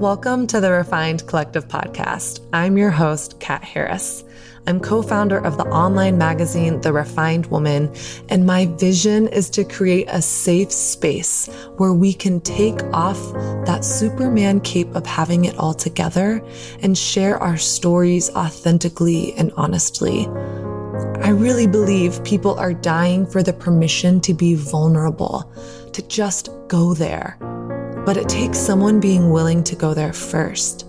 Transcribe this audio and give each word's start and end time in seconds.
Welcome 0.00 0.46
to 0.48 0.60
the 0.60 0.72
Refined 0.72 1.26
Collective 1.26 1.68
podcast. 1.68 2.46
I'm 2.52 2.76
your 2.76 2.90
host, 2.90 3.40
Kat 3.40 3.64
Harris. 3.64 4.24
I'm 4.66 4.78
co 4.78 5.00
founder 5.00 5.38
of 5.38 5.56
the 5.56 5.64
online 5.68 6.18
magazine, 6.18 6.82
The 6.82 6.92
Refined 6.92 7.46
Woman, 7.46 7.90
and 8.28 8.44
my 8.44 8.66
vision 8.66 9.26
is 9.28 9.48
to 9.50 9.64
create 9.64 10.06
a 10.10 10.20
safe 10.20 10.70
space 10.70 11.46
where 11.78 11.94
we 11.94 12.12
can 12.12 12.42
take 12.42 12.82
off 12.92 13.16
that 13.64 13.86
Superman 13.86 14.60
cape 14.60 14.94
of 14.94 15.06
having 15.06 15.46
it 15.46 15.56
all 15.56 15.72
together 15.72 16.44
and 16.82 16.96
share 16.96 17.42
our 17.42 17.56
stories 17.56 18.28
authentically 18.36 19.32
and 19.32 19.50
honestly. 19.56 20.26
I 21.22 21.30
really 21.30 21.66
believe 21.66 22.22
people 22.22 22.58
are 22.58 22.74
dying 22.74 23.26
for 23.26 23.42
the 23.42 23.54
permission 23.54 24.20
to 24.20 24.34
be 24.34 24.56
vulnerable, 24.56 25.50
to 25.94 26.02
just 26.06 26.50
go 26.68 26.92
there. 26.92 27.38
But 28.06 28.16
it 28.16 28.28
takes 28.28 28.58
someone 28.58 29.00
being 29.00 29.30
willing 29.30 29.64
to 29.64 29.74
go 29.74 29.92
there 29.92 30.12
first. 30.12 30.86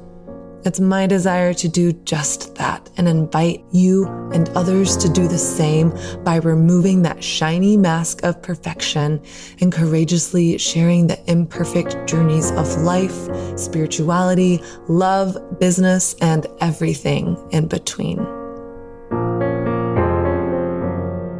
It's 0.63 0.79
my 0.79 1.07
desire 1.07 1.53
to 1.55 1.67
do 1.67 1.93
just 1.93 2.53
that 2.55 2.89
and 2.97 3.07
invite 3.07 3.63
you 3.71 4.05
and 4.33 4.49
others 4.49 4.95
to 4.97 5.09
do 5.09 5.27
the 5.27 5.37
same 5.37 5.93
by 6.23 6.35
removing 6.35 7.01
that 7.01 7.23
shiny 7.23 7.75
mask 7.75 8.23
of 8.23 8.41
perfection 8.43 9.19
and 9.61 9.71
courageously 9.71 10.59
sharing 10.59 11.07
the 11.07 11.19
imperfect 11.31 12.07
journeys 12.07 12.51
of 12.51 12.67
life, 12.81 13.29
spirituality, 13.57 14.61
love, 14.87 15.37
business, 15.59 16.15
and 16.21 16.45
everything 16.59 17.35
in 17.51 17.67
between. 17.67 18.19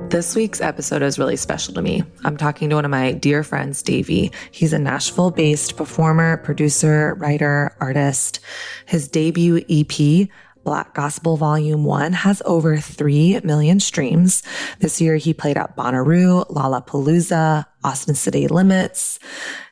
This 0.10 0.38
week's 0.38 0.62
episode 0.62 1.02
is 1.02 1.20
really 1.20 1.36
special 1.36 1.74
to 1.74 1.82
me. 1.82 2.02
I'm 2.24 2.38
talking 2.38 2.70
to 2.70 2.76
one 2.76 2.86
of 2.86 2.92
my 2.92 3.12
dear 3.12 3.44
friends, 3.44 3.84
Davie. 3.84 4.32
He's 4.52 4.72
a 4.72 4.80
Nashville 4.80 5.32
based 5.32 5.76
performer, 5.76 6.38
producer, 6.38 7.16
writer, 7.16 7.76
artist. 7.82 8.40
His 8.86 9.10
debut 9.10 9.66
EP, 9.70 10.30
Black 10.64 10.94
Gospel 10.94 11.36
Volume 11.36 11.84
1 11.84 12.14
has 12.14 12.42
over 12.46 12.78
3 12.78 13.42
million 13.44 13.82
streams. 13.82 14.44
This 14.80 15.02
year 15.02 15.18
he 15.18 15.34
played 15.34 15.58
at 15.58 15.76
Bonnaroo, 15.76 16.50
Lollapalooza, 16.50 17.66
Austin 17.84 18.16
City 18.16 18.48
Limits. 18.48 19.20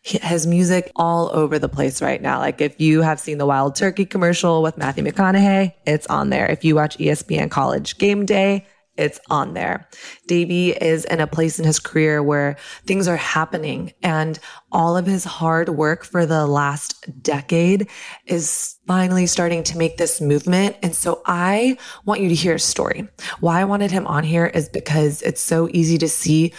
His 0.03 0.45
music 0.45 0.91
all 0.97 1.29
over 1.33 1.59
the 1.59 1.69
place 1.69 2.01
right 2.01 2.21
now. 2.21 2.39
Like 2.39 2.59
if 2.59 2.79
you 2.81 3.01
have 3.01 3.21
seen 3.21 3.37
the 3.37 3.45
Wild 3.45 3.75
Turkey 3.75 4.05
commercial 4.05 4.61
with 4.61 4.77
Matthew 4.77 5.05
McConaughey, 5.05 5.73
it's 5.87 6.07
on 6.07 6.29
there. 6.29 6.45
If 6.45 6.65
you 6.65 6.75
watch 6.75 6.97
ESPN 6.97 7.49
College 7.49 7.97
Game 7.97 8.25
Day, 8.25 8.65
it's 8.97 9.19
on 9.29 9.53
there. 9.53 9.87
Davie 10.27 10.71
is 10.71 11.05
in 11.05 11.19
a 11.19 11.27
place 11.27 11.59
in 11.59 11.65
his 11.65 11.79
career 11.79 12.23
where 12.23 12.57
things 12.85 13.07
are 13.07 13.17
happening 13.17 13.93
and 14.01 14.39
all 14.71 14.97
of 14.97 15.05
his 15.05 15.23
hard 15.23 15.69
work 15.69 16.03
for 16.03 16.25
the 16.25 16.45
last 16.45 17.05
decade 17.21 17.89
is 18.25 18.77
finally 18.87 19.25
starting 19.25 19.63
to 19.63 19.77
make 19.77 19.97
this 19.97 20.21
movement. 20.21 20.75
And 20.83 20.95
so 20.95 21.21
I 21.25 21.77
want 22.05 22.21
you 22.21 22.29
to 22.29 22.35
hear 22.35 22.55
a 22.55 22.59
story. 22.59 23.07
Why 23.39 23.61
I 23.61 23.65
wanted 23.65 23.91
him 23.91 24.07
on 24.07 24.23
here 24.23 24.45
is 24.47 24.69
because 24.69 25.21
it's 25.21 25.41
so 25.41 25.69
easy 25.71 25.97
to 25.97 26.09
see 26.09 26.53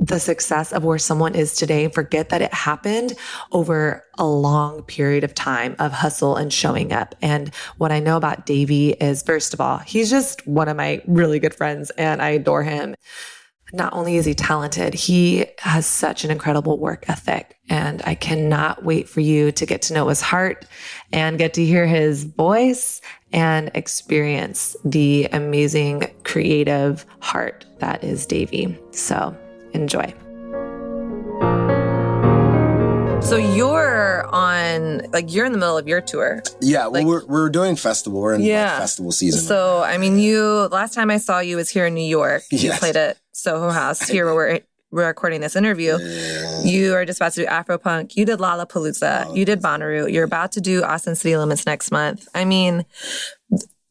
the 0.00 0.18
success 0.18 0.72
of 0.72 0.82
where 0.82 0.98
someone 0.98 1.34
is 1.34 1.54
today 1.54 1.86
forget 1.88 2.30
that 2.30 2.40
it 2.40 2.52
happened 2.54 3.14
over 3.52 4.02
a 4.18 4.26
long 4.26 4.82
period 4.82 5.22
of 5.22 5.34
time 5.34 5.76
of 5.78 5.92
hustle 5.92 6.36
and 6.36 6.52
showing 6.52 6.92
up. 6.92 7.14
And 7.20 7.54
what 7.76 7.92
I 7.92 8.00
know 8.00 8.16
about 8.16 8.46
Davie 8.46 8.92
is, 8.92 9.22
first 9.22 9.52
of 9.52 9.60
all, 9.60 9.78
he's 9.78 10.08
just 10.08 10.46
one 10.46 10.68
of 10.68 10.76
my 10.76 11.02
really 11.06 11.38
good 11.38 11.54
friends 11.54 11.90
and 11.90 12.22
I 12.22 12.30
adore 12.30 12.62
him. 12.62 12.96
Not 13.72 13.92
only 13.92 14.16
is 14.16 14.24
he 14.24 14.34
talented, 14.34 14.94
he 14.94 15.46
has 15.58 15.86
such 15.86 16.24
an 16.24 16.30
incredible 16.30 16.78
work 16.78 17.04
ethic. 17.08 17.56
And 17.68 18.02
I 18.04 18.16
cannot 18.16 18.84
wait 18.84 19.08
for 19.08 19.20
you 19.20 19.52
to 19.52 19.66
get 19.66 19.82
to 19.82 19.94
know 19.94 20.08
his 20.08 20.20
heart 20.20 20.66
and 21.12 21.38
get 21.38 21.54
to 21.54 21.64
hear 21.64 21.86
his 21.86 22.24
voice 22.24 23.00
and 23.32 23.70
experience 23.74 24.76
the 24.84 25.28
amazing 25.30 26.12
creative 26.24 27.06
heart 27.20 27.64
that 27.78 28.02
is 28.02 28.26
Davie. 28.26 28.76
So 28.90 29.36
Enjoy. 29.72 30.14
So 33.22 33.36
you're 33.36 34.26
on, 34.32 35.02
like, 35.12 35.32
you're 35.32 35.44
in 35.44 35.52
the 35.52 35.58
middle 35.58 35.76
of 35.76 35.86
your 35.86 36.00
tour. 36.00 36.42
Yeah, 36.60 36.86
well, 36.86 36.92
like, 36.92 37.06
we're, 37.06 37.26
we're 37.26 37.50
doing 37.50 37.76
festival. 37.76 38.20
We're 38.20 38.34
in 38.34 38.42
yeah. 38.42 38.72
Like, 38.72 38.80
festival 38.80 39.12
season. 39.12 39.40
So, 39.40 39.82
I 39.82 39.98
mean, 39.98 40.18
you, 40.18 40.68
last 40.72 40.94
time 40.94 41.10
I 41.10 41.18
saw 41.18 41.38
you 41.38 41.56
was 41.56 41.68
here 41.68 41.86
in 41.86 41.94
New 41.94 42.00
York. 42.00 42.42
Yes. 42.50 42.62
You 42.64 42.72
played 42.72 42.96
at 42.96 43.18
Soho 43.32 43.70
House 43.70 44.08
here 44.08 44.24
where 44.24 44.34
we're, 44.34 44.60
we're 44.90 45.06
recording 45.06 45.42
this 45.42 45.54
interview. 45.54 45.98
Yeah. 46.00 46.62
You 46.62 46.94
are 46.94 47.04
just 47.04 47.20
about 47.20 47.32
to 47.34 47.42
do 47.42 47.46
Afropunk. 47.46 48.16
You 48.16 48.24
did 48.24 48.38
Lollapalooza. 48.40 49.26
Oh, 49.28 49.34
you 49.34 49.44
did 49.44 49.62
Bonnaroo. 49.62 50.10
You're 50.12 50.24
about 50.24 50.52
to 50.52 50.60
do 50.60 50.82
Austin 50.82 51.14
City 51.14 51.36
Limits 51.36 51.66
next 51.66 51.92
month. 51.92 52.26
I 52.34 52.44
mean, 52.44 52.84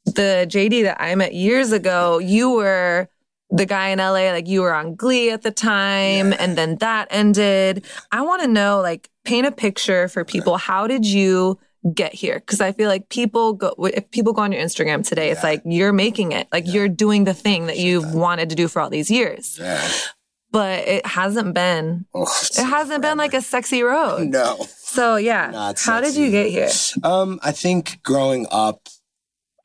the 0.06 0.48
JD 0.50 0.84
that 0.84 1.02
I 1.02 1.16
met 1.16 1.34
years 1.34 1.72
ago, 1.72 2.18
you 2.18 2.50
were 2.50 3.08
the 3.52 3.66
guy 3.66 3.90
in 3.90 4.00
LA, 4.00 4.32
like 4.32 4.48
you 4.48 4.62
were 4.62 4.74
on 4.74 4.96
Glee 4.96 5.32
at 5.32 5.42
the 5.42 5.52
time, 5.52 6.32
yeah. 6.32 6.38
and 6.40 6.58
then 6.58 6.78
that 6.78 7.08
ended. 7.10 7.86
I 8.12 8.22
want 8.22 8.42
to 8.44 8.48
know, 8.48 8.82
like, 8.82 9.10
paint 9.26 9.48
a 9.48 9.52
picture 9.52 10.08
for 10.08 10.24
people. 10.24 10.58
How 10.58 10.88
did 10.88 11.06
you 11.06 11.60
get 11.94 12.14
here? 12.14 12.40
Because 12.40 12.62
I 12.62 12.72
feel 12.72 12.90
like 12.90 13.10
people 13.10 13.54
go, 13.54 13.74
if 13.80 14.10
people 14.12 14.34
go 14.34 14.44
on 14.44 14.52
your 14.52 14.62
Instagram 14.62 15.08
today, 15.08 15.28
yeah. 15.28 15.34
it's 15.34 15.44
like 15.44 15.62
you're 15.66 15.94
making 15.94 16.32
it, 16.32 16.48
like 16.52 16.66
yeah. 16.68 16.74
you're 16.74 16.90
doing 16.90 17.24
the 17.24 17.34
thing 17.34 17.68
that 17.68 17.78
you've 17.78 18.14
wanted 18.14 18.50
to 18.50 18.56
do 18.56 18.68
for 18.68 18.82
all 18.82 18.90
these 18.90 19.10
years. 19.10 19.60
But 20.52 20.88
it 20.88 21.06
hasn't 21.06 21.54
been, 21.54 22.06
oh, 22.14 22.28
it 22.58 22.64
hasn't 22.64 23.04
been 23.04 23.20
like 23.20 23.36
a 23.36 23.42
sexy 23.42 23.84
road. 23.84 24.30
No. 24.30 24.66
So 24.78 25.16
yeah, 25.18 25.74
how 25.78 26.02
did 26.02 26.16
you 26.16 26.32
get 26.32 26.50
here? 26.50 26.70
Um, 27.04 27.40
I 27.44 27.52
think 27.52 28.02
growing 28.02 28.48
up, 28.50 28.90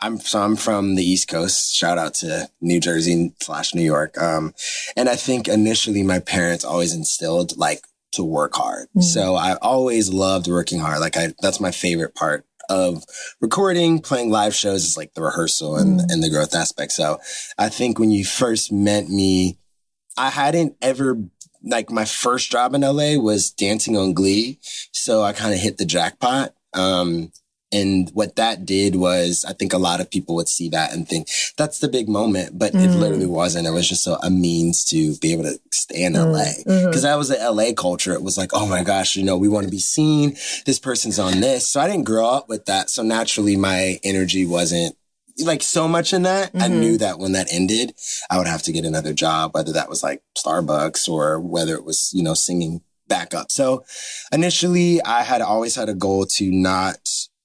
I'm 0.05 0.21
so 0.21 0.43
I'm 0.43 0.55
from 0.55 0.97
the 0.97 1.03
East 1.03 1.29
Coast. 1.29 1.75
Shout 1.75 1.97
out 1.97 2.13
to 2.17 2.51
New 2.61 2.79
Jersey 2.79 3.33
slash 3.41 3.75
New 3.75 3.83
York. 3.83 4.21
Um, 4.21 4.53
and 4.99 5.09
I 5.09 5.17
think 5.17 5.49
initially 5.49 6.03
my 6.03 6.19
parents 6.19 6.63
always 6.63 6.95
instilled 6.95 7.57
like 7.57 7.87
to 8.13 8.23
work 8.23 8.55
hard. 8.55 8.89
Mm-hmm. 8.89 9.01
So 9.01 9.35
I 9.35 9.57
always 9.63 10.11
loved 10.11 10.47
working 10.47 10.79
hard. 10.79 11.01
Like 11.01 11.17
I, 11.17 11.33
that's 11.41 11.59
my 11.59 11.71
favorite 11.71 12.15
part 12.15 12.45
of 12.69 13.03
recording, 13.41 13.99
playing 13.99 14.31
live 14.31 14.55
shows 14.55 14.85
is 14.85 14.97
like 14.99 15.15
the 15.15 15.23
rehearsal 15.23 15.77
and, 15.77 16.01
mm-hmm. 16.01 16.11
and 16.11 16.23
the 16.23 16.31
growth 16.31 16.55
aspect. 16.55 16.93
So 16.93 17.19
I 17.59 17.71
think 17.71 17.99
when 17.99 18.11
you 18.11 18.27
first 18.27 18.71
met 18.71 19.09
me, 19.09 19.59
I 20.19 20.29
hadn't 20.29 20.77
ever 20.83 21.19
like 21.63 21.91
my 21.91 22.05
first 22.05 22.51
job 22.51 22.75
in 22.75 22.83
LA 22.83 23.17
was 23.17 23.51
dancing 23.51 23.97
on 23.97 24.13
Glee. 24.13 24.59
So 24.93 25.23
I 25.23 25.33
kind 25.33 25.55
of 25.55 25.61
hit 25.61 25.79
the 25.79 25.87
jackpot. 25.87 26.55
Um, 26.75 27.33
and 27.75 28.09
what 28.15 28.37
that 28.37 28.65
did 28.65 28.95
was, 28.95 29.45
I 29.47 29.53
think 29.53 29.73
a 29.73 29.79
lot 29.79 30.01
of 30.01 30.11
people 30.11 30.37
would 30.37 30.49
see 30.49 30.69
that 30.69 30.95
and 30.95 31.09
think 31.09 31.29
that's 31.59 31.81
the 31.81 31.89
big 31.89 32.09
moment, 32.09 32.57
but 32.57 32.73
mm. 32.73 32.85
it 32.85 32.91
literally 32.97 33.27
wasn't. 33.27 33.67
It 33.67 33.73
was 33.73 33.89
just 33.89 34.07
a, 34.07 34.17
a, 34.25 34.31
means 34.31 34.85
to 34.87 35.17
be 35.17 35.33
able 35.33 35.43
to 35.43 35.59
stay 35.73 36.05
in 36.05 36.13
mm. 36.13 36.33
LA. 36.33 36.73
Mm-hmm. 36.73 36.93
Cause 36.93 37.03
that 37.03 37.19
was 37.19 37.29
the 37.29 37.37
LA 37.37 37.73
culture. 37.77 38.13
It 38.13 38.23
was 38.23 38.39
like, 38.39 38.51
oh 38.55 38.67
my 38.67 38.85
gosh, 38.85 39.17
you 39.17 39.25
know, 39.25 39.37
we 39.37 39.49
want 39.49 39.65
to 39.65 39.71
be 39.71 39.79
seen. 39.79 40.37
This 40.67 40.79
person's 40.79 41.19
on 41.19 41.41
this. 41.41 41.67
So 41.67 41.81
I 41.81 41.89
didn't 41.89 42.05
grow 42.05 42.29
up 42.29 42.49
with 42.49 42.67
that. 42.67 42.91
So 42.91 43.03
naturally 43.03 43.57
my 43.57 43.99
energy 44.05 44.47
wasn't 44.47 44.97
like 45.43 45.63
so 45.63 45.89
much 45.89 46.13
in 46.13 46.23
that. 46.23 46.53
Mm-hmm. 46.53 46.63
I 46.63 46.69
knew 46.69 46.97
that 46.99 47.19
when 47.19 47.33
that 47.33 47.53
ended, 47.53 47.95
I 48.31 48.39
would 48.39 48.47
have 48.47 48.63
to 48.63 48.73
get 48.73 48.85
another 48.85 49.13
job, 49.13 49.53
whether 49.53 49.73
that 49.73 49.89
was 49.89 50.03
like 50.03 50.23
Starbucks 50.39 51.09
or 51.09 51.41
whether 51.41 51.75
it 51.75 51.85
was, 51.85 52.13
you 52.15 52.23
know, 52.23 52.35
singing 52.35 52.83
back 53.09 53.35
up. 53.35 53.51
So 53.51 53.85
initially 54.33 55.03
I 55.03 55.23
had 55.23 55.43
always 55.43 55.75
had 55.75 55.89
a 55.89 55.95
goal 55.95 56.27
to 56.27 56.51
not 56.51 56.99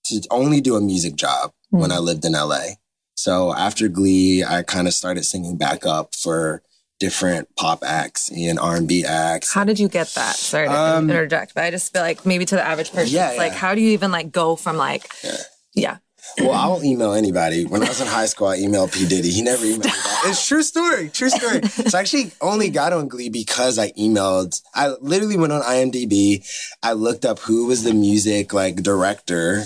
to 0.09 0.27
only 0.31 0.61
do 0.61 0.75
a 0.75 0.81
music 0.81 1.15
job 1.15 1.51
mm. 1.73 1.79
when 1.79 1.91
I 1.91 1.99
lived 1.99 2.25
in 2.25 2.33
LA. 2.33 2.75
So 3.15 3.53
after 3.53 3.89
Glee, 3.89 4.43
I 4.43 4.63
kind 4.63 4.87
of 4.87 4.93
started 4.93 5.23
singing 5.23 5.57
back 5.57 5.85
up 5.85 6.15
for 6.15 6.61
different 6.99 7.53
pop 7.55 7.83
acts 7.83 8.29
and 8.29 8.59
R&B 8.59 9.05
acts. 9.05 9.53
How 9.53 9.63
did 9.63 9.79
you 9.79 9.87
get 9.87 10.07
that? 10.09 10.35
Sorry 10.35 10.67
to 10.67 10.73
um, 10.73 11.09
interject, 11.09 11.53
but 11.53 11.63
I 11.63 11.71
just 11.71 11.91
feel 11.91 12.01
like 12.01 12.25
maybe 12.25 12.45
to 12.45 12.55
the 12.55 12.65
average 12.65 12.91
person, 12.91 13.13
yeah, 13.13 13.33
yeah. 13.33 13.37
like, 13.37 13.53
how 13.53 13.73
do 13.73 13.81
you 13.81 13.91
even 13.91 14.11
like 14.11 14.31
go 14.31 14.55
from 14.55 14.77
like, 14.77 15.09
yeah. 15.23 15.37
yeah. 15.73 15.97
Well, 16.37 16.51
I'll 16.51 16.83
email 16.83 17.13
anybody. 17.13 17.65
When 17.65 17.83
I 17.83 17.87
was 17.87 18.01
in 18.01 18.07
high 18.07 18.27
school, 18.27 18.47
I 18.47 18.57
emailed 18.59 18.93
P. 18.93 19.07
Diddy. 19.07 19.31
He 19.31 19.41
never 19.41 19.65
emailed 19.65 19.77
me 19.77 19.89
back. 19.89 19.95
It's 20.25 20.45
true 20.45 20.63
story. 20.63 21.09
True 21.09 21.29
story. 21.29 21.65
so 21.65 21.97
I 21.97 22.01
actually 22.01 22.31
only 22.41 22.69
got 22.69 22.91
on 22.91 23.07
Glee 23.07 23.29
because 23.29 23.79
I 23.79 23.91
emailed. 23.93 24.61
I 24.75 24.89
literally 24.99 25.37
went 25.37 25.53
on 25.53 25.61
IMDb. 25.61 26.45
I 26.83 26.91
looked 26.91 27.23
up 27.23 27.39
who 27.39 27.67
was 27.67 27.83
the 27.83 27.93
music 27.93 28.53
like 28.53 28.77
director 28.77 29.63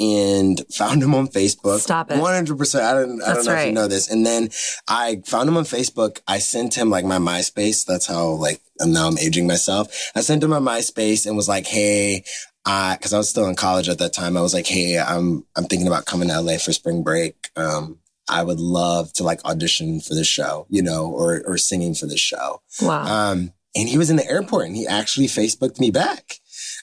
and 0.00 0.62
found 0.72 1.02
him 1.02 1.14
on 1.14 1.28
Facebook. 1.28 1.80
Stop 1.80 2.10
it. 2.10 2.14
100%. 2.14 2.80
I 2.80 2.92
don't, 2.94 3.22
I 3.22 3.34
don't 3.34 3.44
know 3.44 3.52
right. 3.52 3.62
if 3.62 3.66
you 3.66 3.72
know 3.72 3.88
this. 3.88 4.10
And 4.10 4.24
then 4.24 4.50
I 4.86 5.22
found 5.26 5.48
him 5.48 5.56
on 5.56 5.64
Facebook. 5.64 6.20
I 6.28 6.38
sent 6.38 6.76
him 6.76 6.88
like 6.88 7.04
my 7.04 7.18
MySpace. 7.18 7.84
That's 7.84 8.06
how 8.06 8.28
like, 8.28 8.60
now 8.80 9.08
I'm 9.08 9.18
aging 9.18 9.46
myself. 9.46 10.10
I 10.14 10.20
sent 10.20 10.44
him 10.44 10.50
my 10.50 10.60
MySpace 10.60 11.26
and 11.26 11.36
was 11.36 11.48
like, 11.48 11.66
Hey, 11.66 12.24
I, 12.64 12.96
cause 13.00 13.12
I 13.12 13.18
was 13.18 13.28
still 13.28 13.46
in 13.46 13.56
college 13.56 13.88
at 13.88 13.98
that 13.98 14.12
time. 14.12 14.36
I 14.36 14.40
was 14.40 14.54
like, 14.54 14.66
Hey, 14.66 14.98
I'm, 14.98 15.44
I'm 15.56 15.64
thinking 15.64 15.88
about 15.88 16.06
coming 16.06 16.28
to 16.28 16.40
LA 16.40 16.58
for 16.58 16.72
spring 16.72 17.02
break. 17.02 17.50
Um, 17.56 17.98
I 18.28 18.44
would 18.44 18.60
love 18.60 19.12
to 19.14 19.24
like 19.24 19.44
audition 19.44 20.00
for 20.00 20.14
this 20.14 20.26
show, 20.26 20.66
you 20.68 20.82
know, 20.82 21.06
or, 21.06 21.42
or 21.46 21.58
singing 21.58 21.94
for 21.94 22.06
this 22.06 22.20
show. 22.20 22.62
Wow. 22.80 23.04
Um, 23.04 23.52
and 23.74 23.88
he 23.88 23.98
was 23.98 24.10
in 24.10 24.16
the 24.16 24.26
airport 24.26 24.66
and 24.66 24.76
he 24.76 24.86
actually 24.86 25.26
Facebooked 25.26 25.80
me 25.80 25.90
back. 25.90 26.34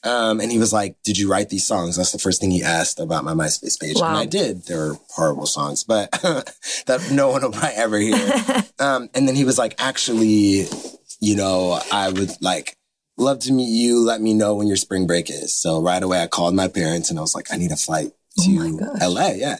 Um, 0.05 0.39
and 0.39 0.51
he 0.51 0.59
was 0.59 0.71
like, 0.71 0.95
did 1.03 1.17
you 1.17 1.29
write 1.29 1.49
these 1.49 1.65
songs? 1.65 1.97
That's 1.97 2.11
the 2.11 2.19
first 2.19 2.39
thing 2.39 2.51
he 2.51 2.63
asked 2.63 2.99
about 2.99 3.23
my 3.23 3.33
MySpace 3.33 3.79
page. 3.79 3.95
Wow. 3.99 4.09
And 4.09 4.17
I 4.17 4.25
did. 4.25 4.65
They 4.65 4.75
were 4.75 4.97
horrible 5.09 5.47
songs, 5.47 5.83
but 5.83 6.11
that 6.85 7.09
no 7.11 7.29
one 7.29 7.41
will 7.41 7.51
probably 7.51 7.69
ever 7.75 7.97
hear. 7.97 8.15
um, 8.79 9.09
and 9.15 9.27
then 9.27 9.35
he 9.35 9.43
was 9.45 9.57
like, 9.57 9.73
actually, 9.79 10.65
you 11.19 11.35
know, 11.35 11.79
I 11.91 12.09
would 12.09 12.31
like 12.41 12.77
love 13.17 13.39
to 13.39 13.53
meet 13.53 13.69
you. 13.69 13.99
Let 13.99 14.21
me 14.21 14.33
know 14.33 14.55
when 14.55 14.67
your 14.67 14.77
spring 14.77 15.07
break 15.07 15.29
is. 15.29 15.53
So 15.53 15.81
right 15.81 16.01
away, 16.03 16.21
I 16.21 16.27
called 16.27 16.53
my 16.53 16.67
parents 16.67 17.09
and 17.09 17.17
I 17.17 17.21
was 17.21 17.33
like, 17.33 17.47
I 17.51 17.57
need 17.57 17.71
a 17.71 17.75
flight 17.77 18.11
Oh 18.39 18.43
to 18.43 18.77
gosh. 18.77 19.01
LA. 19.01 19.27
Yeah. 19.35 19.57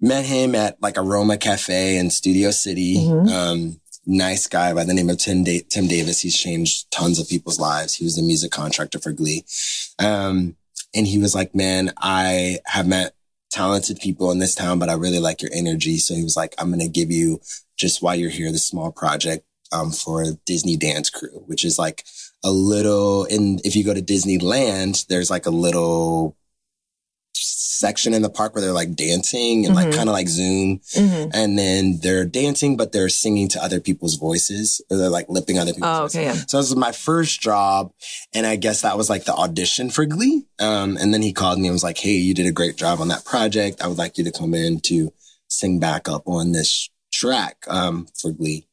Met 0.00 0.24
him 0.24 0.54
at 0.54 0.80
like 0.82 0.98
Aroma 0.98 1.36
Cafe 1.38 1.96
in 1.96 2.10
Studio 2.10 2.50
City. 2.50 2.96
Mhm. 2.96 3.30
Um, 3.30 3.80
nice 4.06 4.46
guy 4.46 4.72
by 4.72 4.84
the 4.84 4.94
name 4.94 5.10
of 5.10 5.18
Tim, 5.18 5.44
da- 5.44 5.64
Tim 5.68 5.86
Davis. 5.86 6.20
He's 6.20 6.38
changed 6.38 6.90
tons 6.90 7.18
of 7.18 7.28
people's 7.28 7.60
lives. 7.60 7.94
He 7.94 8.04
was 8.04 8.16
the 8.16 8.22
music 8.22 8.50
contractor 8.50 8.98
for 8.98 9.12
Glee. 9.12 9.44
Um, 9.98 10.56
and 10.94 11.06
he 11.06 11.18
was 11.18 11.34
like, 11.34 11.54
man, 11.54 11.92
I 11.98 12.58
have 12.66 12.86
met 12.86 13.14
talented 13.50 13.98
people 14.00 14.30
in 14.30 14.38
this 14.38 14.54
town, 14.54 14.78
but 14.78 14.88
I 14.88 14.94
really 14.94 15.18
like 15.18 15.42
your 15.42 15.50
energy. 15.54 15.98
So 15.98 16.14
he 16.14 16.22
was 16.22 16.36
like, 16.36 16.54
I'm 16.58 16.68
going 16.68 16.80
to 16.80 16.88
give 16.88 17.10
you 17.10 17.40
just 17.76 18.02
while 18.02 18.14
you're 18.14 18.30
here, 18.30 18.50
this 18.52 18.66
small 18.66 18.92
project, 18.92 19.44
um, 19.72 19.90
for 19.90 20.24
Disney 20.46 20.76
Dance 20.76 21.10
Crew, 21.10 21.44
which 21.46 21.64
is 21.64 21.78
like 21.78 22.04
a 22.44 22.50
little, 22.50 23.24
and 23.24 23.60
if 23.64 23.76
you 23.76 23.84
go 23.84 23.94
to 23.94 24.02
Disneyland, 24.02 25.06
there's 25.06 25.30
like 25.30 25.46
a 25.46 25.50
little 25.50 26.36
section 27.80 28.12
in 28.12 28.20
the 28.22 28.28
park 28.28 28.54
where 28.54 28.60
they're 28.62 28.72
like 28.82 28.94
dancing 28.94 29.64
and 29.64 29.74
like 29.74 29.88
Mhm. 29.88 29.94
kind 29.96 30.08
of 30.08 30.12
like 30.12 30.28
Zoom 30.28 30.80
Mhm. 30.94 31.30
and 31.32 31.58
then 31.58 31.98
they're 32.02 32.26
dancing, 32.26 32.76
but 32.76 32.92
they're 32.92 33.08
singing 33.08 33.48
to 33.48 33.62
other 33.64 33.80
people's 33.80 34.16
voices 34.16 34.82
or 34.90 34.98
they're 34.98 35.08
like 35.08 35.26
lipping 35.30 35.58
other 35.58 35.72
people's 35.72 35.98
Oh, 35.98 36.02
voices. 36.02 36.16
okay. 36.16 36.24
Yeah. 36.26 36.44
So 36.46 36.58
this 36.58 36.68
was 36.68 36.76
my 36.76 36.92
first 36.92 37.40
job. 37.40 37.92
And 38.34 38.46
I 38.46 38.56
guess 38.56 38.82
that 38.82 38.98
was 38.98 39.08
like 39.08 39.24
the 39.24 39.34
audition 39.34 39.88
for 39.90 40.04
Glee. 40.04 40.44
Um, 40.58 40.98
and 40.98 41.14
then 41.14 41.22
he 41.22 41.32
called 41.32 41.58
me 41.58 41.68
and 41.68 41.72
was 41.74 41.82
like, 41.82 41.98
Hey, 41.98 42.12
you 42.16 42.34
did 42.34 42.46
a 42.46 42.52
great 42.52 42.76
job 42.76 43.00
on 43.00 43.08
that 43.08 43.24
project. 43.24 43.80
I 43.82 43.86
would 43.86 43.98
like 43.98 44.18
you 44.18 44.24
to 44.24 44.30
come 44.32 44.52
in 44.54 44.80
to 44.80 45.12
sing 45.48 45.78
back 45.78 46.06
up 46.08 46.24
on 46.28 46.52
this 46.52 46.90
track, 47.12 47.64
um, 47.68 48.06
for 48.14 48.30
Glee. 48.30 48.66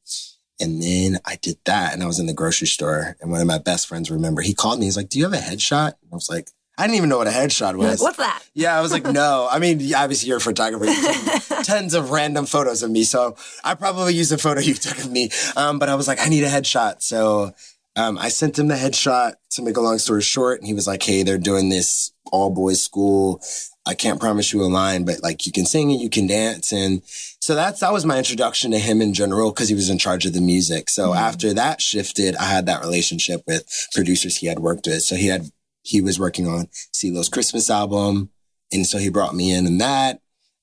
And 0.60 0.82
then 0.82 1.20
I 1.26 1.38
did 1.42 1.58
that 1.66 1.94
and 1.94 2.02
I 2.04 2.08
was 2.08 2.20
in 2.20 2.26
the 2.26 2.34
grocery 2.34 2.68
store 2.68 3.16
and 3.22 3.32
one 3.32 3.42
of 3.42 3.48
my 3.48 3.60
best 3.60 3.88
friends 3.88 4.10
remember 4.12 4.42
he 4.42 4.54
called 4.54 4.80
me. 4.80 4.86
He's 4.86 4.98
like, 4.98 5.08
do 5.10 5.18
you 5.20 5.24
have 5.30 5.34
a 5.34 5.38
headshot? 5.38 5.94
And 6.02 6.12
I 6.12 6.16
was 6.16 6.30
like, 6.30 6.50
I 6.78 6.84
didn't 6.84 6.98
even 6.98 7.10
know 7.10 7.18
what 7.18 7.28
a 7.28 7.32
headshot 7.32 7.76
was. 7.76 8.00
What's 8.02 8.18
that? 8.18 8.44
Yeah, 8.54 8.78
I 8.78 8.82
was 8.82 8.92
like, 8.92 9.04
no. 9.04 9.48
I 9.50 9.58
mean, 9.58 9.94
obviously 9.96 10.30
you're 10.30 10.38
a 10.38 10.42
photographer. 10.42 10.86
Tons 11.64 11.94
of 11.96 12.12
random 12.12 12.46
photos 12.46 12.84
of 12.84 12.92
me. 12.92 13.04
So 13.04 13.36
I 13.64 13.74
probably 13.74 14.14
used 14.14 14.32
a 14.32 14.38
photo 14.38 14.62
you 14.62 14.76
took 14.76 14.98
of 15.00 15.12
me. 15.12 15.30
Um, 15.56 15.80
but 15.80 15.90
I 15.90 15.96
was 15.96 16.08
like, 16.08 16.20
I 16.22 16.30
need 16.30 16.44
a 16.44 16.50
headshot. 16.50 17.02
So 17.02 17.54
um, 17.96 18.18
I 18.20 18.30
sent 18.30 18.60
him 18.60 18.68
the 18.68 18.76
headshot 18.76 19.34
to 19.52 19.62
make 19.64 19.76
a 19.78 19.82
long 19.82 19.98
story 19.98 20.22
short. 20.22 20.60
And 20.60 20.68
he 20.68 20.74
was 20.76 20.86
like, 20.86 21.02
hey, 21.02 21.24
they're 21.24 21.40
doing 21.40 21.70
this 21.70 22.12
all 22.32 22.52
boys 22.52 22.82
school. 22.84 23.42
I 23.88 23.96
can't 23.96 24.20
promise 24.20 24.52
you 24.54 24.62
a 24.62 24.68
line, 24.68 25.06
but 25.06 25.24
like 25.24 25.46
you 25.46 25.52
can 25.52 25.66
sing 25.66 25.90
and 25.92 26.00
you 26.02 26.10
can 26.10 26.28
dance. 26.28 26.74
And 26.74 27.02
so 27.40 27.56
that's, 27.56 27.80
that 27.80 27.94
was 27.94 28.06
my 28.06 28.18
introduction 28.18 28.70
to 28.72 28.78
him 28.80 29.02
in 29.02 29.14
general 29.14 29.52
because 29.52 29.70
he 29.70 29.76
was 29.76 29.90
in 29.90 29.98
charge 29.98 30.26
of 30.26 30.34
the 30.34 30.42
music. 30.42 30.90
So 30.90 31.12
Mhm. 31.12 31.16
after 31.18 31.54
that 31.54 31.82
shifted, 31.82 32.36
I 32.36 32.44
had 32.46 32.66
that 32.66 32.82
relationship 32.82 33.44
with 33.48 33.64
producers 33.94 34.36
he 34.36 34.48
had 34.48 34.60
worked 34.60 34.86
with. 34.88 35.04
So 35.04 35.16
he 35.16 35.28
had, 35.28 35.50
he 35.88 36.02
was 36.02 36.20
working 36.20 36.48
on 36.48 36.68
CeeLo's 36.94 37.30
Christmas 37.30 37.70
album. 37.70 38.30
And 38.74 38.86
so 38.86 38.98
he 38.98 39.10
brought 39.10 39.34
me 39.36 39.52
in 39.54 39.66
in 39.66 39.78
that. 39.78 40.20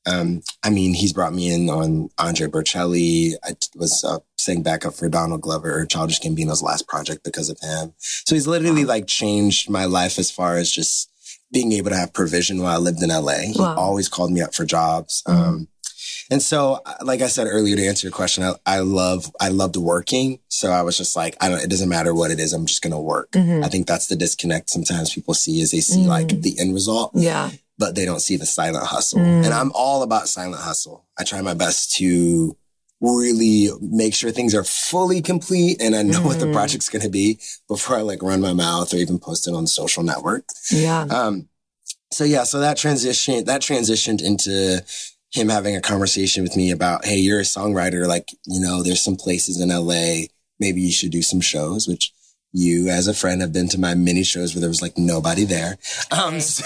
Um, 0.07 0.43
I 0.63 0.69
mean, 0.69 0.93
he's 0.93 1.15
brought 1.15 1.33
me 1.33 1.53
in 1.53 1.71
on 1.71 2.11
Andre 2.19 2.47
Bocelli. 2.47 3.33
I 3.43 3.57
was 3.75 4.05
uh, 4.05 4.19
sang 4.37 4.63
backup 4.63 4.93
for 4.93 5.09
Donald 5.09 5.41
Glover 5.41 5.79
or 5.81 5.87
Childish 5.87 6.21
Gambino's 6.21 6.63
last 6.63 6.87
project 6.87 7.25
because 7.25 7.49
of 7.49 7.59
him. 7.61 7.95
So 7.99 8.35
he's 8.35 8.47
literally 8.47 8.85
like 8.85 9.07
changed 9.07 9.71
my 9.71 9.87
life 9.87 10.19
as 10.19 10.31
far 10.31 10.59
as 10.59 10.71
just 10.71 11.11
being 11.51 11.73
able 11.73 11.89
to 11.89 11.97
have 11.97 12.13
provision 12.13 12.61
while 12.61 12.75
I 12.75 12.77
lived 12.79 13.03
in 13.03 13.09
LA. 13.11 13.39
He 13.55 13.59
Wow. 13.59 13.77
always 13.77 14.11
called 14.11 14.31
me 14.31 14.43
up 14.43 14.55
for 14.55 14.67
jobs. 14.67 15.23
Mhm. 15.27 15.33
Um, 15.35 15.69
and 16.31 16.43
so, 16.43 16.81
like 17.03 17.21
I 17.21 17.27
said 17.29 17.47
earlier, 17.47 17.77
to 17.77 17.87
answer 17.87 18.07
your 18.07 18.13
question, 18.13 18.45
I, 18.45 18.55
I 18.67 18.79
love, 18.81 19.31
I 19.41 19.49
loved 19.49 19.77
working. 19.77 20.39
So 20.49 20.71
I 20.71 20.83
was 20.83 20.97
just 20.97 21.15
like, 21.17 21.37
I 21.41 21.49
don't, 21.49 21.63
it 21.63 21.71
doesn't 21.71 21.89
matter 21.89 22.15
what 22.15 22.31
it 22.31 22.41
is. 22.41 22.53
I'm 22.53 22.67
just 22.67 22.83
going 22.83 22.93
to 22.93 22.99
work. 22.99 23.33
Mhm. 23.33 23.65
I 23.65 23.69
think 23.69 23.87
that's 23.87 24.07
the 24.07 24.17
disconnect 24.17 24.71
sometimes 24.71 25.13
people 25.15 25.35
see 25.35 25.61
is 25.61 25.71
they 25.71 25.81
see 25.81 26.07
like 26.07 26.29
Mm. 26.29 26.43
the 26.43 26.59
end 26.59 26.75
result 26.75 27.13
Yeah. 27.15 27.51
but 27.79 27.95
they 27.95 28.05
don't 28.05 28.21
see 28.21 28.37
the 28.37 28.47
silent 28.47 28.87
hustle. 28.87 29.21
Mm. 29.21 29.45
And 29.45 29.53
I'm 29.55 29.71
all 29.75 30.03
about 30.03 30.29
silent 30.29 30.63
hustle. 30.63 31.05
I 31.19 31.25
try 31.25 31.41
my 31.43 31.55
best 31.55 31.95
to 31.97 32.57
really 33.01 33.69
make 33.83 34.15
sure 34.15 34.31
things 34.31 34.55
are 34.55 34.65
fully 34.65 35.21
complete 35.21 35.81
and 35.83 35.95
I 35.95 36.03
know 36.03 36.23
what 36.23 36.41
the 36.41 36.47
Mm. 36.47 36.55
project's 36.55 36.89
going 36.89 37.03
to 37.03 37.11
be 37.11 37.39
before 37.69 37.97
I 37.97 38.01
like 38.01 38.23
run 38.23 38.41
my 38.41 38.53
mouth 38.55 38.95
or 38.95 38.97
even 38.97 39.19
post 39.19 39.47
it 39.47 39.53
on 39.55 39.67
social 39.67 40.03
network. 40.03 40.47
Yeah. 40.71 41.03
Um, 41.03 41.49
so 42.13 42.25
yeah, 42.25 42.45
so 42.45 42.61
that 42.61 42.77
transition, 42.77 43.45
that 43.45 43.61
transitioned 43.61 44.23
into 44.23 44.83
him 45.35 45.49
having 45.49 45.75
a 45.77 45.81
conversation 45.81 46.43
with 46.43 46.57
me 46.57 46.71
about, 46.71 47.05
Hey, 47.05 47.17
you're 47.19 47.41
a 47.41 47.43
songwriter. 47.43 48.07
Like, 48.07 48.31
you 48.47 48.61
know, 48.61 48.83
there's 48.83 49.03
some 49.03 49.17
places 49.17 49.61
in 49.61 49.69
LA. 49.71 50.27
Maybe 50.61 50.81
you 50.81 50.93
should 50.93 51.11
do 51.11 51.23
some 51.23 51.41
shows, 51.41 51.89
which 51.89 52.13
you 52.53 52.89
as 52.89 53.09
a 53.09 53.15
friend 53.15 53.41
have 53.41 53.53
been 53.53 53.67
to 53.69 53.81
my 53.81 53.95
mini 53.95 54.23
shows 54.23 54.55
where 54.55 54.61
there 54.61 54.71
was 54.71 54.81
like 54.81 54.97
nobody 54.97 55.45
there. 55.45 55.77
Um, 56.13 56.41
so 56.55 56.65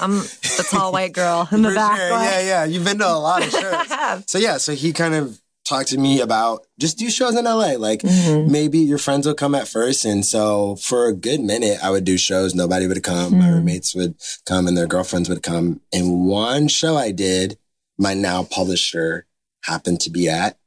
I'm 0.00 0.18
the 0.18 0.66
tall 0.70 0.92
white 0.92 1.12
girl 1.12 1.48
in 1.50 1.62
the 1.62 1.72
back. 1.74 1.96
sure. 1.98 2.10
Yeah, 2.10 2.40
yeah. 2.40 2.64
You've 2.64 2.84
been 2.84 2.98
to 3.00 3.08
a 3.08 3.18
lot 3.18 3.42
of 3.44 3.50
shows. 3.60 4.24
so 4.30 4.38
yeah, 4.38 4.56
so 4.58 4.72
he 4.72 4.92
kind 4.92 5.14
of 5.16 5.40
talked 5.64 5.88
to 5.88 5.98
me 5.98 6.20
about 6.20 6.64
just 6.78 6.96
do 6.96 7.10
shows 7.10 7.34
in 7.36 7.44
LA. 7.44 7.72
Like 7.76 8.02
Mhm. 8.02 8.48
maybe 8.48 8.78
your 8.78 8.98
friends 8.98 9.26
will 9.26 9.34
come 9.34 9.56
at 9.56 9.66
first. 9.66 10.04
And 10.04 10.24
so 10.24 10.76
for 10.76 11.08
a 11.08 11.12
good 11.12 11.40
minute, 11.40 11.78
I 11.82 11.90
would 11.90 12.04
do 12.04 12.16
shows. 12.16 12.54
Nobody 12.54 12.86
would 12.86 13.02
come. 13.02 13.36
My 13.36 13.46
Mhm. 13.46 13.54
roommates 13.54 13.92
would 13.96 14.14
come 14.44 14.68
and 14.68 14.76
their 14.76 14.86
girlfriends 14.86 15.28
would 15.28 15.42
come. 15.42 15.80
And 15.92 16.20
one 16.24 16.68
show 16.68 16.96
I 16.96 17.10
did, 17.10 17.58
my 17.98 18.14
now 18.14 18.42
publisher 18.44 19.26
happened 19.64 20.00
to 20.00 20.10
be 20.10 20.28
at. 20.28 20.58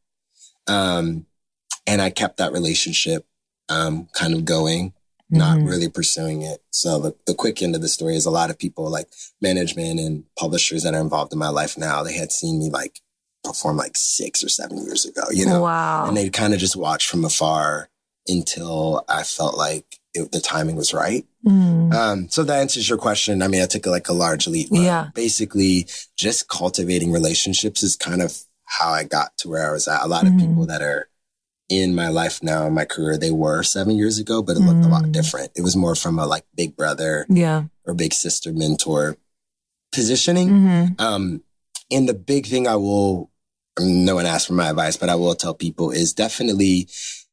Um, 0.68 1.26
and 1.88 2.02
I 2.02 2.10
kept 2.10 2.38
that 2.38 2.52
relationship, 2.54 3.26
um, 3.70 4.08
kind 4.14 4.34
of 4.34 4.46
going 4.46 4.94
not 5.31 5.60
Mhm. 5.60 5.68
really 5.68 5.90
pursuing 5.90 6.42
it. 6.42 6.64
So 6.72 6.98
the, 7.00 7.16
the 7.28 7.36
quick 7.36 7.62
end 7.62 7.76
of 7.76 7.81
the 7.84 7.88
story 7.88 8.16
is 8.16 8.26
a 8.26 8.31
lot 8.31 8.50
of 8.50 8.58
people 8.58 8.90
like 8.90 9.08
management 9.42 10.00
and 10.00 10.24
publishers 10.36 10.81
that 10.84 10.96
are 10.96 11.02
involved 11.02 11.31
in 11.34 11.38
my 11.38 11.50
life 11.50 11.78
now, 11.78 12.02
they 12.02 12.14
had 12.14 12.31
seen 12.31 12.58
me 12.58 12.72
like 12.72 13.00
perform 13.44 13.78
like 13.78 13.96
six 13.96 14.44
or 14.44 14.50
seven 14.50 14.84
years 14.84 15.06
ago, 15.06 15.22
you 15.31 15.46
know, 15.46 15.62
Wow. 15.62 16.08
and 16.08 16.18
they'd 16.18 16.34
kind 16.34 16.54
of 16.56 16.60
just 16.60 16.76
watch 16.76 17.08
from 17.08 17.24
afar 17.24 17.90
until 18.28 19.06
I 19.08 19.22
felt 19.24 19.56
like 19.56 19.88
it, 20.13 20.31
the 20.31 20.39
timing 20.41 20.75
was 20.75 20.94
right. 20.94 21.25
Mm. 21.45 21.94
Um, 21.94 22.29
so 22.29 22.44
that 22.44 22.59
answers 22.59 22.89
your 22.89 22.97
question. 22.97 23.41
I 23.41 23.47
mean, 23.47 23.61
I 23.61 23.65
took 23.67 23.85
like 23.85 24.09
a 24.09 24.13
large 24.13 24.47
leap. 24.47 24.69
Yeah. 24.71 25.09
Basically, 25.13 25.87
just 26.18 26.47
cultivating 26.49 27.11
relationships 27.11 27.83
is 27.83 27.95
kind 27.95 28.21
of 28.21 28.37
how 28.66 28.89
I 28.89 29.04
got 29.04 29.37
to 29.39 29.49
where 29.49 29.69
I 29.69 29.71
was 29.71 29.87
at. 29.87 30.04
A 30.04 30.07
lot 30.07 30.25
of 30.28 30.33
Mhm. 30.33 30.39
people 30.42 30.66
that 30.68 30.81
are 30.81 31.09
in 31.69 31.94
my 31.94 32.07
life 32.07 32.42
now, 32.42 32.66
in 32.66 32.73
my 32.73 32.85
career, 32.85 33.18
they 33.18 33.30
were 33.31 33.61
seven 33.61 33.95
years 33.95 34.18
ago, 34.18 34.42
but 34.42 34.57
it 34.57 34.61
looked 34.61 34.85
a 34.85 34.89
lot 34.89 35.04
Mm. 35.04 35.11
different. 35.11 35.51
It 35.56 35.61
was 35.61 35.75
more 35.75 35.95
from 35.95 36.18
a 36.18 36.25
like 36.25 36.45
big 36.56 36.75
brother 36.75 37.25
Yeah. 37.30 37.66
or 37.85 37.94
big 37.94 38.13
sister 38.13 38.51
mentor 38.51 39.18
positioning. 39.92 40.49
hmm 40.49 40.85
Um, 40.97 41.44
and 41.92 42.07
the 42.09 42.13
big 42.13 42.47
thing 42.47 42.68
I 42.68 42.75
will, 42.75 43.31
I 43.78 43.83
mean, 43.83 44.06
no 44.06 44.16
one 44.16 44.25
asked 44.25 44.47
for 44.47 44.54
my 44.54 44.69
advice, 44.69 44.97
but 44.97 45.09
I 45.09 45.16
will 45.16 45.35
tell 45.35 45.54
people 45.54 45.92
is 45.92 46.13
definitely 46.13 46.87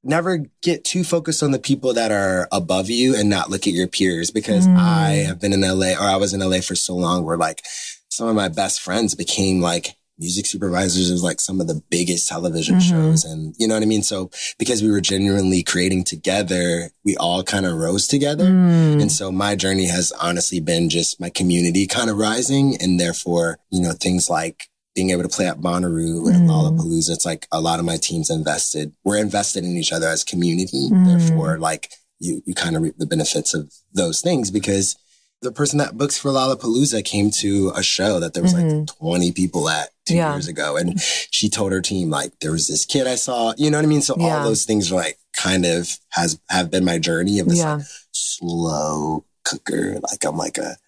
never 0.07 0.47
get 0.63 0.85
too 0.85 1.05
focused 1.05 1.43
on 1.43 1.51
the 1.51 1.59
people 1.59 1.93
that 1.95 2.11
are 2.13 2.49
above 2.53 2.89
you 2.91 3.15
and 3.17 3.29
not 3.29 3.51
look 3.51 3.67
at 3.67 3.73
your 3.75 3.87
peers 3.89 4.31
because 4.31 4.67
Mm. 4.67 4.77
I 4.79 5.11
have 5.27 5.41
been 5.41 5.53
in 5.53 5.63
LA 5.63 5.93
or 5.95 6.03
I 6.09 6.17
was 6.17 6.33
in 6.33 6.41
LA 6.41 6.61
for 6.61 6.75
so 6.75 6.95
long 6.95 7.25
where 7.25 7.37
like 7.37 7.63
some 8.09 8.29
of 8.29 8.35
my 8.37 8.49
best 8.49 8.81
friends 8.81 9.15
became 9.15 9.61
like 9.61 9.97
music 10.19 10.47
supervisors 10.47 11.11
of 11.11 11.21
like 11.21 11.39
some 11.41 11.61
of 11.61 11.67
the 11.67 11.83
biggest 11.91 12.27
television 12.27 12.77
Mhm. 12.77 12.89
shows. 12.89 13.25
And 13.25 13.55
you 13.59 13.69
know 13.69 13.75
what 13.75 13.83
I 13.83 13.87
mean? 13.87 14.03
So 14.03 14.31
because 14.59 14.83
we 14.83 14.91
were 14.91 15.03
genuinely 15.03 15.63
creating 15.63 16.05
together, 16.05 16.91
we 17.05 17.17
all 17.19 17.43
kind 17.43 17.67
of 17.67 17.75
rose 17.75 18.07
together. 18.07 18.47
Mm. 18.47 19.03
And 19.03 19.13
so 19.13 19.31
my 19.31 19.55
journey 19.57 19.87
has 19.89 20.13
honestly 20.13 20.59
been 20.61 20.89
just 20.89 21.21
my 21.21 21.29
community 21.29 21.87
kind 21.87 22.09
of 22.09 22.17
rising 22.17 22.77
and 22.81 22.99
therefore, 22.99 23.59
you 23.71 23.83
know, 23.83 23.93
things 23.93 24.31
like 24.31 24.71
being 24.97 25.11
able 25.11 25.23
to 25.23 25.29
play 25.29 25.47
at 25.47 25.61
Bonnaroo 25.61 26.27
and 26.35 26.49
Mm. 26.49 26.51
Lollapalooza. 26.51 27.11
It's 27.11 27.27
like 27.27 27.47
a 27.53 27.61
lot 27.61 27.79
of 27.79 27.85
my 27.85 27.99
teams 27.99 28.31
invested. 28.31 28.93
We're 29.05 29.19
invested 29.19 29.63
in 29.63 29.77
each 29.77 29.93
other 29.93 30.09
as 30.09 30.25
community. 30.25 30.89
Mm. 30.91 31.07
Therefore, 31.07 31.59
like 31.59 31.93
you, 32.19 32.43
you 32.47 32.55
kind 32.55 32.75
of 32.75 32.83
reap 32.83 32.97
the 32.99 33.07
benefits 33.07 33.53
of 33.55 33.71
those 33.93 34.23
things 34.23 34.51
because 34.51 34.97
the 35.43 35.53
person 35.53 35.79
that 35.79 35.99
books 35.99 36.17
for 36.17 36.31
Lollapalooza 36.31 37.05
came 37.05 37.31
to 37.43 37.71
a 37.77 37.83
show 37.83 38.19
that 38.21 38.33
there 38.33 38.43
was 38.43 38.55
like 38.55 38.65
Mhm. 38.65 38.87
20 38.99 39.33
people 39.33 39.69
at 39.69 39.91
two 40.07 40.15
Yeah. 40.15 40.33
years 40.33 40.49
ago. 40.49 40.77
And 40.79 40.99
she 41.31 41.51
told 41.51 41.73
her 41.73 41.83
team, 41.83 42.09
like, 42.09 42.33
there 42.41 42.53
was 42.53 42.67
this 42.69 42.87
kid 42.87 43.07
I 43.07 43.17
saw, 43.17 43.53
you 43.59 43.71
know 43.71 43.77
what 43.77 43.85
I 43.85 43.89
mean? 43.89 44.01
So 44.01 44.17
Yeah. 44.19 44.39
all 44.39 44.45
those 44.45 44.65
things 44.65 44.91
are 44.91 44.95
like 44.95 45.19
kind 45.37 45.67
of 45.67 45.99
has, 46.09 46.39
have 46.49 46.71
been 46.71 46.87
my 46.87 46.99
journey 46.99 47.39
of 47.39 47.49
this 47.51 47.59
Yeah. 47.59 47.75
like, 47.75 47.87
slow 48.13 49.25
cooker. 49.45 50.01
Like 50.11 50.25
I'm 50.25 50.39
like 50.39 50.57
a, 50.59 50.79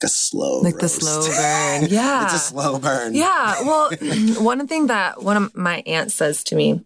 like 0.00 0.06
a 0.06 0.08
slow, 0.08 0.60
Like 0.60 0.78
the 0.78 0.88
slow 0.88 1.22
burn. 1.80 1.90
Yeah. 1.90 2.24
it's 2.24 2.34
a 2.34 2.38
slow 2.38 2.78
burn. 2.78 3.14
Yeah. 3.14 3.62
Well, 3.62 3.90
one 4.42 4.66
thing 4.66 4.86
that 4.88 5.22
one 5.22 5.36
of 5.36 5.56
my 5.56 5.82
aunts 5.86 6.14
says 6.14 6.42
to 6.44 6.56
me 6.56 6.84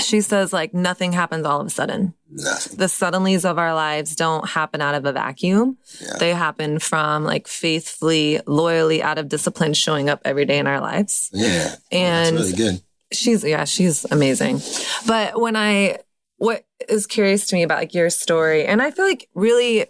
she 0.00 0.20
says 0.20 0.52
like 0.52 0.74
nothing 0.74 1.12
happens 1.12 1.46
all 1.46 1.60
of 1.62 1.66
a 1.66 1.70
sudden. 1.70 2.12
Nothing. 2.30 2.76
The 2.76 2.84
suddenlies 2.86 3.48
of 3.48 3.56
our 3.58 3.72
lives 3.74 4.14
don't 4.16 4.46
happen 4.46 4.82
out 4.82 4.94
of 4.94 5.06
a 5.06 5.12
vacuum. 5.12 5.78
Yeah. 6.02 6.16
They 6.18 6.34
happen 6.34 6.78
from 6.78 7.24
like 7.24 7.48
faithfully, 7.48 8.40
loyally, 8.46 9.02
out 9.02 9.16
of 9.16 9.28
discipline, 9.30 9.72
showing 9.72 10.10
up 10.10 10.20
every 10.26 10.44
day 10.44 10.58
in 10.58 10.66
our 10.66 10.80
lives. 10.80 11.30
Yeah. 11.32 11.70
Oh, 11.74 11.78
and 11.90 12.36
That's 12.36 12.50
really 12.52 12.56
good. 12.72 12.82
she's 13.12 13.42
yeah 13.44 13.64
she's 13.64 14.04
amazing 14.10 14.60
but 15.06 15.40
when 15.40 15.56
i 15.56 15.96
what 16.36 16.66
is 16.90 17.06
curious 17.06 17.46
to 17.46 17.56
me 17.56 17.62
about 17.62 17.78
like 17.78 17.94
your 17.94 18.10
story 18.10 18.66
and 18.66 18.82
i 18.82 18.90
feel 18.90 19.06
like 19.06 19.30
really 19.34 19.86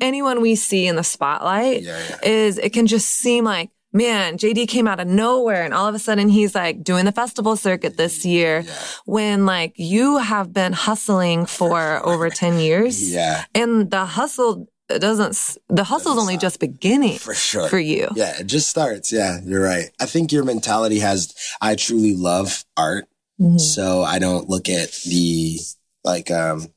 anyone 0.00 0.40
we 0.40 0.54
see 0.54 0.86
in 0.86 0.96
the 0.96 1.04
spotlight 1.04 1.82
Yeah, 1.82 1.98
yeah. 2.10 2.18
is 2.28 2.58
it 2.58 2.72
can 2.72 2.86
just 2.86 3.08
seem 3.08 3.44
like 3.44 3.70
man 3.92 4.36
jd 4.36 4.68
came 4.68 4.86
out 4.86 5.00
of 5.00 5.06
nowhere 5.06 5.62
and 5.64 5.72
all 5.72 5.86
of 5.86 5.94
a 5.94 5.98
sudden 5.98 6.28
he's 6.28 6.54
like 6.54 6.82
doing 6.84 7.04
the 7.06 7.12
festival 7.12 7.56
circuit 7.56 7.96
this 7.96 8.24
year 8.26 8.60
Yeah. 8.66 8.72
when 9.06 9.46
like 9.46 9.72
you 9.76 10.18
have 10.18 10.52
been 10.52 10.72
hustling 10.74 11.46
for 11.46 12.04
over 12.06 12.28
10 12.28 12.58
years 12.58 13.12
Yeah, 13.12 13.44
and 13.54 13.90
the 13.90 14.04
hustle 14.04 14.66
doesn't, 14.88 15.56
the 15.68 15.82
hustle's 15.82 16.14
Doesn't 16.14 16.20
only 16.20 16.34
stop. 16.34 16.42
just 16.42 16.60
beginning 16.60 17.18
for 17.18 17.34
sure. 17.34 17.68
for 17.68 17.78
you 17.78 18.08
Yeah, 18.14 18.38
it 18.38 18.46
just 18.46 18.68
starts. 18.68 19.10
Yeah, 19.12 19.40
you're 19.44 19.60
right. 19.62 19.90
I 20.00 20.06
think 20.06 20.30
your 20.30 20.44
mentality 20.44 21.00
has, 21.00 21.34
I 21.60 21.74
truly 21.74 22.14
love 22.14 22.64
art. 22.76 23.06
Mhm. 23.40 23.60
So 23.60 24.02
I 24.04 24.20
don't 24.20 24.48
look 24.48 24.68
at 24.68 24.92
the, 25.04 25.58
like, 26.04 26.30
um, 26.30 26.68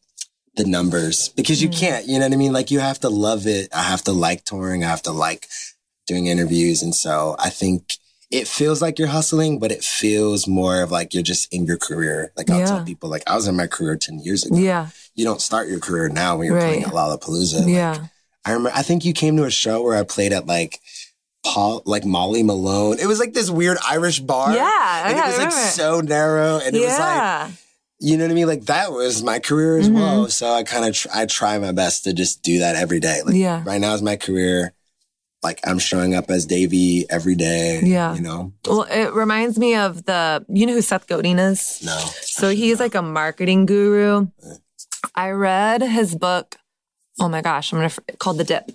the 0.59 0.65
numbers 0.65 1.29
because 1.29 1.61
you 1.63 1.69
Mm. 1.69 1.79
can't, 1.79 2.05
you 2.07 2.19
know 2.19 2.25
what 2.25 2.33
I 2.33 2.37
mean? 2.43 2.53
Like 2.53 2.69
you 2.69 2.79
have 2.79 2.99
to 2.99 3.09
love 3.09 3.47
it. 3.47 3.69
I 3.73 3.83
have 3.83 4.03
to 4.03 4.11
like 4.11 4.43
touring. 4.45 4.83
I 4.83 4.87
have 4.89 5.01
to 5.03 5.11
like 5.11 5.47
doing 6.05 6.27
interviews. 6.27 6.83
And 6.83 6.93
so 6.93 7.35
I 7.39 7.49
think 7.49 7.93
it 8.29 8.47
feels 8.47 8.81
like 8.81 8.99
you're 8.99 9.07
hustling, 9.19 9.57
but 9.59 9.71
it 9.71 9.83
feels 9.83 10.47
more 10.47 10.81
of 10.83 10.91
like 10.91 11.13
you're 11.13 11.23
just 11.23 11.51
in 11.53 11.65
your 11.65 11.77
career. 11.77 12.31
Like 12.37 12.49
I'll 12.49 12.59
Yeah. 12.59 12.65
tell 12.65 12.83
people 12.83 13.09
like 13.09 13.23
I 13.25 13.35
was 13.35 13.47
in 13.47 13.55
my 13.55 13.67
career 13.67 13.95
10 13.95 14.19
years 14.19 14.45
ago. 14.45 14.57
yeah 14.57 14.87
You 15.15 15.25
don't 15.25 15.41
start 15.41 15.67
your 15.69 15.79
career 15.79 16.09
now 16.09 16.37
when 16.37 16.47
you're 16.47 16.59
playing 16.59 16.83
at 16.83 16.93
Lollapalooza. 16.93 17.61
Like, 17.65 17.69
yeah 17.81 17.97
I 18.45 18.51
remember, 18.51 18.71
I 18.75 18.83
think 18.83 19.03
you 19.05 19.13
came 19.13 19.35
to 19.37 19.43
a 19.45 19.51
show 19.51 19.81
where 19.83 19.97
I 19.97 20.03
played 20.03 20.33
at 20.33 20.45
like 20.45 20.79
Paul, 21.45 21.81
like 21.85 22.05
Molly 22.05 22.43
Malone. 22.43 22.99
It 22.99 23.05
was 23.07 23.19
like 23.19 23.33
this 23.33 23.49
weird 23.49 23.77
Irish 23.87 24.19
bar. 24.19 24.53
Yeah, 24.55 25.07
And 25.07 25.17
yeah, 25.17 25.23
it 25.23 25.27
was 25.29 25.37
like 25.37 25.51
so 25.73 26.01
narrow. 26.01 26.57
And 26.59 26.75
it 26.75 26.79
was 26.79 26.89
like, 26.89 27.17
yeah 27.17 27.51
you 27.99 28.17
know 28.17 28.23
what 28.25 28.31
I 28.31 28.33
mean? 28.33 28.47
Like 28.47 28.65
that 28.65 28.91
was 28.91 29.21
my 29.23 29.39
career 29.39 29.77
as 29.77 29.89
Mhm. 29.89 29.93
well. 29.95 30.27
So 30.29 30.51
I 30.53 30.63
kind 30.63 30.85
of, 30.85 30.95
tr- 30.95 31.09
I 31.13 31.25
try 31.25 31.57
my 31.59 31.71
best 31.71 32.03
to 32.05 32.13
just 32.13 32.41
do 32.43 32.59
that 32.59 32.75
every 32.75 32.99
day. 32.99 33.21
Like 33.25 33.35
Yeah. 33.35 33.61
right 33.65 33.79
now 33.81 33.93
is 33.93 34.01
my 34.01 34.15
career. 34.15 34.73
Like 35.43 35.59
I'm 35.65 35.79
showing 35.79 36.15
up 36.15 36.29
as 36.29 36.45
Davie 36.45 37.05
every 37.09 37.35
day. 37.35 37.81
Yeah. 37.83 38.13
You 38.15 38.21
know? 38.21 38.53
Well, 38.67 38.83
it 38.83 39.13
reminds 39.13 39.57
me 39.57 39.75
of 39.75 40.05
the, 40.05 40.45
you 40.49 40.65
know 40.65 40.73
who 40.73 40.81
Seth 40.81 41.07
Godin 41.07 41.39
is? 41.39 41.81
No. 41.83 41.97
So 42.21 42.49
he's 42.49 42.79
like 42.79 42.95
a 42.95 43.01
marketing 43.01 43.65
guru. 43.65 44.27
I 45.15 45.29
read 45.31 45.81
his 45.81 46.15
book. 46.15 46.57
Oh 47.21 47.27
my 47.29 47.41
gosh, 47.41 47.71
I'm 47.73 47.79
gonna 47.79 47.91
called 48.17 48.37
The 48.37 48.43
Dip. 48.45 48.71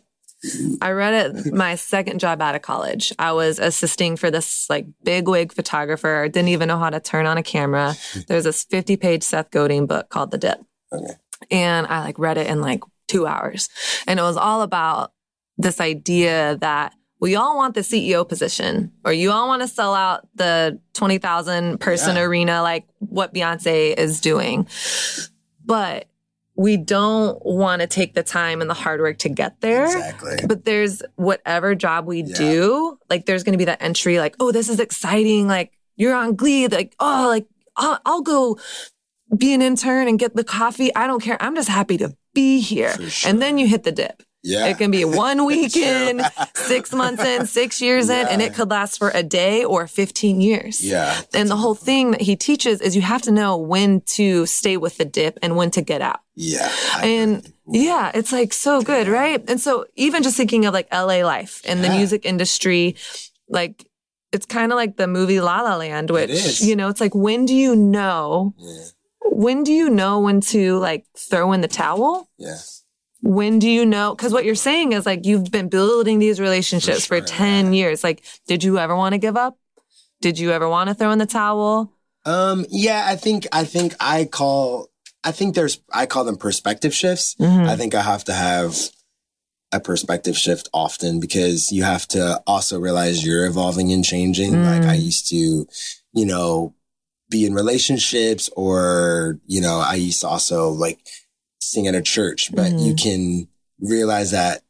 I 0.83 0.91
read 0.91 1.37
it 1.37 1.53
my 1.55 1.75
second 1.75 2.19
job 2.21 2.43
out 2.43 2.55
of 2.55 2.63
college. 2.63 3.13
I 3.19 3.33
was 3.33 3.59
assisting 3.59 4.17
for 4.17 4.31
this 4.31 4.69
like 4.69 4.87
big 5.03 5.29
wig 5.29 5.53
photographer. 5.53 6.29
Didn't 6.31 6.49
even 6.49 6.69
know 6.69 6.79
how 6.79 6.91
to 6.91 7.01
turn 7.01 7.27
on 7.27 7.39
a 7.39 7.43
camera. 7.43 7.95
There's 8.29 8.45
this 8.45 8.65
50 8.65 8.97
page 8.97 9.23
Seth 9.23 9.51
Godin 9.51 9.87
book 9.87 10.09
called 10.11 10.31
The 10.31 10.39
Dip. 10.39 10.61
Okay. 10.93 11.15
And 11.51 11.87
I 11.87 12.01
like 12.01 12.19
read 12.19 12.39
it 12.39 12.47
in 12.47 12.61
like 12.61 12.81
two 13.09 13.27
hours. 13.27 13.69
And 14.07 14.19
it 14.19 14.23
was 14.23 14.37
all 14.37 14.63
about 14.63 15.13
this 15.57 15.81
idea 15.81 16.57
that 16.61 16.95
we 17.21 17.37
all 17.37 17.57
want 17.57 17.75
the 17.75 17.81
CEO 17.81 18.29
position 18.29 18.93
or 19.05 19.13
you 19.13 19.31
all 19.31 19.47
want 19.49 19.63
to 19.63 19.69
sell 19.69 19.95
out 19.95 20.27
the 20.35 20.79
20,000 20.95 21.79
person 21.81 22.17
Yeah. 22.17 22.23
arena 22.23 22.63
like 22.63 22.87
what 22.99 23.33
Beyonce 23.33 23.95
is 23.97 24.21
doing. 24.21 24.67
But 25.65 26.07
we 26.57 26.77
don't 26.77 27.45
want 27.45 27.81
to 27.83 27.89
take 27.89 28.15
the 28.15 28.23
time 28.23 28.61
and 28.61 28.71
the 28.71 28.75
hard 28.75 29.01
work 29.01 29.19
to 29.19 29.29
get 29.29 29.61
there. 29.61 29.85
Exactly. 29.87 30.37
But 30.47 30.65
there's 30.65 31.03
whatever 31.17 31.75
job 31.75 32.07
we 32.07 32.23
Yeah. 32.23 32.37
do, 32.37 32.99
like 33.11 33.27
there's 33.27 33.43
going 33.43 33.55
to 33.55 33.59
be 33.59 33.65
that 33.65 33.83
entry, 33.83 34.19
like, 34.19 34.37
oh, 34.39 34.53
this 34.53 34.69
is 34.69 34.79
exciting. 34.79 35.49
Like 35.49 35.73
you're 35.97 36.15
on 36.15 36.37
Glee. 36.37 36.69
Like, 36.69 36.95
oh, 37.01 37.27
like 37.29 37.47
I'll, 37.77 37.99
I'll 38.07 38.23
go 38.23 38.59
be 39.37 39.53
an 39.53 39.63
intern 39.63 40.07
and 40.07 40.19
get 40.19 40.37
the 40.37 40.45
coffee. 40.45 40.95
I 40.95 41.07
don't 41.09 41.21
care. 41.21 41.37
I'm 41.43 41.57
just 41.57 41.69
happy 41.69 41.97
to 41.99 42.15
be 42.35 42.61
here. 42.61 42.97
Sure. 43.11 43.31
And 43.31 43.43
then 43.43 43.59
you 43.59 43.67
hit 43.67 43.83
the 43.83 43.93
dip. 43.93 44.23
Yeah. 44.47 44.67
It 44.67 44.77
can 44.79 44.91
be 44.91 45.05
one 45.27 45.47
week 45.47 45.73
True. 45.73 45.83
in, 45.83 46.23
six 46.55 46.93
months 46.93 47.25
in, 47.25 47.47
six 47.47 47.81
years 47.81 48.11
in, 48.11 48.29
and 48.29 48.43
it 48.43 48.53
could 48.55 48.71
last 48.71 48.99
for 48.99 49.11
a 49.15 49.23
day 49.23 49.65
or 49.65 49.87
15 49.87 50.41
years. 50.43 50.85
yeah. 50.85 51.19
And 51.33 51.49
the 51.51 51.57
whole 51.57 51.75
thing 51.75 52.11
that 52.11 52.21
he 52.21 52.37
teaches 52.37 52.81
is 52.83 52.95
you 52.95 53.01
have 53.03 53.23
to 53.23 53.31
know 53.33 53.57
when 53.57 54.03
to 54.19 54.45
stay 54.47 54.77
with 54.77 54.99
the 54.99 55.05
dip 55.07 55.39
and 55.43 55.57
when 55.57 55.71
to 55.73 55.81
get 55.83 56.03
out. 56.03 56.21
Yeah. 56.37 56.69
I 56.97 57.07
And 57.07 57.53
yeah, 57.67 58.13
it's 58.15 58.33
like 58.33 58.53
so 58.53 58.83
good, 58.83 59.09
right? 59.09 59.43
And 59.49 59.59
so 59.61 59.87
even 59.97 60.23
just 60.23 60.37
thinking 60.37 60.67
of 60.67 60.75
like 60.75 60.89
LA 60.93 61.25
life 61.25 61.63
and 61.65 61.83
the 61.83 61.89
music 61.89 62.27
industry, 62.27 62.97
like 63.49 63.87
it's 64.33 64.45
kind 64.47 64.73
of 64.73 64.77
like 64.77 64.97
the 64.99 65.07
movie 65.07 65.41
La 65.41 65.63
La 65.63 65.77
Land, 65.77 66.11
which, 66.11 66.61
you 66.61 66.77
know, 66.77 66.89
it's 66.89 67.01
like 67.01 67.15
when 67.15 67.47
do 67.47 67.55
you 67.55 67.75
know, 67.75 68.53
Yeah. 68.59 68.85
when 69.23 69.65
do 69.65 69.73
you 69.73 69.89
know 69.89 70.21
when 70.21 70.41
to 70.53 70.77
like 70.81 71.07
throw 71.17 71.53
in 71.53 71.63
the 71.63 71.69
towel? 71.69 72.29
Yeah. 72.37 72.57
When 73.25 73.59
do 73.59 73.71
you 73.71 73.87
know? 73.87 74.15
Because 74.15 74.33
what 74.35 74.45
you're 74.45 74.55
saying 74.55 74.93
is 74.93 75.07
like 75.07 75.25
you've 75.25 75.51
been 75.51 75.71
building 75.71 76.19
these 76.19 76.39
relationships 76.39 77.07
for, 77.07 77.21
For 77.21 77.27
10 77.27 77.73
years. 77.73 78.05
Like, 78.05 78.23
did 78.47 78.63
you 78.63 78.79
ever 78.79 78.95
want 78.95 79.15
to 79.15 79.19
give 79.19 79.37
up? 79.37 79.59
Did 80.21 80.39
you 80.39 80.53
ever 80.53 80.69
want 80.69 80.89
to 80.89 80.95
throw 80.95 81.11
in 81.11 81.19
the 81.19 81.27
towel? 81.27 81.91
Um, 82.27 82.67
yeah, 82.69 83.05
I 83.07 83.17
think, 83.17 83.47
I 83.51 83.65
think 83.65 83.95
I 83.99 84.27
call, 84.27 84.91
I 85.25 85.33
think 85.33 85.55
there's, 85.55 85.81
I 85.91 86.05
call 86.05 86.25
them 86.25 86.37
perspective 86.37 86.95
shifts. 86.95 87.35
Mhm. 87.41 87.67
I 87.67 87.77
think 87.77 87.95
I 87.95 88.03
have 88.03 88.25
to 88.25 88.35
have 88.35 88.77
a 89.73 89.81
perspective 89.81 90.37
shift 90.37 90.69
often 90.75 91.19
because 91.19 91.73
you 91.73 91.83
have 91.83 92.07
to 92.09 92.43
also 92.47 92.79
realize 92.79 93.25
you're 93.25 93.47
evolving 93.47 93.91
and 93.91 94.05
changing. 94.05 94.53
Mm. 94.53 94.65
Like 94.65 94.89
I 94.89 94.95
used 94.95 95.29
to, 95.31 95.37
you 96.13 96.27
know, 96.27 96.75
be 97.31 97.47
in 97.47 97.55
relationships 97.55 98.51
or, 98.55 99.41
you 99.47 99.61
know, 99.63 99.81
I 99.81 99.95
used 99.95 100.21
to 100.21 100.29
also 100.29 100.69
like 100.69 100.99
sing 101.71 101.87
at 101.87 101.95
a 101.95 102.03
church, 102.03 102.51
but 102.55 102.73
Mhm. 102.73 102.87
you 102.87 102.95
can 102.95 103.49
realize 103.81 104.31
that 104.33 104.63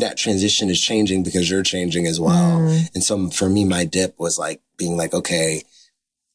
that 0.00 0.16
transition 0.16 0.68
is 0.68 0.80
changing 0.80 1.22
because 1.22 1.48
you're 1.48 1.62
changing 1.62 2.06
as 2.08 2.18
well. 2.18 2.58
Mm. 2.58 2.88
And 2.96 3.04
so 3.04 3.30
for 3.30 3.48
me, 3.48 3.64
my 3.64 3.84
dip 3.84 4.18
was 4.18 4.36
like 4.36 4.60
being 4.76 4.96
like, 4.96 5.14
okay, 5.14 5.62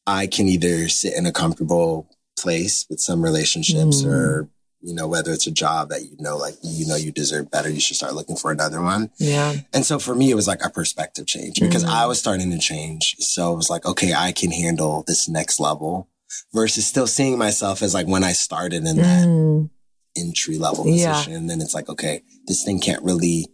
I 0.06 0.26
can 0.26 0.48
either 0.48 0.88
sit 0.88 1.12
in 1.14 1.26
a 1.26 1.32
comfortable 1.32 2.08
place 2.38 2.86
with 2.88 2.98
some 2.98 3.22
relationships 3.22 4.02
Mm. 4.02 4.06
or, 4.06 4.48
you 4.80 4.94
know, 4.94 5.06
whether 5.06 5.32
it's 5.32 5.46
a 5.46 5.50
job 5.50 5.90
that 5.90 6.02
you 6.02 6.16
know, 6.18 6.38
like, 6.38 6.56
you 6.62 6.86
know, 6.86 6.96
you 6.96 7.12
deserve 7.12 7.50
better, 7.50 7.68
you 7.68 7.78
should 7.78 7.96
start 7.96 8.14
looking 8.14 8.36
for 8.36 8.50
another 8.50 8.80
one. 8.80 9.10
Yeah. 9.18 9.54
And 9.74 9.84
so 9.84 9.98
for 9.98 10.14
me, 10.14 10.30
it 10.30 10.34
was 10.34 10.48
like 10.48 10.64
a 10.64 10.70
perspective 10.70 11.26
change 11.26 11.60
because 11.60 11.84
Mm. 11.84 11.88
I 11.90 12.06
was 12.06 12.18
starting 12.18 12.50
to 12.52 12.58
change. 12.58 13.16
So 13.20 13.52
it 13.52 13.56
was 13.56 13.68
like, 13.68 13.84
okay, 13.84 14.14
I 14.14 14.32
can 14.32 14.50
handle 14.50 15.04
this 15.06 15.28
next 15.28 15.60
level 15.60 16.08
versus 16.52 16.86
still 16.86 17.06
seeing 17.06 17.38
myself 17.38 17.82
as 17.82 17.94
like 17.94 18.06
when 18.06 18.24
I 18.24 18.32
started 18.32 18.84
in 18.86 18.96
that 18.96 19.26
Mm. 19.26 19.70
entry 20.16 20.58
level 20.58 20.86
Yeah. 20.86 21.12
position. 21.12 21.34
And 21.34 21.48
then 21.50 21.60
it's 21.60 21.74
like, 21.74 21.88
okay, 21.88 22.22
this 22.46 22.64
thing 22.64 22.80
can't 22.80 23.02
really 23.02 23.48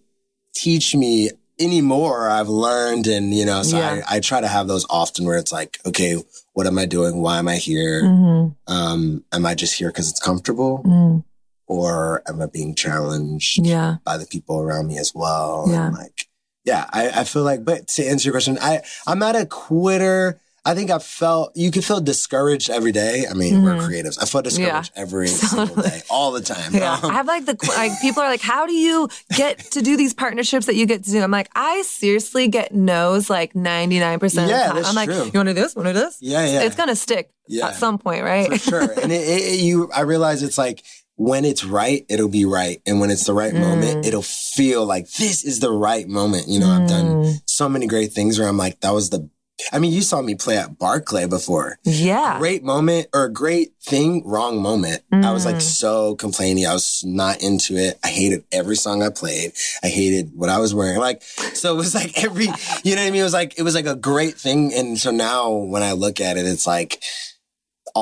teach 0.55 0.95
me 0.95 1.31
anymore. 1.61 2.29
I've 2.29 2.49
learned 2.49 3.07
and, 3.07 3.35
you 3.35 3.45
know, 3.45 3.63
so 3.63 3.79
Yeah. 3.79 4.03
I, 4.09 4.17
I 4.17 4.21
try 4.21 4.41
to 4.41 4.49
have 4.49 4.69
those 4.69 4.87
often 4.91 5.25
where 5.27 5.39
it's 5.39 5.53
like, 5.53 5.79
okay, 5.87 6.17
what 6.55 6.67
am 6.67 6.79
I 6.79 6.87
doing? 6.87 7.21
Why 7.21 7.39
am 7.39 7.49
I 7.49 7.57
here? 7.57 8.03
Mhm. 8.03 8.57
Um, 8.67 9.25
am 9.33 9.47
I 9.47 9.55
just 9.55 9.75
here 9.75 9.89
because 9.91 10.09
it's 10.11 10.21
comfortable 10.21 10.83
Mm. 10.85 11.25
or 11.67 12.23
am 12.29 12.41
I 12.41 12.47
being 12.47 12.75
challenged 12.75 13.65
Yeah. 13.67 13.97
by 14.05 14.17
the 14.19 14.27
people 14.27 14.59
around 14.61 14.87
me 14.87 14.99
as 14.99 15.13
well? 15.15 15.67
Yeah. 15.69 15.87
And 15.89 15.97
like, 15.97 16.27
yeah, 16.65 16.87
I, 16.93 17.11
I 17.21 17.25
feel 17.25 17.43
like, 17.45 17.65
but 17.65 17.89
to 17.89 18.05
answer 18.07 18.27
your 18.27 18.33
question, 18.35 18.59
I, 18.61 18.83
I'm 19.07 19.19
not 19.19 19.37
a 19.37 19.47
quitter. 19.47 20.41
I 20.65 20.75
think 20.75 20.91
I 20.91 20.99
felt, 20.99 21.53
you 21.57 21.71
can 21.71 21.83
feel 21.83 22.01
discouraged 22.01 22.69
every 22.69 22.93
day. 22.93 23.25
I 23.31 23.33
mean, 23.35 23.63
we're 23.63 23.77
Mhm. 23.77 23.89
creatives. 23.89 24.19
I 24.21 24.27
felt 24.27 24.45
discouraged 24.45 24.93
every 24.97 25.29
single 25.29 25.83
day, 25.83 26.03
all 26.11 26.33
the 26.33 26.43
time. 26.43 26.75
Yeah. 26.75 26.99
Um, 27.03 27.11
I 27.11 27.15
have 27.15 27.27
like 27.27 27.47
the, 27.47 27.57
like, 27.77 27.93
people 28.01 28.23
are 28.23 28.29
like, 28.29 28.43
how 28.43 28.67
do 28.67 28.75
you 28.75 29.09
get 29.37 29.59
to 29.73 29.81
do 29.83 29.97
these 29.97 30.13
partnerships 30.13 30.67
that 30.67 30.75
you 30.75 30.85
get 30.85 31.05
to 31.05 31.11
do? 31.11 31.23
I'm 31.23 31.31
like, 31.31 31.49
I 31.55 31.83
seriously 31.83 32.49
get 32.49 32.75
no's 32.75 33.31
like 33.31 33.55
99% 33.55 34.49
Yeah, 34.49 34.67
time. 34.67 34.77
that's 34.77 34.89
I'm 34.89 34.95
like, 34.95 35.09
true. 35.09 35.25
you 35.25 35.31
want 35.39 35.49
to 35.49 35.55
do 35.55 35.61
this? 35.63 35.75
Want 35.75 35.87
to 35.89 35.93
do 35.95 36.01
this? 36.01 36.19
yeah, 36.21 36.45
yeah. 36.45 36.63
It's 36.63 36.77
going 36.77 36.89
to 36.91 36.97
stick 36.97 37.31
Yeah. 37.47 37.69
at 37.69 37.77
some 37.77 37.99
point, 37.99 38.25
right? 38.25 38.49
for 38.51 38.59
sure. 38.59 38.83
And 39.03 39.13
it, 39.13 39.23
it, 39.29 39.61
you, 39.61 39.91
I 39.95 40.01
realize 40.03 40.43
it's 40.43 40.59
like 40.59 40.83
when 41.17 41.45
it's 41.45 41.65
right, 41.65 42.05
it'll 42.09 42.29
be 42.29 42.45
right, 42.45 42.81
and 42.87 43.01
when 43.01 43.11
it's 43.11 43.25
the 43.25 43.33
right 43.33 43.53
Mm. 43.53 43.61
moment, 43.61 44.07
it'll 44.07 44.23
feel 44.23 44.85
like 44.87 45.11
this 45.13 45.45
is 45.45 45.59
the 45.61 45.71
right 45.73 46.07
moment. 46.07 46.47
You 46.49 46.61
know, 46.61 46.71
I've 46.71 46.89
done 46.89 47.07
Mm. 47.25 47.41
so 47.47 47.69
many 47.69 47.87
great 47.89 48.13
things 48.13 48.39
where 48.39 48.47
I'm 48.49 48.57
like, 48.59 48.81
that 48.83 48.93
was 48.93 49.11
the. 49.11 49.29
I 49.73 49.79
mean, 49.81 49.93
you 49.93 50.03
saw 50.03 50.23
me 50.23 50.35
play 50.35 50.57
at 50.57 50.79
Barclay 50.79 51.27
before. 51.27 51.79
yeah. 51.85 52.39
Great 52.39 52.63
moment 52.63 53.09
or 53.13 53.29
great 53.29 53.73
thing, 53.83 54.23
wrong 54.25 54.61
moment. 54.63 55.03
I 55.13 55.33
was 55.33 55.45
like 55.45 55.57
Mm. 55.57 55.63
so 55.63 56.15
complaining. 56.15 56.67
I 56.67 56.73
was 56.75 57.03
not 57.05 57.43
into 57.43 57.77
it. 57.77 57.99
I 58.05 58.09
hated 58.09 58.45
every 58.53 58.77
song 58.77 59.03
I 59.03 59.09
played. 59.11 59.53
I 59.83 59.89
hated 59.89 60.33
what 60.37 60.49
I 60.49 60.59
was 60.59 60.75
wearing. 60.75 60.99
Like, 61.01 61.23
so 61.55 61.75
it 61.75 61.77
was 61.77 61.95
like 61.95 62.23
every, 62.23 62.45
you 62.85 62.95
know 62.95 63.01
what 63.03 63.09
I 63.09 63.11
mean? 63.11 63.21
It 63.21 63.25
was 63.25 63.33
like, 63.33 63.59
it 63.59 63.63
was 63.63 63.75
like 63.75 63.87
a 63.87 63.97
great 63.97 64.35
thing. 64.37 64.73
And 64.75 64.99
so 64.99 65.11
now 65.11 65.51
when 65.51 65.83
I 65.83 65.93
look 65.93 66.21
at 66.21 66.37
it, 66.37 66.47
it's 66.47 66.67
like, 66.67 67.03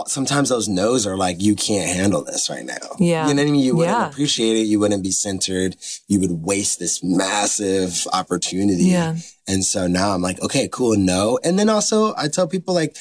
sometimes 0.06 0.48
those 0.48 0.68
no's 0.68 1.06
are 1.06 1.16
like, 1.16 1.40
you 1.42 1.54
can't 1.54 1.88
handle 1.88 2.22
this 2.24 2.48
right 2.50 2.64
now. 2.64 2.74
Yeah. 2.98 3.28
You 3.28 3.34
know 3.34 3.42
what 3.42 3.48
I 3.48 3.50
mean? 3.52 3.60
You 3.60 3.76
wouldn't 3.76 3.96
Yeah. 3.96 4.08
appreciate 4.08 4.56
it. 4.56 4.66
You 4.66 4.78
wouldn't 4.80 5.02
be 5.02 5.10
centered. 5.10 5.76
You 6.08 6.20
would 6.20 6.42
waste 6.44 6.78
this 6.78 7.02
massive 7.02 8.06
opportunity. 8.12 8.84
Yeah. 8.84 9.16
And 9.48 9.64
so 9.64 9.86
now 9.86 10.12
I'm 10.12 10.22
like, 10.22 10.40
okay, 10.42 10.68
cool. 10.70 10.96
No. 10.96 11.38
And 11.44 11.58
then 11.58 11.68
also 11.68 12.14
I 12.16 12.28
tell 12.28 12.46
people 12.48 12.74
like, 12.74 12.96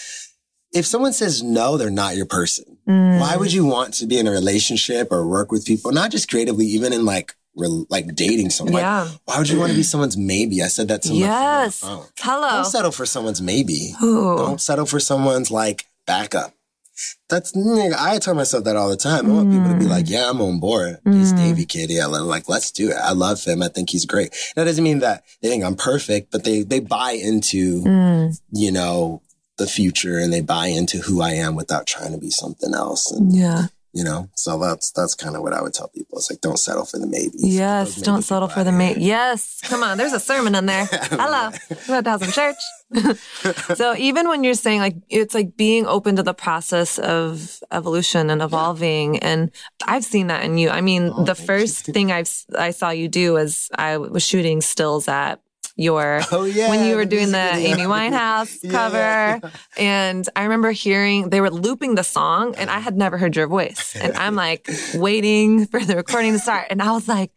if 0.73 0.85
someone 0.85 1.13
says 1.13 1.41
no, 1.41 1.77
they're 1.77 1.89
not 1.89 2.15
your 2.17 2.25
person. 2.25 2.77
Mm. 2.87 3.19
Why 3.19 3.37
would 3.37 3.53
you 3.53 3.65
want 3.65 3.93
to 3.95 4.05
be 4.05 4.19
in 4.19 4.27
a 4.27 4.31
relationship 4.31 5.11
or 5.11 5.25
work 5.27 5.51
with 5.51 5.65
people? 5.65 5.91
Not 5.91 6.11
just 6.11 6.29
creatively, 6.29 6.65
even 6.67 6.91
in 6.91 7.05
like, 7.05 7.33
re- 7.55 7.85
like 7.89 8.13
dating 8.15 8.49
someone. 8.49 8.73
Like, 8.73 8.81
Yeah. 8.81 9.07
why 9.23 9.37
would 9.37 9.47
you 9.49 9.57
want 9.57 9.71
to 9.71 9.75
be 9.77 9.83
someone's 9.83 10.17
maybe? 10.17 10.61
I 10.61 10.67
said 10.67 10.89
that 10.89 11.01
to 11.03 11.13
my 11.13 11.19
friend 11.21 11.33
on 11.33 11.59
the 11.61 11.65
Yes. 11.65 11.79
phone. 11.79 12.05
Hello. 12.19 12.49
Don't 12.49 12.65
settle 12.65 12.91
for 12.91 13.05
someone's 13.05 13.41
maybe. 13.41 13.95
Ooh. 14.03 14.35
Don't 14.37 14.59
settle 14.61 14.85
for 14.85 14.99
someone's 14.99 15.49
like 15.49 15.85
backup. 16.05 16.53
That's 17.29 17.51
nigga, 17.53 17.95
I 17.97 18.19
tell 18.19 18.35
myself 18.35 18.63
that 18.65 18.75
all 18.75 18.89
the 18.89 18.95
time. 18.97 19.25
I 19.29 19.33
want 19.33 19.51
people 19.51 19.69
to 19.69 19.77
be 19.77 19.85
like, 19.85 20.09
yeah, 20.09 20.29
I'm 20.29 20.41
on 20.41 20.59
board. 20.59 20.99
He's 21.05 21.33
Mm. 21.33 21.37
Davy 21.37 21.65
Kid. 21.65 21.89
Yeah, 21.89 22.05
like 22.05 22.47
let's 22.47 22.71
do 22.71 22.89
it. 22.91 22.95
I 22.95 23.11
love 23.11 23.43
him. 23.43 23.61
I 23.61 23.67
think 23.67 23.89
he's 23.89 24.05
great. 24.05 24.33
That 24.55 24.63
doesn't 24.65 24.83
mean 24.83 24.99
that 24.99 25.23
they 25.41 25.49
think 25.49 25.63
I'm 25.63 25.75
perfect, 25.75 26.31
but 26.31 26.43
they 26.43 26.63
they 26.63 26.79
buy 26.79 27.11
into 27.11 27.81
Mm. 27.83 28.39
you 28.51 28.71
know 28.71 29.21
the 29.57 29.67
future 29.67 30.17
and 30.19 30.31
they 30.33 30.41
buy 30.41 30.67
into 30.67 30.97
who 30.99 31.21
I 31.21 31.31
am 31.31 31.55
without 31.55 31.85
trying 31.87 32.11
to 32.11 32.17
be 32.17 32.29
something 32.29 32.73
else. 32.73 33.09
And 33.11 33.33
Yeah. 33.33 33.67
You 33.95 34.03
know, 34.03 34.29
so 34.35 34.59
that's 34.59 34.91
that's 34.91 35.15
kind 35.15 35.37
of 35.37 35.41
what 35.41 35.53
I 35.53 35.61
would 35.61 35.73
tell 35.73 35.87
people. 35.87 36.17
It's 36.17 36.29
like 36.29 36.41
don't 36.41 36.59
settle 36.59 36.83
for 36.83 36.99
the 36.99 37.07
maybes. 37.07 37.41
Get 37.41 37.49
Yes. 37.49 37.95
Don't 38.01 38.23
settle 38.23 38.49
for 38.49 38.65
the 38.65 38.71
here. 38.77 38.95
Yes. 38.97 39.61
Come 39.63 39.83
on. 39.83 39.97
There's 39.97 40.11
a 40.11 40.19
sermon 40.19 40.53
in 40.53 40.65
there. 40.65 40.85
Hello. 40.91 41.49
About 41.97 42.19
some 42.19 42.31
church. 42.31 42.57
so 43.75 43.95
even 43.95 44.27
when 44.27 44.43
you're 44.43 44.53
saying 44.53 44.81
like, 44.81 44.97
it's 45.09 45.33
like 45.33 45.55
being 45.55 45.85
open 45.87 46.17
to 46.17 46.23
the 46.23 46.33
process 46.33 46.99
of 46.99 47.61
evolution 47.71 48.29
and 48.29 48.41
evolving. 48.41 49.19
And 49.19 49.49
I've 49.87 50.03
seen 50.03 50.27
that 50.27 50.43
in 50.43 50.57
you. 50.57 50.69
I 50.69 50.81
mean, 50.81 51.11
Oh, 51.15 51.23
the 51.23 51.35
you. 51.39 51.45
first 51.45 51.85
thing 51.85 52.11
I've, 52.11 52.29
I 52.57 52.71
saw 52.71 52.89
you 52.89 53.07
do 53.07 53.33
was 53.33 53.69
I 53.75 53.95
was 53.97 54.23
shooting 54.23 54.59
stills 54.59 55.07
at 55.07 55.39
your 55.75 56.21
Oh 56.31 56.45
yeah. 56.45 56.69
when 56.69 56.85
you 56.87 56.95
were 56.95 57.05
doing 57.05 57.31
the. 57.31 57.37
Amy 57.37 57.83
Winehouse 57.95 58.57
Yeah, 58.63 58.71
cover. 58.71 58.97
yeah, 58.97 59.39
And 59.77 60.27
I 60.35 60.43
remember 60.43 60.71
hearing 60.71 61.29
they 61.29 61.41
were 61.41 61.49
looping 61.51 61.95
the 61.95 62.03
song 62.03 62.55
and 62.57 62.69
I 62.69 62.79
had 62.79 62.95
never 62.97 63.17
heard 63.17 63.35
your 63.35 63.47
voice. 63.47 63.95
And 63.95 64.13
I'm 64.17 64.35
like 64.35 64.67
waiting 64.95 65.65
for 65.67 65.79
the 65.83 65.95
recording 65.97 66.33
to 66.33 66.39
start. 66.39 66.67
And 66.69 66.81
I 66.81 66.91
was 66.91 67.07
like, 67.07 67.31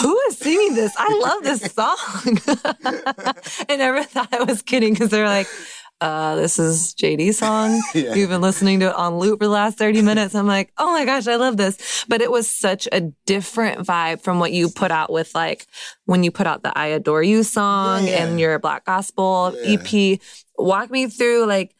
who 0.00 0.18
is 0.28 0.38
singing 0.38 0.74
this? 0.74 0.92
I 0.98 1.18
love 1.22 1.42
this 1.44 1.72
song. 1.72 2.38
and 3.68 3.78
never 3.78 4.02
thought 4.02 4.28
I 4.32 4.42
was 4.44 4.62
kidding 4.62 4.92
because 4.92 5.10
they're 5.10 5.26
like, 5.26 5.46
uh, 6.00 6.34
this 6.36 6.58
is 6.58 6.94
JD's 6.94 7.38
song. 7.38 7.80
Yeah. 7.94 8.14
You've 8.14 8.30
been 8.30 8.40
listening 8.40 8.80
to 8.80 8.86
it 8.88 8.94
on 8.94 9.18
loop 9.18 9.40
for 9.40 9.44
the 9.46 9.50
last 9.50 9.76
30 9.78 10.02
minutes. 10.02 10.34
I'm 10.34 10.46
like, 10.46 10.72
oh 10.78 10.92
my 10.92 11.04
gosh, 11.04 11.26
I 11.26 11.36
love 11.36 11.56
this. 11.56 12.04
But 12.08 12.22
it 12.22 12.30
was 12.30 12.48
such 12.50 12.88
a 12.92 13.00
different 13.26 13.86
vibe 13.86 14.22
from 14.22 14.38
what 14.38 14.52
you 14.52 14.68
put 14.70 14.90
out 14.90 15.12
with 15.12 15.34
like 15.34 15.66
when 16.06 16.22
you 16.24 16.30
put 16.30 16.46
out 16.46 16.62
the 16.62 16.76
I 16.78 16.86
Adore 16.86 17.22
You 17.22 17.42
song 17.42 18.06
Yeah. 18.06 18.24
and 18.24 18.40
your 18.40 18.58
Black 18.58 18.84
Gospel 18.86 19.54
Yeah. 19.62 19.78
EP. 19.80 20.20
Walk 20.58 20.90
me 20.90 21.08
through 21.08 21.46
like 21.46 21.74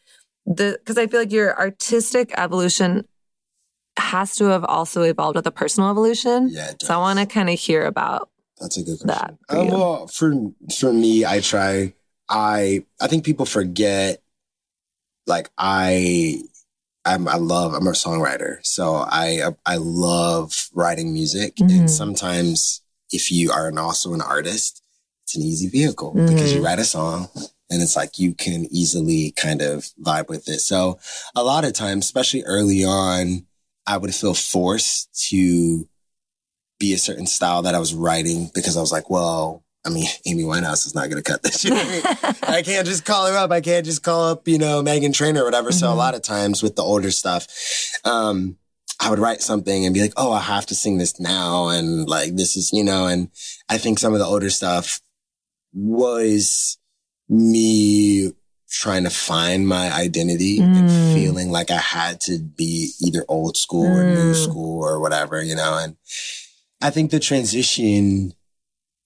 the, 0.45 0.79
cause 0.85 0.97
I 0.97 1.07
feel 1.07 1.19
like 1.21 1.31
your 1.31 1.57
artistic 1.57 2.31
evolution 2.37 3.05
has 3.97 4.35
to 4.35 4.45
have 4.45 4.63
also 4.65 5.01
evolved 5.03 5.35
with 5.35 5.47
a 5.47 5.51
personal 5.51 5.89
evolution. 5.89 6.49
Yeah, 6.51 6.71
So 6.81 6.93
I 6.93 6.97
want 6.97 7.19
to 7.19 7.25
kind 7.25 7.49
of 7.49 7.59
hear 7.59 7.85
about 7.85 8.29
That's 8.59 8.77
a 8.77 8.83
good 8.83 8.99
that 9.05 9.35
for 9.49 9.57
Um, 9.57 9.67
well, 9.67 10.07
for 10.07 10.33
for 10.77 10.93
me, 10.93 11.25
I 11.25 11.39
try. 11.41 11.93
I 12.31 12.85
I 12.99 13.07
think 13.07 13.25
people 13.25 13.45
forget. 13.45 14.21
Like 15.27 15.49
I, 15.57 16.41
I'm 17.05 17.27
I 17.27 17.35
love. 17.35 17.73
I'm 17.73 17.85
a 17.87 17.91
songwriter, 17.91 18.57
so 18.65 18.95
I 18.95 19.41
I 19.65 19.75
love 19.77 20.69
writing 20.73 21.13
music. 21.13 21.55
Mhm. 21.57 21.69
And 21.79 21.91
sometimes, 21.91 22.81
if 23.11 23.31
you 23.31 23.51
are 23.51 23.67
an, 23.67 23.77
also 23.77 24.13
an 24.13 24.21
artist, 24.21 24.81
it's 25.23 25.35
an 25.35 25.43
easy 25.43 25.67
vehicle 25.67 26.13
because 26.13 26.53
you 26.53 26.61
Mhm. 26.61 26.65
write 26.65 26.79
a 26.79 26.85
song. 26.85 27.29
And 27.69 27.81
it's 27.81 27.95
like 27.95 28.19
you 28.19 28.33
can 28.33 28.65
easily 28.69 29.31
kind 29.31 29.61
of 29.61 29.89
vibe 30.01 30.27
with 30.27 30.49
it. 30.49 30.59
So 30.59 30.99
a 31.35 31.43
lot 31.43 31.63
of 31.63 31.71
times, 31.71 32.03
especially 32.05 32.43
early 32.43 32.83
on, 32.83 33.45
I 33.87 33.95
would 33.97 34.13
feel 34.13 34.33
forced 34.33 35.07
to 35.29 35.87
be 36.79 36.93
a 36.93 36.97
certain 36.97 37.27
style 37.27 37.61
that 37.61 37.75
I 37.75 37.79
was 37.79 37.93
writing 37.93 38.51
because 38.53 38.75
I 38.75 38.81
was 38.81 38.91
like, 38.91 39.09
well, 39.09 39.63
I 39.85 39.89
mean, 39.89 40.07
Amy 40.25 40.43
Winehouse 40.43 40.85
is 40.85 40.93
not 40.95 41.09
going 41.09 41.21
to 41.21 41.29
cut 41.31 41.41
this. 41.43 41.63
What 41.63 42.43
I 42.49 42.61
can't 42.61 42.85
just 42.87 43.05
call 43.05 43.27
her 43.27 43.37
up. 43.37 43.51
I 43.51 43.61
can't 43.61 43.85
just 43.85 44.03
call 44.03 44.29
up, 44.29 44.47
you 44.47 44.57
know, 44.57 44.81
Meghan 44.83 45.13
Trainor 45.13 45.41
or 45.41 45.45
whatever. 45.45 45.71
So 45.71 45.87
a 45.89 45.93
Mhm. 45.93 45.97
lot 45.97 46.15
of 46.15 46.21
times 46.21 46.61
with 46.61 46.75
the 46.75 46.83
older 46.83 47.11
stuff, 47.11 47.47
um, 48.03 48.57
I 48.99 49.09
would 49.09 49.17
write 49.19 49.41
something 49.41 49.83
and 49.85 49.93
be 49.95 50.01
like, 50.01 50.13
oh, 50.17 50.31
I 50.31 50.41
have 50.41 50.67
to 50.67 50.75
sing 50.75 50.99
this 50.99 51.19
now. 51.19 51.69
And 51.69 52.07
like, 52.07 52.35
this 52.35 52.55
is, 52.55 52.71
you 52.71 52.83
know, 52.83 53.07
and 53.07 53.29
I 53.69 53.79
think 53.79 53.97
some 53.97 54.13
of 54.13 54.19
the 54.19 54.25
older 54.25 54.51
stuff 54.51 55.01
was 55.73 56.77
me 57.29 58.31
trying 58.69 59.03
to 59.03 59.09
find 59.09 59.67
my 59.67 59.91
identity 59.91 60.59
Mm. 60.59 60.75
and 60.77 61.13
feeling 61.15 61.51
like 61.51 61.71
I 61.71 61.77
had 61.77 62.21
to 62.21 62.37
be 62.39 62.91
either 63.01 63.25
old 63.27 63.57
school 63.57 63.85
or 63.87 64.03
new 64.03 64.31
Mm. 64.33 64.43
school 64.43 64.83
or 64.83 64.99
whatever, 64.99 65.41
you 65.41 65.55
know, 65.55 65.77
and 65.77 65.95
I 66.81 66.89
think 66.89 67.11
the 67.11 67.19
transition 67.19 68.33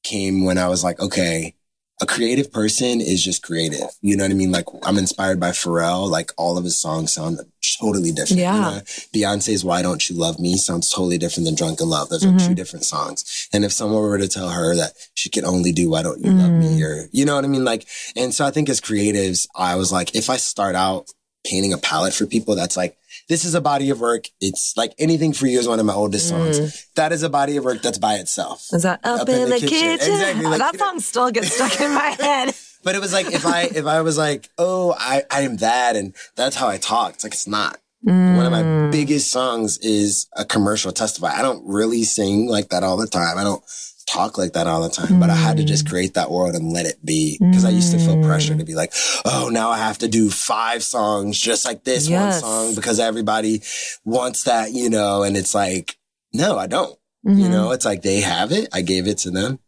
came 0.06 0.46
when 0.46 0.58
I 0.58 0.68
was 0.70 0.84
like, 0.84 1.00
okay, 1.02 1.56
a 2.02 2.06
creative 2.06 2.52
person 2.52 3.00
is 3.00 3.24
just 3.24 3.42
creative. 3.42 3.88
You 4.02 4.18
know 4.18 4.26
what 4.26 4.32
I 4.32 4.36
mean? 4.36 4.52
Like 4.52 4.66
I'm 4.84 4.98
inspired 4.98 5.40
by 5.40 5.52
Pharrell. 5.52 6.10
Like 6.10 6.32
all 6.38 6.58
of 6.58 6.64
his 6.66 6.78
songs 6.78 7.14
sound 7.14 7.40
totally 7.80 8.12
different. 8.12 8.42
Yeah. 8.42 8.56
You 8.56 8.62
know? 8.76 8.82
Beyonce's 9.16 9.64
Why 9.64 9.82
Don't 9.82 10.10
You 10.10 10.18
Love 10.18 10.38
Me 10.40 10.58
sounds 10.58 10.90
totally 10.90 11.18
different 11.18 11.46
than 11.46 11.56
Drunk 11.56 11.80
in 11.82 11.88
Love. 11.90 12.10
Those 12.10 12.24
Mhm. 12.26 12.36
are 12.36 12.48
two 12.50 12.54
different 12.56 12.84
songs. 12.86 13.48
And 13.54 13.64
if 13.64 13.72
someone 13.72 14.02
were 14.02 14.18
to 14.18 14.28
tell 14.28 14.50
her 14.50 14.76
that 14.76 14.94
she 15.14 15.30
could 15.30 15.46
only 15.46 15.72
do 15.72 15.90
Why 15.90 16.04
Don't 16.04 16.24
You 16.24 16.32
Love 16.32 16.52
Me 16.52 16.80
Mm. 16.80 16.84
or, 16.84 17.10
you 17.14 17.24
know 17.26 17.36
what 17.36 17.46
I 17.46 17.48
mean? 17.48 17.64
Like, 17.66 17.86
and 18.16 18.34
so 18.36 18.46
I 18.46 18.52
think 18.52 18.68
as 18.70 18.82
creatives, 18.82 19.48
I 19.56 19.76
was 19.76 19.92
like, 19.92 20.14
if 20.16 20.30
I 20.30 20.38
start 20.38 20.76
out 20.76 21.08
painting 21.46 21.72
a 21.74 21.78
palette 21.78 22.14
for 22.14 22.26
people, 22.26 22.56
that's 22.56 22.76
like, 22.76 22.98
this 23.28 23.44
is 23.46 23.56
a 23.56 23.62
body 23.62 23.90
of 23.90 24.00
work. 24.00 24.26
It's 24.40 24.74
like 24.78 24.94
anything 25.00 25.34
for 25.34 25.48
you 25.48 25.60
is 25.60 25.68
one 25.68 25.80
of 25.80 25.86
my 25.86 25.94
oldest 25.94 26.30
songs. 26.30 26.60
Mm. 26.60 26.86
That 26.96 27.12
is 27.12 27.24
a 27.24 27.30
body 27.30 27.58
of 27.58 27.66
work 27.66 27.82
that's 27.82 27.98
by 27.98 28.16
itself. 28.16 28.68
Is 28.72 28.84
that 28.84 29.00
up, 29.04 29.28
in, 29.28 29.50
the, 29.50 29.60
kitchen? 29.60 29.94
Exactly, 29.94 30.46
like, 30.46 30.60
that 30.60 30.78
song 30.78 31.00
still 31.00 31.32
gets 31.32 31.54
stuck 31.54 31.80
in 31.80 31.94
my 31.94 32.10
head. 32.20 32.54
But 32.84 32.96
it 32.96 33.02
was 33.02 33.14
like 33.14 33.28
if 33.28 33.46
I 33.46 33.64
if 33.64 33.86
I 33.88 34.02
was 34.02 34.18
like, 34.18 34.50
oh, 34.58 34.96
I 34.98 35.24
I 35.32 35.42
am 35.42 35.58
that, 35.58 35.96
and 35.96 36.16
that's 36.36 36.56
how 36.56 36.68
I 36.68 36.78
talk. 36.78 37.16
It's 37.16 37.24
like 37.24 37.34
it's 37.34 37.48
not. 37.48 37.80
One 38.02 38.46
of 38.46 38.52
my 38.52 38.62
Mm. 38.62 38.92
biggest 38.92 39.32
songs 39.32 39.80
is 39.80 40.28
a 40.36 40.46
commercial 40.46 40.92
testify. 40.92 41.34
I 41.36 41.42
don't 41.42 41.64
really 41.66 42.04
sing 42.04 42.48
like 42.48 42.70
that 42.70 42.84
all 42.84 42.98
the 42.98 43.08
time. 43.08 43.40
I 43.40 43.44
don't 43.44 43.64
talk 44.08 44.38
like 44.38 44.54
that 44.54 44.68
all 44.68 44.82
the 44.82 44.90
time, 44.90 45.20
but 45.20 45.30
I 45.30 45.36
had 45.36 45.58
to 45.58 45.64
just 45.64 45.86
mm. 45.86 45.90
create 45.90 46.14
that 46.14 46.32
world 46.32 46.56
and 46.56 46.72
let 46.72 46.86
it 46.86 47.04
be 47.04 47.38
because 47.40 47.66
I 47.66 47.70
used 47.70 47.92
to 47.92 48.00
feel 48.00 48.22
pressure 48.24 48.56
to 48.56 48.64
mm. 48.64 48.68
be 48.68 48.76
like, 48.76 48.94
oh, 49.26 49.50
now 49.52 49.70
I 49.70 49.78
have 49.78 49.98
to 50.00 50.08
do 50.08 50.30
five 50.30 50.84
songs 50.84 51.40
just 51.40 51.66
like 51.66 51.84
this 51.84 52.08
Yes. 52.08 52.42
one 52.42 52.52
song 52.52 52.76
because 52.76 53.00
everybody 53.00 53.62
wants 54.04 54.44
that, 54.44 54.72
you 54.72 54.90
know, 54.90 55.24
and 55.24 55.36
it's 55.36 55.56
like, 55.56 55.98
no, 56.34 56.58
I 56.58 56.68
don't. 56.68 56.98
You 57.24 57.32
Mhm. 57.32 57.50
know, 57.50 57.64
mm-hmm. 57.66 57.74
it's 57.74 57.86
like 57.86 58.04
they 58.04 58.22
have 58.22 58.52
it. 58.52 58.70
I 58.72 58.82
gave 58.82 59.08
it 59.08 59.18
to 59.20 59.32
them 59.32 59.60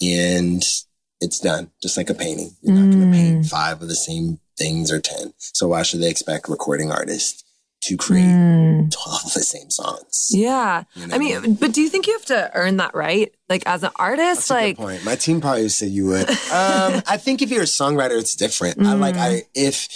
and 0.00 0.64
it's 1.20 1.38
done. 1.38 1.70
Just 1.82 1.96
like 1.96 2.08
a 2.08 2.14
painting. 2.14 2.56
You're 2.62 2.74
not 2.74 2.90
going 2.90 3.12
to 3.12 3.16
paint 3.16 3.44
mm. 3.44 3.48
five 3.48 3.82
of 3.82 3.88
the 3.88 3.94
same 3.94 4.40
things 4.56 4.90
or 4.90 5.00
10. 5.00 5.34
So 5.36 5.68
why 5.68 5.82
should 5.82 6.00
they 6.00 6.10
expect 6.10 6.48
recording 6.48 6.90
artists 6.90 7.44
to 7.82 7.96
create 7.96 8.24
Mm. 8.24 8.90
12 8.90 9.24
of 9.26 9.32
the 9.34 9.42
same 9.42 9.70
songs? 9.70 10.28
Yeah. 10.30 10.84
You 10.94 11.06
know 11.06 11.14
I 11.14 11.18
mean, 11.18 11.54
but 11.54 11.72
do 11.72 11.80
you 11.82 11.88
think 11.88 12.06
you 12.06 12.12
have 12.14 12.24
to 12.26 12.50
earn 12.54 12.76
that 12.78 12.94
right? 12.94 13.32
Like 13.48 13.62
as 13.66 13.82
an 13.82 13.90
artist, 13.96 14.48
That's 14.48 14.50
a 14.50 14.54
like 14.54 14.76
good 14.76 14.82
point. 14.82 15.04
My 15.04 15.16
team 15.16 15.40
probably 15.40 15.68
said 15.68 15.90
you 15.90 16.06
would. 16.06 16.28
Um, 16.52 17.02
I 17.06 17.16
think 17.16 17.42
if 17.42 17.50
you're 17.50 17.62
a 17.62 17.66
songwriter, 17.66 18.18
it's 18.18 18.34
different. 18.36 18.84
I 18.86 18.94
like 18.94 19.14
Mm. 19.16 19.20
I 19.20 19.42
if 19.54 19.88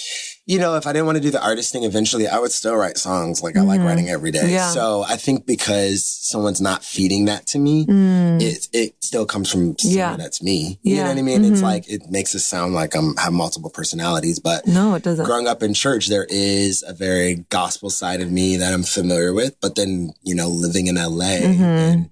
you 0.47 0.59
know 0.61 0.77
if 0.77 0.87
I 0.87 0.93
didn't 0.93 1.07
want 1.07 1.17
to 1.17 1.23
do 1.23 1.31
the 1.31 1.43
artist 1.45 1.73
thing, 1.73 1.83
eventually 1.85 2.29
I 2.29 2.39
would 2.39 2.53
still 2.53 2.77
write 2.77 2.97
songs. 2.99 3.43
Like 3.43 3.57
I 3.57 3.63
like 3.63 3.81
Mhm. 3.81 3.85
writing 3.87 4.09
every 4.09 4.31
day. 4.31 4.51
Yeah. 4.53 4.71
So 4.71 5.05
I 5.07 5.17
think 5.17 5.45
because 5.45 6.05
someone's 6.05 6.61
not 6.61 6.85
feeding 6.85 7.25
that 7.27 7.47
to 7.49 7.59
me, 7.59 7.85
Mm. 7.87 8.41
it 8.41 8.69
it 8.73 8.95
still 9.03 9.27
comes 9.27 9.51
from 9.51 9.77
someone 9.79 9.97
Yeah. 9.99 10.17
that's 10.17 10.41
me. 10.43 10.79
You 10.83 10.95
Yeah. 10.97 11.03
know 11.05 11.09
what 11.11 11.19
I 11.19 11.23
mean? 11.23 11.45
It's 11.45 11.61
Mhm. 11.61 11.65
like 11.73 11.89
it 11.89 12.03
makes 12.11 12.35
it 12.35 12.41
sound 12.41 12.75
like 12.75 12.95
I'm 12.95 13.17
have 13.17 13.33
multiple 13.33 13.71
personalities, 13.71 14.39
but 14.39 14.67
no, 14.67 14.95
it 14.95 15.03
doesn't. 15.03 15.25
growing 15.27 15.47
up 15.49 15.63
in 15.63 15.75
church, 15.75 16.07
there 16.09 16.27
is 16.31 16.85
a 16.87 16.93
very 16.93 17.45
gospel 17.51 17.91
side 17.91 18.21
of 18.21 18.31
me 18.31 18.57
that 18.57 18.73
I'm 18.73 18.85
familiar 18.85 19.33
with. 19.35 19.55
But 19.61 19.75
then, 19.75 20.13
you 20.23 20.35
know, 20.35 20.49
living 20.49 20.87
in 20.87 20.97
LA 20.97 21.39
Mhm. 21.41 21.61
and 21.61 22.11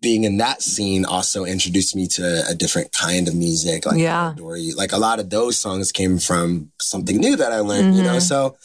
being 0.00 0.24
in 0.24 0.38
that 0.38 0.62
scene 0.62 1.04
also 1.04 1.44
introduced 1.44 1.94
me 1.94 2.06
to 2.06 2.42
a 2.48 2.54
different 2.54 2.92
kind 2.92 3.28
of 3.28 3.34
music. 3.34 3.84
Like, 3.84 3.98
Yeah. 3.98 4.32
Adore 4.32 4.56
You. 4.56 4.74
Like 4.74 4.92
a 4.92 4.96
lot 4.98 5.20
of 5.20 5.28
those 5.30 5.58
songs 5.58 5.92
came 5.92 6.18
from 6.18 6.72
something 6.80 7.18
new 7.18 7.36
that 7.36 7.52
I 7.52 7.60
learned, 7.60 7.94
you 7.96 8.02
know? 8.02 8.16
Mhm. 8.16 8.22
So 8.22 8.56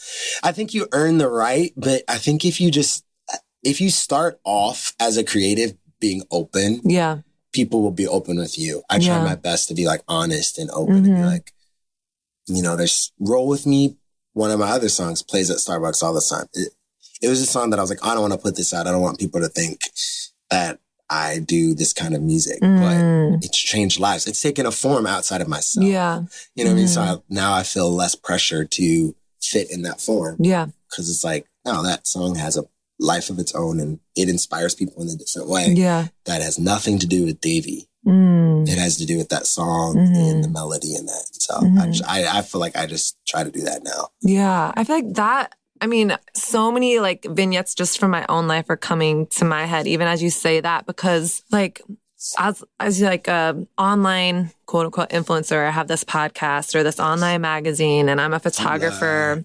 I 0.42 0.52
think 0.52 0.72
you 0.72 0.88
earn 0.92 1.18
the 1.18 1.28
right, 1.28 1.72
but 1.76 2.02
I 2.08 2.16
think 2.18 2.44
if 2.46 2.60
you 2.60 2.70
just, 2.70 3.04
if 3.62 3.80
you 3.80 3.90
start 3.90 4.40
off 4.44 4.94
as 4.98 5.16
a 5.18 5.24
creative 5.24 5.74
being 6.00 6.22
open, 6.30 6.80
Yeah. 6.84 7.18
people 7.52 7.82
will 7.82 7.90
be 7.90 8.06
open 8.08 8.38
with 8.38 8.58
you. 8.58 8.82
I 8.88 8.98
try 8.98 9.16
Yeah. 9.16 9.24
my 9.24 9.34
best 9.34 9.68
to 9.68 9.74
be 9.74 9.86
like 9.86 10.02
honest 10.08 10.56
and 10.58 10.70
open 10.70 10.96
and 10.96 11.04
be 11.04 11.10
Mhm. 11.10 11.26
like, 11.26 11.52
you 12.46 12.62
know, 12.62 12.76
there's 12.76 13.12
roll 13.20 13.46
with 13.48 13.66
me 13.66 13.96
one 14.32 14.50
of 14.50 14.58
my 14.58 14.70
other 14.70 14.88
songs 14.90 15.22
plays 15.22 15.50
at 15.50 15.56
Starbucks 15.58 16.02
all 16.02 16.12
the 16.14 16.20
time. 16.20 16.46
It, 16.54 16.72
it 17.22 17.28
was 17.28 17.40
a 17.40 17.46
song 17.46 17.70
that 17.70 17.78
I 17.78 17.82
was 17.82 17.88
like, 17.90 18.04
I 18.04 18.12
don't 18.12 18.20
want 18.22 18.34
to 18.34 18.38
put 18.38 18.54
this 18.56 18.72
out. 18.74 18.86
I 18.86 18.92
don't 18.92 19.00
want 19.02 19.18
people 19.18 19.40
to 19.40 19.48
think 19.48 19.80
that 20.50 20.78
I 21.08 21.38
do 21.38 21.74
this 21.74 21.92
kind 21.92 22.14
of 22.14 22.22
music, 22.22 22.60
Mm. 22.62 23.32
but 23.38 23.44
it's 23.44 23.56
changed 23.58 24.00
lives. 24.00 24.26
It's 24.26 24.40
taken 24.42 24.66
a 24.66 24.72
form 24.72 25.06
outside 25.06 25.40
of 25.40 25.48
myself. 25.48 25.86
Yeah. 25.86 26.22
You 26.54 26.64
know 26.64 26.70
what 26.70 26.76
I 26.76 26.80
mean? 26.80 26.88
So 26.88 27.00
Mm. 27.00 27.18
I, 27.18 27.22
now 27.28 27.54
I 27.54 27.62
feel 27.62 27.90
less 27.92 28.14
pressure 28.14 28.64
to 28.64 29.14
fit 29.42 29.70
in 29.70 29.82
that 29.82 30.00
form 30.00 30.36
Yeah. 30.40 30.66
because 30.90 31.08
it's 31.08 31.22
like, 31.24 31.46
no, 31.64 31.82
that 31.84 32.06
song 32.06 32.34
has 32.36 32.56
a 32.56 32.64
life 32.98 33.30
of 33.30 33.38
its 33.38 33.54
own 33.54 33.78
and 33.78 34.00
it 34.16 34.28
inspires 34.28 34.74
people 34.74 35.02
in 35.02 35.08
a 35.08 35.14
different 35.14 35.48
way. 35.48 35.72
Yeah. 35.76 36.08
That 36.24 36.42
has 36.42 36.58
nothing 36.58 36.98
to 37.00 37.06
do 37.06 37.24
with 37.24 37.40
Davie. 37.40 37.88
Mm. 38.06 38.68
It 38.68 38.78
has 38.78 38.96
to 38.96 39.04
do 39.06 39.16
with 39.18 39.28
that 39.28 39.46
song 39.46 39.96
Mhm. 39.96 40.30
and 40.30 40.44
the 40.44 40.48
melody 40.48 40.94
and 40.96 41.08
that. 41.08 41.26
So 41.32 41.56
I, 41.56 41.60
Mhm. 41.64 41.92
just- 41.92 42.08
I, 42.08 42.38
I 42.38 42.42
feel 42.42 42.60
like 42.60 42.76
I 42.76 42.86
just 42.86 43.16
try 43.26 43.44
to 43.44 43.50
do 43.50 43.60
that 43.62 43.84
now. 43.84 44.08
Yeah. 44.22 44.72
I 44.76 44.84
feel 44.84 44.96
like 44.96 45.12
that. 45.14 45.54
I 45.80 45.86
mean, 45.86 46.16
so 46.34 46.70
many 46.70 46.98
like 46.98 47.24
vignettes 47.24 47.74
just 47.74 47.98
from 47.98 48.10
my 48.10 48.24
own 48.28 48.46
life 48.46 48.66
are 48.68 48.76
coming 48.76 49.26
to 49.28 49.44
my 49.44 49.66
head, 49.66 49.86
even 49.86 50.06
as 50.06 50.22
you 50.22 50.30
say 50.30 50.60
that, 50.60 50.86
because 50.86 51.42
like, 51.50 51.82
as, 52.38 52.64
as 52.80 53.00
like 53.00 53.28
a 53.28 53.66
online 53.76 54.50
quote 54.66 54.86
unquote 54.86 55.10
influencer, 55.10 55.66
I 55.66 55.70
have 55.70 55.88
this 55.88 56.04
podcast 56.04 56.74
or 56.74 56.82
this 56.82 56.98
online 56.98 57.42
magazine 57.42 58.08
and 58.08 58.20
I'm 58.20 58.32
a 58.32 58.40
photographer. 58.40 59.44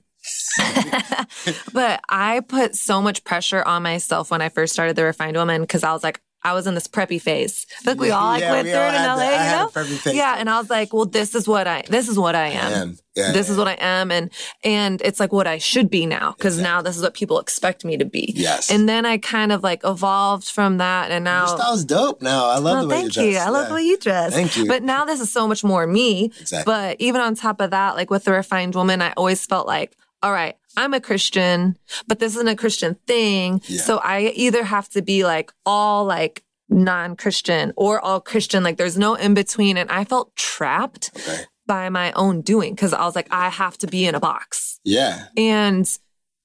but 1.73 2.01
I 2.07 2.41
put 2.41 2.75
so 2.75 3.01
much 3.01 3.23
pressure 3.23 3.63
on 3.63 3.83
myself 3.83 4.31
when 4.31 4.41
I 4.41 4.49
first 4.49 4.73
started 4.73 4.95
the 4.95 5.03
Refined 5.03 5.35
Woman 5.35 5.61
because 5.61 5.83
I 5.83 5.93
was 5.93 6.03
like, 6.03 6.21
I 6.43 6.53
was 6.53 6.65
in 6.65 6.73
this 6.73 6.87
preppy 6.87 7.21
phase. 7.21 7.67
I 7.85 7.91
like 7.91 7.99
we 7.99 8.09
all 8.11 8.29
like 8.29 8.41
Yeah, 8.41 8.51
went 8.51 8.65
we 8.65 8.71
through 8.71 8.81
it 8.81 8.87
in 8.95 9.03
LA, 9.03 9.15
the- 9.17 9.23
I 9.23 9.51
you 9.51 9.57
know? 9.57 9.65
a 9.67 9.69
preppy 9.71 9.97
phase. 9.97 10.13
Yeah. 10.15 10.35
And 10.39 10.49
I 10.49 10.59
was 10.59 10.69
like, 10.69 10.91
well, 10.91 11.05
this 11.05 11.35
is 11.35 11.47
what 11.47 11.67
I, 11.67 11.83
this 11.87 12.09
is 12.09 12.17
what 12.17 12.33
I 12.35 12.47
am. 12.47 12.71
Man, 12.71 12.97
yeah, 13.15 13.31
this 13.31 13.49
is 13.49 13.57
what 13.57 13.67
I 13.67 13.73
am. 13.79 14.09
And, 14.11 14.31
and 14.63 15.01
it's 15.03 15.19
like 15.19 15.31
what 15.31 15.45
I 15.45 15.59
should 15.59 15.89
be 15.89 16.05
now. 16.07 16.31
Cause 16.39 16.59
now 16.59 16.81
this 16.81 16.97
is 16.97 17.03
what 17.03 17.13
people 17.13 17.39
expect 17.39 17.85
me 17.85 17.95
to 17.97 18.05
be. 18.05 18.33
Yes. 18.35 18.71
And 18.71 18.89
then 18.89 19.05
I 19.05 19.17
kind 19.19 19.51
of 19.51 19.61
like 19.61 19.81
evolved 19.83 20.47
from 20.49 20.77
that. 20.79 21.11
And 21.11 21.23
now, 21.25 21.47
Your 21.47 21.57
style's 21.59 21.85
dope 21.85 22.21
now. 22.23 22.45
I 22.45 22.57
love 22.57 22.77
Oh, 22.77 22.81
the 22.83 22.87
way 22.87 22.95
thank 23.01 23.15
you 23.17 23.31
dress. 23.33 23.45
I 23.45 23.49
love 23.49 23.63
Yeah. 23.65 23.69
the 23.69 23.75
way 23.75 23.83
you 23.83 23.97
dress. 23.97 24.33
Thank 24.33 24.57
you. 24.57 24.65
But 24.67 24.81
now 24.83 25.05
this 25.05 25.19
is 25.21 25.31
so 25.31 25.47
much 25.47 25.63
more 25.63 25.85
me. 25.85 26.31
Exactly. 26.39 26.63
But 26.65 26.97
even 26.99 27.21
on 27.21 27.35
top 27.35 27.61
of 27.61 27.69
that, 27.71 27.95
like 27.95 28.09
with 28.09 28.23
the 28.23 28.31
refined 28.31 28.73
woman, 28.75 29.01
I 29.01 29.11
always 29.15 29.45
felt 29.45 29.67
like, 29.67 29.95
all 30.23 30.31
right, 30.31 30.55
I'm 30.77 30.93
a 30.93 31.01
Christian, 31.01 31.77
but 32.07 32.19
this 32.19 32.33
isn't 32.35 32.47
a 32.47 32.55
Christian 32.55 32.95
thing. 33.07 33.61
Yeah. 33.65 33.81
So 33.81 33.97
I 33.97 34.31
either 34.35 34.63
have 34.63 34.87
to 34.89 35.01
be 35.01 35.23
like 35.25 35.51
all 35.65 36.05
like 36.05 36.43
non-Christian 36.69 37.73
or 37.75 37.99
all 37.99 38.19
Christian. 38.21 38.63
Like 38.63 38.77
there's 38.77 38.97
no 38.97 39.15
in 39.15 39.33
between. 39.33 39.77
And 39.77 39.89
I 39.91 40.03
felt 40.05 40.35
trapped 40.35 41.11
Okay. 41.15 41.43
by 41.65 41.89
my 41.89 42.11
own 42.13 42.41
doing 42.41 42.73
because 42.75 42.93
I 42.93 43.03
was 43.05 43.15
like, 43.15 43.27
I 43.31 43.49
have 43.49 43.77
to 43.79 43.87
be 43.87 44.05
in 44.05 44.15
a 44.15 44.19
box. 44.19 44.79
Yeah. 44.83 45.25
And 45.37 45.85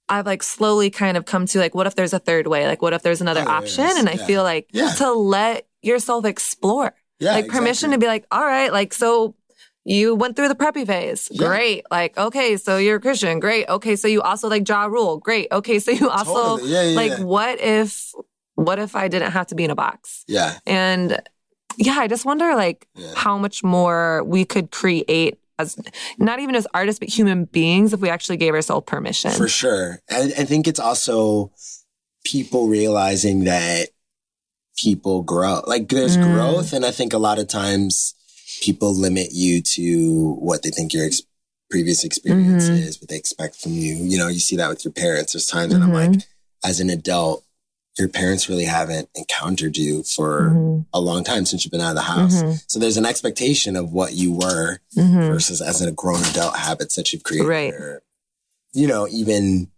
I've 0.09 0.27
like 0.27 0.43
slowly 0.43 0.91
kind 0.91 1.17
of 1.17 1.25
come 1.25 1.47
to 1.47 1.59
like, 1.59 1.75
what 1.75 1.87
if 1.87 1.95
there's 1.95 2.13
a 2.13 2.19
third 2.19 2.47
way? 2.47 2.67
Like, 2.67 2.83
what 2.83 2.93
if 2.93 3.03
there's 3.03 3.21
another 3.21 3.45
Oh, 3.47 3.51
option? 3.51 3.85
And 3.85 4.09
I 4.09 4.13
Yeah. 4.15 4.27
feel 4.27 4.43
like 4.43 4.69
Yeah. 4.73 4.93
to 4.95 5.13
let 5.13 5.67
yourself 5.83 6.25
explore, 6.25 6.95
Yeah. 7.19 7.33
like 7.33 7.49
permission 7.49 7.91
to 7.93 7.99
be 7.99 8.07
like, 8.07 8.25
all 8.31 8.45
right, 8.45 8.73
like, 8.73 8.93
so 8.95 9.35
you 9.89 10.17
went 10.17 10.35
through 10.35 10.49
the 10.49 10.57
preppy 10.57 10.85
phase. 10.85 11.29
Yeah. 11.31 11.47
Great. 11.47 11.85
Like, 11.93 12.19
okay, 12.19 12.57
so 12.57 12.77
you're 12.77 12.97
a 12.97 13.01
Christian. 13.01 13.39
Great. 13.39 13.69
Okay, 13.69 13.95
so 13.95 14.09
you 14.09 14.21
also 14.21 14.49
like 14.49 14.69
Ja 14.69 14.87
Rule. 14.87 15.19
Great. 15.19 15.47
Okay, 15.53 15.79
so 15.79 15.93
you 15.93 16.11
also 16.11 16.35
Totally. 16.59 16.73
Yeah, 16.73 16.83
yeah, 16.83 16.97
like, 16.97 17.19
what 17.21 17.61
if, 17.61 18.13
what 18.57 18.81
if 18.81 18.97
I 18.97 19.07
didn't 19.07 19.31
have 19.31 19.47
to 19.49 19.55
be 19.55 19.63
in 19.63 19.71
a 19.71 19.77
box? 19.77 20.25
Yeah. 20.27 20.59
And 20.67 21.23
yeah, 21.79 21.99
I 22.01 22.09
just 22.09 22.25
wonder 22.25 22.57
like 22.57 22.89
how 23.15 23.39
much 23.39 23.63
more 23.63 24.25
we 24.25 24.45
could 24.45 24.73
create 24.73 25.39
as 25.59 25.79
not 26.19 26.41
even 26.41 26.57
as 26.57 26.67
artists, 26.75 26.99
but 26.99 27.09
human 27.09 27.45
beings 27.45 27.93
if 27.93 28.01
we 28.01 28.11
actually 28.11 28.39
gave 28.39 28.55
ourselves 28.55 28.85
permission. 28.87 29.31
For 29.31 29.47
sure. 29.49 30.01
I, 30.11 30.33
I 30.37 30.45
think 30.45 30.67
it's 30.67 30.81
also 30.81 31.53
people 32.25 32.67
realizing 32.67 33.45
that 33.45 33.91
people 34.77 35.23
grow. 35.23 35.63
Like 35.65 35.89
there's 35.91 36.17
Mm. 36.17 36.25
growth. 36.35 36.73
And 36.73 36.85
I 36.85 36.91
think 36.91 37.13
a 37.13 37.19
lot 37.19 37.39
of 37.39 37.47
times 37.47 38.15
people 38.63 38.95
limit 38.95 39.29
you 39.33 39.61
to 39.63 40.33
what 40.39 40.63
they 40.63 40.71
think 40.71 40.93
your 40.93 41.07
ex- 41.07 41.23
previous 41.71 42.05
experience 42.05 42.65
Mhm. 42.69 42.79
is, 42.83 43.01
what 43.01 43.09
they 43.09 43.17
expect 43.17 43.57
from 43.57 43.73
you. 43.73 43.95
You 43.97 44.19
know, 44.19 44.29
you 44.29 44.39
see 44.41 44.57
that 44.57 44.69
with 44.69 44.85
your 44.85 44.93
parents. 44.93 45.33
There's 45.33 45.47
times 45.47 45.73
that 45.73 45.83
I'm 45.83 45.91
Mhm. 45.91 46.15
like, 46.17 46.27
as 46.65 46.79
an 46.81 46.91
adult, 46.91 47.45
your 47.99 48.09
parents 48.09 48.49
really 48.49 48.65
haven't 48.67 49.09
encountered 49.15 49.77
you 49.77 50.03
for 50.03 50.51
Mhm. 50.51 50.87
a 50.93 51.01
long 51.01 51.25
time 51.25 51.45
since 51.47 51.65
you've 51.65 51.73
been 51.73 51.81
out 51.81 51.91
of 51.91 51.97
the 51.97 52.03
house. 52.03 52.35
Mhm. 52.35 52.63
So 52.69 52.79
there's 52.79 52.99
an 52.99 53.07
expectation 53.07 53.75
of 53.75 53.91
what 53.93 54.13
you 54.15 54.33
were 54.33 54.79
Mhm. 54.97 55.29
versus 55.33 55.61
as 55.61 55.81
a 55.81 55.91
grown 55.91 56.23
adult 56.25 56.57
habits 56.57 56.95
that 56.97 57.13
you've 57.13 57.23
created. 57.25 57.49
Right. 57.49 57.73
Or, 57.75 58.03
you 58.73 58.87
know, 58.87 59.09
even 59.09 59.69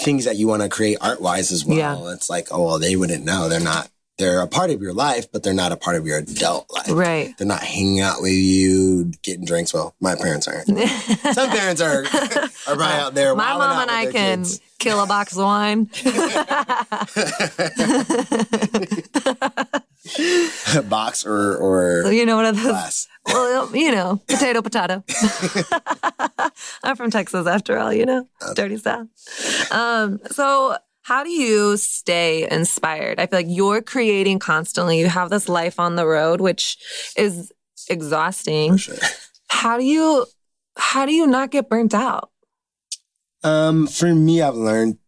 things 0.00 0.24
that 0.24 0.36
you 0.36 0.46
want 0.48 0.62
to 0.62 0.68
create 0.68 0.98
art 1.00 1.20
wise 1.22 1.52
as 1.52 1.64
well. 1.64 1.76
Yeah. 2.08 2.12
It's 2.12 2.28
like, 2.28 2.48
oh, 2.50 2.64
well, 2.64 2.78
they 2.78 2.96
wouldn't 2.96 3.24
know. 3.24 3.48
They're 3.48 3.60
not, 3.60 3.88
they're 4.18 4.40
a 4.40 4.46
part 4.46 4.70
of 4.70 4.80
your 4.80 4.94
life, 4.94 5.30
but 5.30 5.42
they're 5.42 5.52
not 5.52 5.72
a 5.72 5.76
part 5.76 5.96
of 5.96 6.06
your 6.06 6.18
adult 6.18 6.70
life. 6.72 6.90
Right. 6.90 7.36
They're 7.36 7.46
not 7.46 7.62
hanging 7.62 8.00
out 8.00 8.22
with 8.22 8.32
you, 8.32 9.12
getting 9.22 9.44
drinks. 9.44 9.74
Well, 9.74 9.94
my 10.00 10.14
parents 10.14 10.48
aren't. 10.48 10.66
Some 10.68 11.50
parents 11.50 11.80
are, 11.80 12.04
are 12.04 12.48
probably 12.64 12.84
out 12.86 13.14
there. 13.14 13.34
My 13.34 13.56
mom 13.56 13.82
and 13.82 13.90
I 13.90 14.06
can 14.10 14.38
kids. 14.38 14.60
kill 14.78 15.02
a 15.02 15.06
box 15.06 15.32
of 15.36 15.44
wine. 15.44 15.90
box 20.88 21.26
or, 21.26 21.56
or 21.56 22.12
you 22.12 22.24
know, 22.24 22.36
one 22.36 22.46
of 22.46 22.56
those. 22.56 22.64
glass. 22.66 23.08
Well, 23.26 23.74
you 23.74 23.90
know, 23.90 24.20
potato, 24.28 24.62
potato. 24.62 25.02
I'm 26.84 26.96
from 26.96 27.10
Texas 27.10 27.46
after 27.46 27.76
all, 27.76 27.92
you 27.92 28.06
know, 28.06 28.28
dirty 28.54 28.76
South. 28.76 29.08
Um, 29.72 30.20
so 30.30 30.76
how 31.06 31.22
do 31.22 31.30
you 31.30 31.76
stay 31.76 32.48
inspired? 32.50 33.20
I 33.20 33.26
feel 33.26 33.38
like 33.38 33.46
you're 33.48 33.80
creating 33.80 34.40
constantly. 34.40 34.98
You 34.98 35.06
have 35.08 35.30
this 35.30 35.48
life 35.48 35.78
on 35.78 35.94
the 35.94 36.04
road, 36.06 36.40
which 36.40 36.76
is 37.16 37.52
exhausting. 37.88 38.72
For 38.72 38.78
sure. 38.78 38.96
How 39.48 39.78
do 39.78 39.84
you, 39.84 40.26
how 40.76 41.06
do 41.06 41.12
you 41.12 41.28
not 41.28 41.52
get 41.52 41.68
burnt 41.68 41.94
out? 41.94 42.30
Um, 43.44 43.86
for 43.86 44.12
me, 44.14 44.42
I've 44.42 44.56
learned 44.56 44.98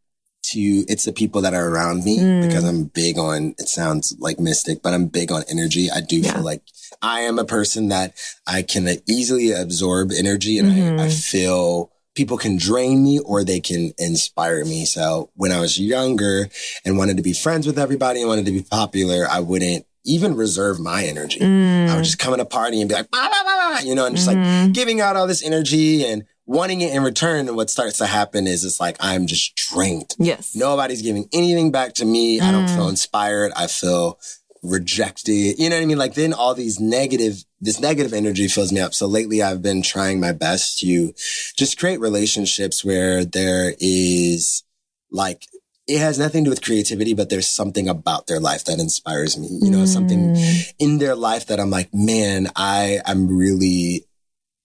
to, 0.52 0.60
it's 0.60 1.04
the 1.04 1.12
people 1.12 1.40
that 1.42 1.52
are 1.54 1.68
around 1.68 2.04
me 2.04 2.18
Mm. 2.18 2.42
because 2.46 2.62
I'm 2.62 2.84
big 2.84 3.18
on, 3.18 3.56
it 3.58 3.68
sounds 3.68 4.14
like 4.20 4.38
mystic, 4.38 4.82
but 4.82 4.94
I'm 4.94 5.06
big 5.06 5.32
on 5.32 5.42
energy. 5.50 5.90
I 5.90 6.00
do 6.00 6.18
Yeah. 6.18 6.34
feel 6.34 6.42
like 6.44 6.62
I 7.02 7.20
am 7.22 7.40
a 7.40 7.44
person 7.44 7.88
that 7.88 8.14
I 8.46 8.62
can 8.62 8.88
easily 9.08 9.50
absorb 9.50 10.12
energy 10.16 10.58
and 10.60 10.68
Mhm. 10.70 11.00
I, 11.00 11.06
I 11.06 11.08
feel 11.10 11.90
people 12.18 12.36
can 12.36 12.56
drain 12.58 13.02
me 13.04 13.20
or 13.20 13.44
they 13.44 13.60
can 13.60 13.92
inspire 13.96 14.64
me. 14.64 14.84
So 14.84 15.30
when 15.36 15.52
I 15.52 15.60
was 15.60 15.78
younger 15.78 16.48
and 16.84 16.98
wanted 16.98 17.16
to 17.18 17.22
be 17.22 17.32
friends 17.32 17.64
with 17.64 17.78
everybody 17.78 18.18
and 18.20 18.28
wanted 18.28 18.44
to 18.46 18.50
be 18.52 18.62
popular, 18.62 19.24
I 19.30 19.38
wouldn't 19.38 19.86
even 20.04 20.34
reserve 20.34 20.80
my 20.80 21.04
energy. 21.04 21.40
I 21.40 21.94
would 21.94 22.02
just 22.04 22.18
come 22.18 22.34
at 22.34 22.40
a 22.40 22.44
party 22.44 22.80
and 22.80 22.88
be 22.88 22.94
like, 22.96 23.08
"Bah, 23.12 23.28
bah, 23.30 23.42
bah, 23.44 23.56
bah," 23.74 23.80
you 23.84 23.94
know, 23.94 24.06
and 24.06 24.16
just 24.16 24.26
like 24.26 24.36
Mhm. 24.36 24.72
giving 24.74 25.00
out 25.00 25.14
all 25.16 25.28
this 25.28 25.44
energy 25.44 26.04
and 26.04 26.24
wanting 26.44 26.80
it 26.80 26.92
in 26.92 27.02
return. 27.04 27.46
And 27.46 27.56
what 27.56 27.70
starts 27.70 27.98
to 27.98 28.06
happen 28.06 28.48
is 28.48 28.64
it's 28.64 28.80
like 28.80 28.96
I'm 28.98 29.26
just 29.28 29.54
drained. 29.54 30.16
yes. 30.18 30.50
Nobody's 30.56 31.02
giving 31.02 31.28
anything 31.32 31.70
back 31.70 31.94
to 31.94 32.04
me. 32.04 32.40
I 32.40 32.50
don't 32.50 32.66
Mm. 32.66 32.74
feel 32.74 32.88
inspired. 32.88 33.52
I 33.54 33.66
feel 33.68 34.18
rejected. 34.62 35.58
You 35.58 35.70
know 35.70 35.76
what 35.76 35.82
I 35.82 35.86
mean? 35.86 35.98
Like 35.98 36.14
then 36.14 36.32
all 36.32 36.54
these 36.54 36.80
negative, 36.80 37.44
this 37.60 37.80
negative 37.80 38.12
energy 38.12 38.48
fills 38.48 38.72
me 38.72 38.80
up. 38.80 38.94
So 38.94 39.06
lately 39.06 39.42
I've 39.42 39.62
been 39.62 39.82
trying 39.82 40.20
my 40.20 40.32
best 40.32 40.78
to 40.80 41.12
just 41.56 41.78
create 41.78 42.00
relationships 42.00 42.84
where 42.84 43.24
there 43.24 43.74
is 43.80 44.62
like, 45.10 45.46
it 45.86 46.00
has 46.00 46.18
nothing 46.18 46.44
to 46.44 46.48
do 46.48 46.50
with 46.50 46.62
creativity, 46.62 47.14
but 47.14 47.30
there's 47.30 47.48
something 47.48 47.88
about 47.88 48.26
their 48.26 48.40
life 48.40 48.64
that 48.64 48.78
inspires 48.78 49.38
me. 49.38 49.48
You 49.50 49.70
know, 49.70 49.86
something 49.86 50.34
Mm. 50.34 50.72
in 50.78 50.98
their 50.98 51.14
life 51.14 51.46
that 51.46 51.58
I'm 51.58 51.70
like, 51.70 51.94
man, 51.94 52.48
I 52.54 53.00
am 53.06 53.26
really 53.26 54.04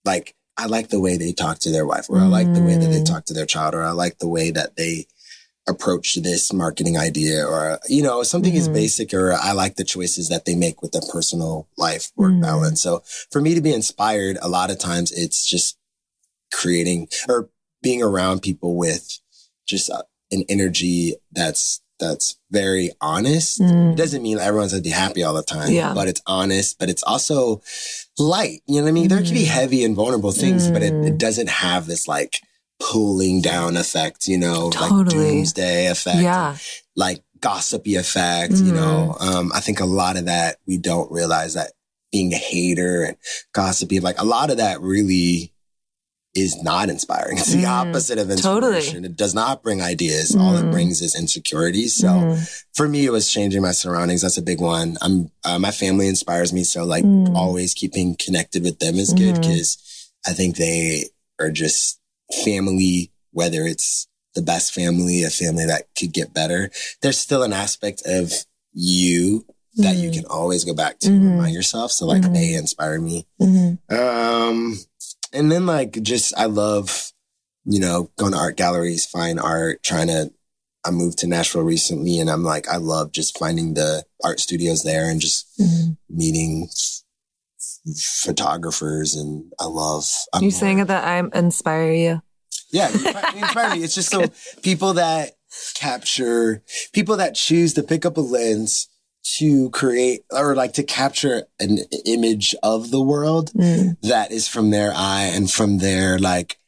like, 0.04 0.34
I 0.56 0.66
like 0.66 0.88
the 0.88 1.00
way 1.00 1.16
they 1.16 1.32
talk 1.32 1.60
to 1.60 1.70
their 1.70 1.86
wife, 1.86 2.10
or 2.10 2.18
I 2.18 2.26
like 2.26 2.52
the 2.52 2.62
way 2.62 2.76
that 2.76 2.90
they 2.90 3.00
Mm. 3.00 3.06
talk 3.06 3.24
to 3.26 3.34
their 3.34 3.46
child, 3.46 3.74
or 3.74 3.82
I 3.82 3.92
like 3.92 4.18
the 4.18 4.28
way 4.28 4.50
that 4.50 4.76
they 4.76 5.06
approach 5.66 6.12
to 6.14 6.20
this 6.20 6.52
marketing 6.52 6.98
idea, 6.98 7.44
or, 7.46 7.78
you 7.88 8.02
know, 8.02 8.22
something 8.22 8.54
as 8.56 8.68
Mhm. 8.68 8.74
basic, 8.74 9.14
or 9.14 9.32
I 9.32 9.52
like 9.52 9.76
the 9.76 9.84
choices 9.84 10.28
that 10.28 10.44
they 10.44 10.54
make 10.54 10.82
with 10.82 10.92
their 10.92 11.02
personal 11.10 11.68
life 11.78 12.12
work 12.16 12.32
Mm. 12.32 12.42
balance. 12.42 12.82
So 12.82 13.02
for 13.30 13.40
me 13.40 13.54
to 13.54 13.60
be 13.62 13.72
inspired, 13.72 14.36
a 14.42 14.48
lot 14.48 14.70
of 14.70 14.78
times 14.78 15.10
it's 15.12 15.46
just 15.46 15.76
creating 16.52 17.08
or 17.28 17.48
being 17.82 18.02
around 18.02 18.40
people 18.42 18.76
with 18.76 19.18
just 19.66 19.90
uh, 19.90 20.02
an 20.30 20.44
energy 20.48 21.16
that's, 21.32 21.80
that's 22.00 22.36
very 22.50 22.90
honest 23.00 23.60
it 23.60 23.64
Mm. 23.64 23.96
doesn't 23.96 24.22
mean 24.22 24.38
everyone's 24.38 24.72
gonna 24.72 24.82
be 24.82 24.90
happy 24.90 25.22
all 25.22 25.32
the 25.34 25.42
time. 25.42 25.72
Yeah. 25.72 25.94
But 25.94 26.08
it's 26.08 26.20
honest, 26.26 26.78
but 26.78 26.90
it's 26.90 27.02
also 27.04 27.62
light. 28.18 28.62
You 28.66 28.76
know 28.76 28.82
what 28.82 28.88
I 28.88 28.92
mean? 28.92 29.08
There 29.08 29.22
can 29.22 29.32
be 29.34 29.44
Mm. 29.44 29.58
heavy 29.58 29.84
and 29.84 29.94
vulnerable 29.96 30.32
things, 30.32 30.68
but 30.68 30.82
it, 30.82 30.92
Mm. 30.92 31.06
it 31.06 31.18
doesn't 31.18 31.48
have 31.48 31.86
this 31.86 32.06
like 32.08 32.40
pulling 32.92 33.40
down 33.40 33.76
effect, 33.76 34.28
you 34.28 34.36
know, 34.38 34.70
totally. 34.70 34.80
like 34.80 34.90
Totally. 35.06 35.28
doomsday 35.30 35.86
effect, 35.86 36.18
Yeah. 36.22 36.56
like 36.96 37.22
gossipy 37.40 37.96
effect, 37.96 38.52
you 38.52 38.72
Mm. 38.72 38.76
know. 38.76 39.16
Um, 39.20 39.52
I 39.54 39.60
think 39.60 39.80
a 39.80 39.86
lot 39.86 40.16
of 40.16 40.26
that 40.26 40.56
we 40.66 40.76
don't 40.78 41.10
realize 41.10 41.54
that 41.54 41.72
being 42.12 42.32
a 42.32 42.36
hater 42.38 43.02
and 43.04 43.16
gossipy, 43.52 44.00
like 44.00 44.20
a 44.20 44.24
lot 44.24 44.50
of 44.50 44.58
that 44.58 44.80
really 44.80 45.52
is 46.34 46.56
not 46.62 46.90
inspiring. 46.90 47.38
It's 47.38 47.52
the 47.52 47.62
Mm, 47.62 47.68
opposite 47.88 48.18
of 48.18 48.26
totally. 48.28 48.76
inspiration. 48.78 49.04
It 49.04 49.16
does 49.16 49.34
not 49.34 49.62
bring 49.62 49.80
ideas. 49.80 50.34
All 50.34 50.56
it 50.56 50.64
Mm. 50.64 50.70
brings 50.72 51.00
is 51.00 51.14
insecurity. 51.14 51.86
So 51.88 52.08
Mhm. 52.08 52.48
for 52.72 52.88
me, 52.88 53.04
it 53.06 53.12
was 53.12 53.30
changing 53.30 53.62
my 53.62 53.70
surroundings. 53.72 54.22
That's 54.22 54.36
a 54.36 54.42
big 54.42 54.60
one. 54.60 54.98
I'm, 55.00 55.30
uh, 55.44 55.58
my 55.60 55.70
family 55.70 56.08
inspires 56.08 56.52
me. 56.52 56.64
So 56.64 56.84
like 56.84 57.04
Mm. 57.04 57.36
always 57.36 57.72
keeping 57.72 58.16
connected 58.16 58.64
with 58.64 58.78
them 58.80 58.98
is 58.98 59.12
good 59.12 59.34
because 59.40 59.78
I 60.26 60.32
think 60.32 60.56
they 60.56 61.08
are 61.40 61.50
just 61.50 61.98
family, 62.32 63.10
whether 63.32 63.62
it's 63.62 64.06
the 64.34 64.42
best 64.42 64.72
family, 64.72 65.22
a 65.22 65.30
family 65.30 65.66
that 65.66 65.84
could 65.98 66.12
get 66.12 66.34
better. 66.34 66.70
There's 67.02 67.18
still 67.18 67.42
an 67.42 67.52
aspect 67.52 68.02
of 68.04 68.32
you 68.72 69.46
that 69.76 69.96
you 69.96 70.10
Mhm. 70.10 70.14
can 70.14 70.24
always 70.26 70.64
go 70.64 70.74
back 70.74 70.98
to 71.00 71.08
Mhm. 71.08 71.16
and 71.16 71.30
remind 71.32 71.54
yourself. 71.54 71.92
So 71.92 72.06
like 72.06 72.22
Mhm. 72.22 72.34
they 72.34 72.54
inspire 72.54 73.00
me. 73.00 73.26
Mhm. 73.40 73.78
Um, 73.92 74.80
and 75.32 75.50
then 75.50 75.66
like 75.66 76.00
just 76.02 76.32
I 76.36 76.46
love, 76.46 77.12
you 77.64 77.80
know, 77.80 78.10
going 78.16 78.32
to 78.32 78.38
art 78.38 78.56
galleries, 78.56 79.04
fine 79.06 79.38
art, 79.38 79.82
trying 79.82 80.08
to. 80.08 80.32
I 80.86 80.90
moved 80.90 81.16
to 81.20 81.26
Nashville 81.26 81.62
recently, 81.62 82.18
and 82.18 82.28
I'm 82.28 82.44
like, 82.44 82.68
I 82.68 82.76
love 82.76 83.10
just 83.10 83.38
finding 83.38 83.72
the 83.72 84.04
art 84.22 84.38
studios 84.38 84.82
there 84.82 85.08
and 85.08 85.18
just 85.18 85.46
Mhm. 85.58 85.96
meeting 86.10 86.68
photographers, 87.94 89.14
and 89.14 89.52
I 89.58 89.66
love. 89.66 90.04
I'm 90.32 90.42
You 90.42 90.50
more- 90.50 90.58
saying 90.58 90.84
that 90.86 91.04
I 91.04 91.38
inspire 91.38 91.92
you? 91.92 92.22
yeah, 92.72 92.88
inspire, 92.90 93.24
you 93.34 93.38
inspire 93.42 93.76
me. 93.76 93.84
It's 93.84 93.94
just 93.94 94.10
so 94.10 94.24
people 94.62 94.94
that 94.94 95.32
capture, 95.74 96.62
people 96.92 97.16
that 97.18 97.34
choose 97.34 97.74
to 97.74 97.82
pick 97.82 98.04
up 98.04 98.16
a 98.16 98.20
lens 98.20 98.88
to 99.38 99.70
create 99.70 100.20
or 100.30 100.54
like 100.54 100.74
to 100.74 100.82
capture 100.82 101.44
an 101.58 101.78
image 102.04 102.54
of 102.62 102.90
the 102.90 103.00
world 103.00 103.50
Mm. 103.54 103.96
that 104.02 104.32
is 104.32 104.48
from 104.48 104.70
their 104.70 104.92
eye 104.94 105.30
and 105.32 105.50
from 105.50 105.78
their 105.78 106.18
like, 106.18 106.58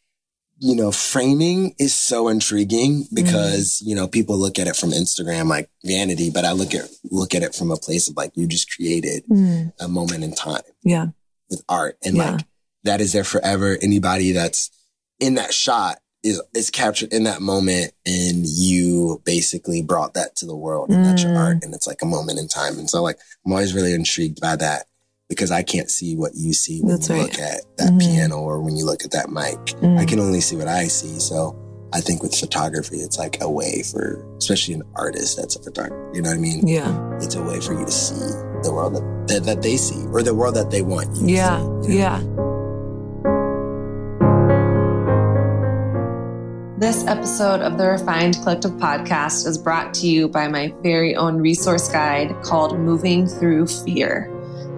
you 0.58 0.74
know, 0.74 0.90
framing 0.90 1.74
is 1.78 1.94
so 1.94 2.28
intriguing 2.28 3.06
because, 3.12 3.82
you 3.84 3.94
know, 3.94 4.08
people 4.08 4.38
look 4.38 4.58
at 4.58 4.66
it 4.66 4.76
from 4.76 4.90
Instagram 4.90 5.48
like 5.48 5.68
vanity, 5.84 6.30
but 6.30 6.44
I 6.44 6.52
look 6.52 6.74
at, 6.74 6.88
look 7.10 7.34
at 7.34 7.42
it 7.42 7.54
from 7.54 7.70
a 7.70 7.76
place 7.76 8.08
of 8.08 8.16
like, 8.16 8.32
you 8.34 8.46
just 8.46 8.70
created 8.74 9.24
Mm. 9.30 9.72
a 9.80 9.88
moment 9.88 10.24
in 10.24 10.34
time 10.34 10.62
Yeah. 10.82 11.08
with 11.50 11.62
art 11.68 11.98
and 12.04 12.16
Yeah. 12.16 12.32
like 12.32 12.46
that 12.84 13.00
is 13.00 13.12
there 13.12 13.24
forever. 13.24 13.76
Anybody 13.82 14.32
that's 14.32 14.70
in 15.20 15.34
that 15.34 15.52
shot 15.52 15.98
is 16.22 16.40
is 16.54 16.70
captured 16.70 17.12
in 17.12 17.24
that 17.24 17.40
moment 17.42 17.92
and 18.06 18.46
you 18.46 19.20
basically 19.24 19.82
brought 19.82 20.14
that 20.14 20.34
to 20.36 20.46
the 20.46 20.56
world 20.56 20.90
and 20.90 21.04
that's 21.04 21.22
your 21.22 21.32
Mm. 21.32 21.36
art 21.38 21.58
and 21.64 21.74
it's 21.74 21.86
like 21.86 22.00
a 22.02 22.06
moment 22.06 22.38
in 22.38 22.48
time. 22.48 22.78
And 22.78 22.88
so 22.88 23.02
like 23.02 23.18
I'm 23.44 23.52
always 23.52 23.74
really 23.74 23.92
intrigued 23.92 24.40
by 24.40 24.56
that 24.56 24.86
because 25.28 25.50
I 25.50 25.62
can't 25.62 25.90
see 25.90 26.14
what 26.16 26.32
you 26.34 26.52
see 26.52 26.80
when 26.80 26.92
That's 26.96 27.08
you 27.08 27.16
right. 27.16 27.22
look 27.22 27.38
at 27.38 27.60
that 27.78 27.92
Mhm. 27.92 28.00
piano 28.00 28.36
or 28.38 28.60
when 28.60 28.76
you 28.76 28.84
look 28.84 29.04
at 29.04 29.10
that 29.10 29.28
mic. 29.30 29.58
Mm. 29.82 29.98
I 29.98 30.04
can 30.04 30.20
only 30.20 30.40
see 30.40 30.56
what 30.56 30.68
I 30.68 30.86
see. 30.86 31.18
So 31.18 31.56
I 31.92 32.00
think 32.00 32.22
with 32.22 32.34
photography, 32.34 32.98
it's 32.98 33.18
like 33.18 33.38
a 33.40 33.50
way 33.50 33.82
for, 33.82 34.24
especially 34.38 34.74
an 34.74 34.82
artist 34.94 35.36
that's 35.36 35.56
a 35.56 35.62
photographer, 35.62 36.10
you 36.14 36.22
know 36.22 36.30
what 36.30 36.36
I 36.36 36.40
mean? 36.40 36.66
Yeah. 36.66 36.92
It's 37.20 37.34
a 37.34 37.42
way 37.42 37.60
for 37.60 37.72
you 37.78 37.84
to 37.84 37.90
see 37.92 38.14
the 38.62 38.72
world 38.72 38.94
that, 38.94 39.28
that, 39.28 39.44
that 39.44 39.62
they 39.62 39.76
see 39.76 40.04
or 40.12 40.22
the 40.22 40.34
world 40.34 40.54
that 40.54 40.70
they 40.70 40.82
want 40.82 41.14
you 41.16 41.26
Yeah. 41.36 41.56
to 41.58 41.82
see. 41.84 41.92
you 41.92 41.98
know? 41.98 42.04
Yeah. 42.04 42.20
This 46.78 47.04
episode 47.06 47.62
of 47.62 47.78
the 47.78 47.88
Refined 47.88 48.36
Collective 48.42 48.72
podcast 48.72 49.46
is 49.46 49.56
brought 49.56 49.94
to 49.94 50.06
you 50.06 50.28
by 50.28 50.46
my 50.46 50.72
very 50.82 51.16
own 51.16 51.38
resource 51.38 51.88
guide 51.88 52.34
called 52.42 52.78
Moving 52.78 53.26
Through 53.26 53.66
Fear. 53.68 54.30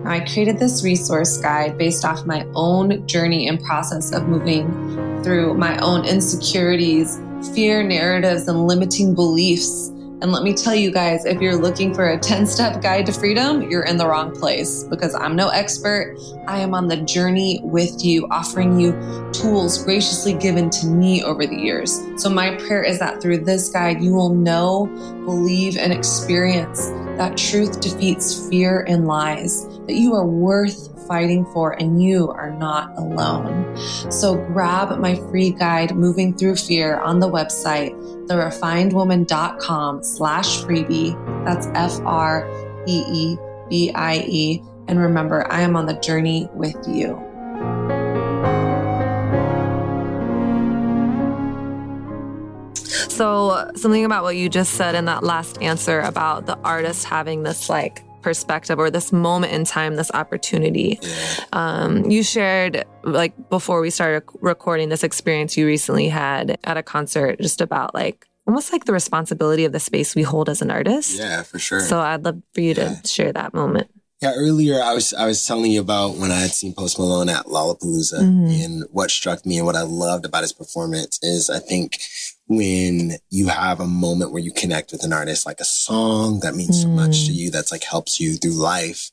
I 0.08 0.20
created 0.20 0.58
this 0.58 0.82
resource 0.82 1.36
guide 1.36 1.76
based 1.76 2.02
off 2.02 2.24
my 2.24 2.46
own 2.54 3.06
journey 3.06 3.46
and 3.46 3.62
process 3.62 4.10
of 4.10 4.26
moving 4.26 5.22
through 5.22 5.52
my 5.54 5.76
own 5.80 6.06
insecurities, 6.06 7.20
fear 7.54 7.82
narratives, 7.82 8.48
and 8.48 8.66
limiting 8.66 9.14
beliefs. 9.14 9.88
And 10.20 10.32
let 10.32 10.42
me 10.44 10.54
tell 10.54 10.74
you 10.74 10.90
guys, 10.90 11.26
if 11.26 11.42
you're 11.42 11.56
looking 11.56 11.94
for 11.94 12.08
a 12.08 12.18
10 12.18 12.46
step 12.46 12.80
guide 12.80 13.04
to 13.06 13.12
freedom, 13.12 13.70
you're 13.70 13.84
in 13.84 13.98
the 13.98 14.06
wrong 14.06 14.34
place 14.34 14.82
because 14.84 15.14
I'm 15.14 15.36
no 15.36 15.50
expert. 15.50 16.16
I 16.48 16.58
am 16.60 16.74
on 16.74 16.88
the 16.88 16.96
journey 16.96 17.60
with 17.62 18.02
you, 18.02 18.26
offering 18.30 18.80
you 18.80 18.92
tools 19.32 19.84
graciously 19.84 20.32
given 20.32 20.70
to 20.70 20.86
me 20.86 21.22
over 21.22 21.46
the 21.46 21.54
years. 21.54 22.00
So, 22.16 22.30
my 22.30 22.56
prayer 22.56 22.82
is 22.82 22.98
that 22.98 23.20
through 23.20 23.44
this 23.44 23.68
guide, 23.68 24.02
you 24.02 24.14
will 24.14 24.34
know, 24.34 24.86
believe, 25.26 25.76
and 25.76 25.92
experience 25.92 26.88
that 27.18 27.36
truth 27.36 27.80
defeats 27.80 28.48
fear 28.48 28.84
and 28.88 29.06
lies, 29.06 29.66
that 29.88 29.94
you 29.94 30.14
are 30.14 30.26
worth 30.26 31.06
fighting 31.08 31.46
for 31.46 31.72
and 31.80 32.02
you 32.02 32.28
are 32.28 32.50
not 32.50 32.96
alone. 32.98 33.74
So, 34.10 34.36
grab 34.52 34.96
my 34.98 35.16
free 35.30 35.50
guide, 35.50 35.96
Moving 35.96 36.36
Through 36.36 36.56
Fear, 36.56 37.00
on 37.00 37.20
the 37.20 37.28
website, 37.28 37.96
therefinedwoman.com 38.28 40.04
slash 40.04 40.62
freebie. 40.62 41.44
That's 41.46 41.66
F 41.68 42.00
R 42.04 42.46
E 42.86 43.02
E 43.10 43.38
B 43.70 43.90
I 43.94 44.18
E. 44.26 44.62
And 44.88 45.00
remember, 45.00 45.50
I 45.50 45.62
am 45.62 45.74
on 45.74 45.86
the 45.86 45.94
journey 45.94 46.48
with 46.52 46.76
you. 46.86 47.24
So, 53.08 53.70
something 53.74 54.04
about 54.04 54.22
what 54.22 54.36
you 54.36 54.48
just 54.48 54.74
said 54.74 54.94
in 54.94 55.06
that 55.06 55.24
last 55.24 55.60
answer 55.62 56.00
about 56.00 56.46
the 56.46 56.56
artist 56.58 57.04
having 57.06 57.42
this 57.42 57.68
like 57.68 58.04
perspective 58.22 58.78
or 58.78 58.90
this 58.90 59.12
moment 59.12 59.52
in 59.52 59.64
time, 59.64 59.96
this 59.96 60.10
opportunity. 60.12 60.98
Yeah. 61.02 61.44
Um, 61.52 62.10
you 62.10 62.22
shared 62.22 62.84
like 63.04 63.32
before 63.50 63.80
we 63.80 63.90
started 63.90 64.22
recording 64.40 64.88
this 64.88 65.02
experience 65.04 65.56
you 65.56 65.66
recently 65.66 66.08
had 66.08 66.58
at 66.64 66.76
a 66.76 66.82
concert, 66.82 67.40
just 67.40 67.60
about 67.60 67.94
like 67.94 68.26
almost 68.46 68.72
like 68.72 68.84
the 68.86 68.92
responsibility 68.92 69.64
of 69.64 69.72
the 69.72 69.80
space 69.80 70.14
we 70.14 70.22
hold 70.22 70.48
as 70.48 70.62
an 70.62 70.70
artist. 70.70 71.18
Yeah, 71.18 71.42
for 71.42 71.58
sure. 71.58 71.80
So 71.80 72.00
I'd 72.00 72.24
love 72.24 72.42
for 72.54 72.60
you 72.60 72.74
Yeah. 72.74 72.94
to 73.02 73.08
share 73.08 73.32
that 73.32 73.52
moment. 73.54 73.88
Yeah, 74.20 74.32
earlier 74.34 74.82
I 74.82 74.94
was 74.94 75.14
I 75.14 75.26
was 75.26 75.44
telling 75.46 75.70
you 75.70 75.80
about 75.80 76.16
when 76.16 76.32
I 76.32 76.40
had 76.40 76.50
seen 76.50 76.74
Post 76.74 76.98
Malone 76.98 77.28
at 77.28 77.46
Lollapalooza, 77.46 78.18
Mhm. 78.20 78.64
and 78.64 78.84
what 78.90 79.12
struck 79.12 79.46
me 79.46 79.58
and 79.58 79.66
what 79.66 79.76
I 79.76 79.82
loved 79.82 80.24
about 80.24 80.42
his 80.42 80.52
performance 80.52 81.20
is 81.22 81.48
I 81.48 81.60
think 81.60 82.00
when 82.48 83.12
you 83.30 83.48
have 83.48 83.78
a 83.80 83.86
moment 83.86 84.32
where 84.32 84.42
you 84.42 84.52
connect 84.52 84.90
with 84.92 85.04
an 85.04 85.12
artist, 85.12 85.46
like 85.46 85.60
a 85.60 85.64
song 85.64 86.40
that 86.40 86.54
means 86.54 86.82
so 86.82 86.88
much 86.88 87.26
to 87.26 87.32
Mm. 87.32 87.36
you, 87.36 87.50
that's 87.50 87.70
like 87.70 87.84
helps 87.84 88.18
you 88.18 88.36
through 88.36 88.52
life. 88.52 89.10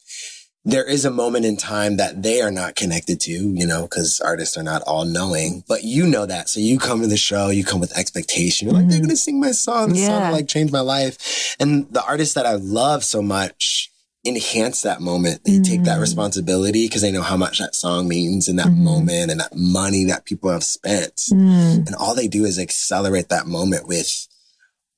There 0.68 0.84
is 0.86 1.06
a 1.06 1.12
moment 1.12 1.46
in 1.46 1.58
time 1.58 1.98
that 1.98 2.24
they 2.24 2.42
are 2.42 2.50
not 2.50 2.76
connected 2.76 3.20
to, 3.22 3.32
you 3.32 3.68
know, 3.68 3.84
because 3.84 4.20
artists 4.20 4.58
are 4.58 4.64
not 4.64 4.82
all 4.84 5.06
knowing, 5.06 5.64
but 5.68 5.84
you 5.84 6.08
know 6.08 6.26
that. 6.26 6.50
So 6.50 6.60
you 6.60 6.80
come 6.80 7.02
to 7.02 7.08
the 7.08 7.18
show, 7.18 7.50
you 7.50 7.64
come 7.64 7.80
with 7.80 7.96
expectation. 7.96 8.68
You're 8.68 8.76
like, 8.76 8.88
they're 8.88 8.98
Mhm. 8.98 9.04
going 9.04 9.10
to 9.10 9.18
sing 9.18 9.40
my 9.40 9.52
song. 9.52 9.90
The 9.90 9.96
song 10.08 10.24
will 10.24 10.32
like 10.32 10.48
change 10.48 10.72
my 10.72 10.80
life. 10.80 11.56
And 11.60 11.86
the 11.92 12.04
artists 12.04 12.34
that 12.34 12.48
I 12.48 12.54
love 12.54 13.04
so 13.04 13.22
much 13.22 13.92
enhance 14.26 14.82
that 14.82 15.02
moment. 15.02 15.44
They 15.44 15.60
take 15.60 15.84
that 15.84 15.98
Mm. 15.98 16.02
responsibility 16.02 16.88
because 16.88 17.02
they 17.02 17.12
know 17.12 17.22
how 17.22 17.38
much 17.38 17.60
that 17.60 17.76
song 17.76 18.08
means 18.08 18.48
in 18.48 18.56
that 18.56 18.68
Mhm. 18.68 18.78
moment 18.78 19.32
and 19.32 19.40
that 19.40 19.56
money 19.56 20.04
that 20.06 20.26
people 20.26 20.50
have 20.50 20.64
spent. 20.64 21.16
Mm. 21.32 21.86
And 21.88 21.96
all 21.96 22.16
they 22.16 22.28
do 22.28 22.44
is 22.46 22.58
accelerate 22.58 23.30
that 23.30 23.46
moment 23.46 23.88
with 23.88 24.28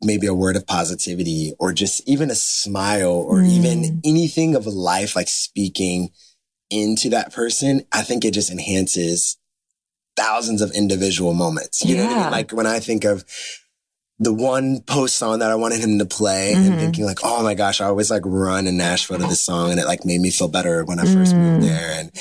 maybe 0.01 0.27
a 0.27 0.33
word 0.33 0.55
of 0.55 0.65
positivity 0.65 1.53
or 1.59 1.73
just 1.73 2.01
even 2.05 2.31
a 2.31 2.35
smile 2.35 3.11
or 3.11 3.39
Mm. 3.41 3.49
even 3.51 4.01
anything 4.05 4.55
of 4.55 4.65
life, 4.65 5.15
like 5.15 5.27
speaking 5.27 6.11
into 6.69 7.09
that 7.09 7.33
person. 7.33 7.83
I 7.91 8.03
think 8.03 8.23
it 8.23 8.31
just 8.31 8.49
enhances 8.51 9.37
thousands 10.15 10.61
of 10.61 10.71
individual 10.71 11.33
moments. 11.33 11.83
You 11.83 11.95
know 11.97 12.05
what 12.05 12.17
I 12.17 12.21
mean? 12.23 12.31
Like 12.31 12.51
when 12.51 12.65
I 12.67 12.79
think 12.79 13.03
of 13.03 13.23
the 14.19 14.33
one 14.33 14.81
post 14.81 15.15
song 15.15 15.39
that 15.39 15.51
I 15.51 15.55
wanted 15.55 15.79
him 15.79 15.99
to 15.99 16.05
play 16.05 16.53
Mhm. 16.55 16.65
and 16.67 16.79
thinking 16.79 17.05
like, 17.05 17.19
oh 17.23 17.43
my 17.43 17.53
gosh, 17.53 17.81
I 17.81 17.85
always 17.85 18.09
like 18.09 18.23
run 18.25 18.65
in 18.67 18.75
Nashville 18.77 19.19
to 19.19 19.27
this 19.27 19.41
song 19.43 19.69
and 19.71 19.79
it 19.79 19.85
like 19.85 20.05
made 20.05 20.21
me 20.21 20.31
feel 20.31 20.47
better 20.47 20.83
when 20.83 20.99
I 20.99 21.03
first 21.03 21.35
moved 21.35 21.63
Mm. 21.63 21.67
there. 21.67 21.91
And 21.99 22.11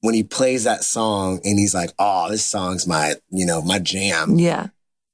when 0.00 0.14
he 0.14 0.22
plays 0.24 0.64
that 0.64 0.82
song 0.84 1.40
and 1.44 1.58
he's 1.58 1.74
like, 1.74 1.92
oh, 1.98 2.28
this 2.30 2.44
song's 2.44 2.86
my, 2.86 3.14
you 3.30 3.46
know, 3.46 3.62
my 3.62 3.78
jam. 3.78 4.38
Yeah. 4.38 4.68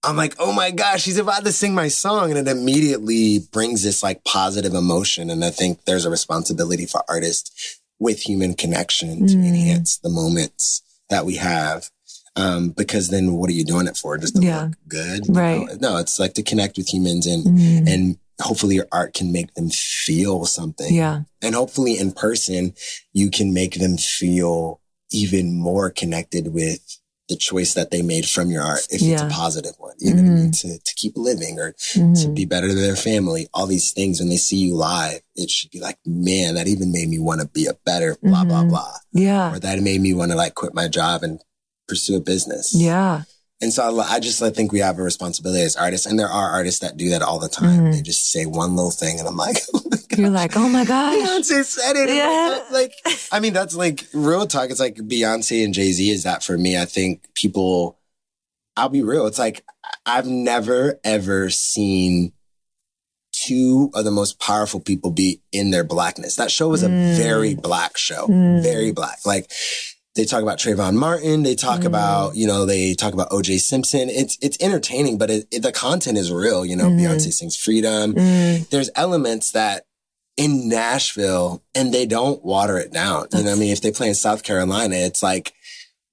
I'm 0.05 0.17
like, 0.17 0.35
oh 0.39 0.53
my 0.53 0.71
gosh, 0.71 1.05
he's 1.05 1.19
about 1.19 1.45
to 1.45 1.53
sing 1.53 1.75
my 1.75 1.89
song. 1.89 2.31
And 2.31 2.39
it 2.49 2.51
immediately 2.51 3.39
brings 3.53 3.83
this 3.83 4.03
like 4.03 4.25
positive 4.25 4.75
emotion. 4.75 5.29
And 5.31 5.45
I 5.45 5.51
think 5.51 5.85
there's 5.85 6.05
a 6.07 6.11
responsibility 6.11 6.87
for 6.87 7.05
artists 7.09 7.79
with 8.01 8.21
human 8.23 8.55
connection 8.55 9.27
to 9.29 9.35
Mm. 9.37 9.47
enhance 9.49 9.99
the 9.99 10.09
moments 10.09 10.81
that 11.11 11.25
we 11.27 11.37
have. 11.37 11.91
Um, 12.35 12.71
because 12.71 13.09
then 13.09 13.35
what 13.35 13.51
are 13.51 13.55
you 13.55 13.65
doing 13.65 13.87
it 13.87 13.97
for? 13.97 14.17
Just 14.17 14.37
to 14.37 14.43
Yeah. 14.43 14.63
look 14.65 14.73
good? 14.89 15.25
Right. 15.29 15.67
No, 15.81 15.99
it's 15.99 16.19
like 16.19 16.35
to 16.35 16.43
connect 16.43 16.77
with 16.79 16.89
humans 16.93 17.27
and, 17.27 17.45
Mm. 17.45 17.89
and 17.93 18.17
hopefully 18.41 18.75
your 18.77 18.89
art 18.91 19.13
can 19.15 19.31
make 19.33 19.53
them 19.55 19.69
feel 19.71 20.47
something. 20.47 20.93
yeah. 20.95 21.23
And 21.43 21.55
hopefully 21.55 21.99
in 21.99 22.13
person, 22.13 22.73
you 23.13 23.31
can 23.31 23.53
make 23.53 23.79
them 23.79 23.97
feel 23.99 24.81
even 25.11 25.55
more 25.59 25.91
connected 25.91 26.55
with 26.55 26.81
the 27.29 27.37
choice 27.37 27.75
that 27.75 27.91
they 27.91 28.03
made 28.03 28.29
from 28.29 28.51
your 28.51 28.63
art. 28.63 28.87
If 28.91 29.01
it's 29.03 29.23
a 29.23 29.27
positive 29.27 29.75
one, 29.79 29.95
you 29.99 30.13
know 30.15 30.23
what 30.23 30.29
I 30.29 30.35
mean? 30.35 30.51
Mm-hmm. 30.51 30.69
To, 30.71 30.79
to 30.79 30.95
keep 30.97 31.17
living 31.17 31.59
or 31.59 31.73
to 31.93 31.99
Mhm. 32.01 32.35
be 32.35 32.45
better 32.47 32.69
to 32.69 32.75
their 32.75 32.97
family, 32.97 33.49
all 33.55 33.67
these 33.67 33.91
things. 33.93 34.21
When 34.21 34.29
they 34.29 34.37
see 34.39 34.57
you 34.57 34.75
live, 34.75 35.21
it 35.37 35.49
should 35.51 35.71
be 35.71 35.81
like, 35.81 35.99
man, 36.07 36.55
that 36.57 36.67
even 36.67 36.91
made 36.93 37.09
me 37.09 37.19
want 37.19 37.41
to 37.43 37.47
be 37.47 37.67
a 37.67 37.75
better 37.85 38.17
blah, 38.23 38.45
blah, 38.45 38.65
Mhm. 38.65 38.69
blah. 38.71 38.97
Yeah. 39.13 39.55
Or 39.55 39.59
that 39.61 39.81
made 39.83 40.01
me 40.01 40.13
want 40.15 40.33
to 40.33 40.37
like 40.37 40.55
quit 40.55 40.75
my 40.75 40.89
job 40.89 41.23
and 41.23 41.41
pursue 41.93 42.17
a 42.17 42.21
business. 42.21 42.73
Yeah. 42.75 43.23
And 43.61 43.73
so 43.73 44.01
I, 44.01 44.15
I 44.15 44.19
just 44.21 44.43
I 44.43 44.51
think 44.51 44.73
we 44.73 44.81
have 44.81 44.99
a 44.99 45.03
responsibility 45.03 45.63
as 45.63 45.77
artists, 45.77 46.07
and 46.07 46.19
there 46.19 46.27
are 46.29 46.51
artists 46.51 46.81
that 46.81 46.97
do 46.97 47.11
that 47.11 47.23
all 47.23 47.39
the 47.39 47.49
time. 47.49 47.81
Mhm. 47.81 47.93
They 47.93 48.03
just 48.03 48.33
say 48.33 48.45
one 48.47 48.75
little 48.75 48.91
thing, 48.91 49.19
and 49.21 49.29
I'm 49.29 49.37
like, 49.37 49.59
oh 49.75 49.81
God. 49.91 50.19
You're 50.19 50.31
like, 50.31 50.57
oh 50.57 50.69
my 50.69 50.85
gosh. 50.85 51.15
Beyonce 51.17 51.65
said 51.65 51.97
it. 51.97 52.09
Yeah. 52.09 52.65
Like, 52.73 52.93
I 53.31 53.39
mean, 53.41 53.53
that's 53.53 53.77
like 53.77 54.07
real 54.13 54.47
talk. 54.47 54.71
It's 54.71 54.81
like 54.81 54.97
Beyonce 54.97 55.65
and 55.65 55.73
Jay 55.75 55.93
Z 55.93 56.11
is 56.11 56.25
that 56.25 56.43
for 56.43 56.59
me. 56.59 56.77
I 56.77 56.87
think 56.87 57.23
people, 57.35 57.99
I'll 58.77 58.89
be 58.89 59.03
real. 59.03 59.27
It's 59.27 59.39
like, 59.39 59.65
I've 60.07 60.27
never 60.27 60.99
ever 61.05 61.49
seen 61.51 62.33
two 63.33 63.91
of 63.95 64.05
the 64.05 64.11
most 64.11 64.39
powerful 64.41 64.81
people 64.81 65.11
be 65.11 65.41
in 65.53 65.71
their 65.71 65.85
blackness. 65.85 66.37
That 66.37 66.51
show 66.51 66.69
was 66.69 66.83
a 66.83 66.89
Mm. 66.89 67.17
very 67.17 67.55
black 67.55 67.97
show, 67.97 68.27
Mm. 68.27 68.63
very 68.63 68.93
black. 68.93 69.21
Like, 69.25 69.51
they 70.15 70.25
talk 70.25 70.43
about 70.43 70.59
Trayvon 70.59 70.95
Martin. 70.95 71.43
They 71.43 71.55
talk 71.55 71.81
Mm. 71.81 71.87
about, 71.87 72.37
you 72.37 72.47
know, 72.47 72.67
they 72.67 72.95
talk 72.95 73.15
about 73.15 73.31
OJ 73.31 73.59
Simpson. 73.59 74.11
It's, 74.11 74.37
it's 74.43 74.59
entertaining, 74.61 75.17
but 75.19 75.31
it, 75.31 75.47
it- 75.51 75.63
the 75.63 75.73
content 75.73 76.19
is 76.19 76.31
real. 76.31 76.67
You 76.67 76.77
know, 76.77 76.89
Mhm. 76.91 77.01
Beyonce 77.01 77.33
sings 77.33 77.57
freedom 77.57 78.15
Mm. 78.15 78.69
there's 78.71 78.91
elements 78.95 79.53
that 79.53 79.85
in 80.37 80.69
Nashville 80.69 81.63
and 81.75 81.93
they 81.93 82.07
don't 82.07 82.45
water 82.45 82.79
it 82.79 82.93
down. 82.93 83.27
You 83.33 83.39
know 83.43 83.51
what 83.51 83.57
I 83.57 83.61
mean? 83.61 83.73
If 83.73 83.81
they 83.83 83.93
play 83.93 84.09
in 84.09 84.15
South 84.15 84.43
Carolina, 84.43 84.97
it's 84.97 85.23
like 85.23 85.53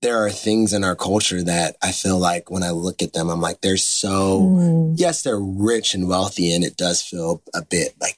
there 0.01 0.17
are 0.23 0.29
things 0.29 0.71
in 0.73 0.83
our 0.85 0.95
culture 0.95 1.41
that 1.43 1.75
I 1.81 1.91
feel 1.91 2.17
like 2.17 2.49
when 2.51 2.63
I 2.63 2.69
look 2.71 3.01
at 3.01 3.11
them, 3.13 3.29
I'm 3.29 3.41
like, 3.41 3.59
they're 3.61 3.75
so, 3.77 4.41
Mm. 4.41 4.93
yes, 4.97 5.21
they're 5.23 5.39
rich 5.39 5.93
and 5.93 6.07
wealthy 6.07 6.53
and 6.53 6.63
it 6.63 6.77
does 6.77 7.01
feel 7.01 7.41
a 7.53 7.61
bit 7.63 7.95
like, 7.99 8.17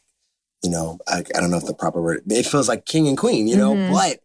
you 0.64 0.70
know, 0.70 1.00
I, 1.08 1.20
I 1.36 1.40
don't 1.40 1.50
know 1.52 1.58
if 1.58 1.66
the 1.66 1.74
proper 1.74 2.02
word, 2.02 2.22
it 2.28 2.46
feels 2.46 2.68
like 2.68 2.86
king 2.86 3.08
and 3.08 3.18
queen, 3.18 3.48
you 3.48 3.58
know, 3.58 3.74
Mhm. 3.74 3.92
but 3.92 4.20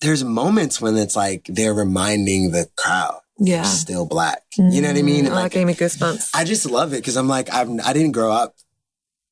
there's 0.00 0.24
moments 0.24 0.80
when 0.80 0.96
it's 0.96 1.14
like 1.14 1.44
they're 1.48 1.74
reminding 1.74 2.50
the 2.50 2.68
crowd, 2.76 3.20
Yeah. 3.38 3.64
still 3.64 4.06
black. 4.06 4.42
You 4.56 4.80
know 4.80 4.88
what 4.88 4.96
I 4.96 5.02
mean? 5.02 5.24
Mm. 5.24 5.26
And 5.26 5.34
Oh, 5.34 5.36
like, 5.36 5.52
gave 5.52 5.66
me 5.66 5.74
goosebumps. 5.74 6.30
I 6.34 6.44
just 6.44 6.64
love 6.70 6.92
it 6.94 6.96
because 6.96 7.16
I'm 7.16 7.28
like, 7.28 7.52
I've, 7.52 7.68
I 7.84 7.92
didn't 7.92 8.12
grow 8.12 8.32
up. 8.32 8.54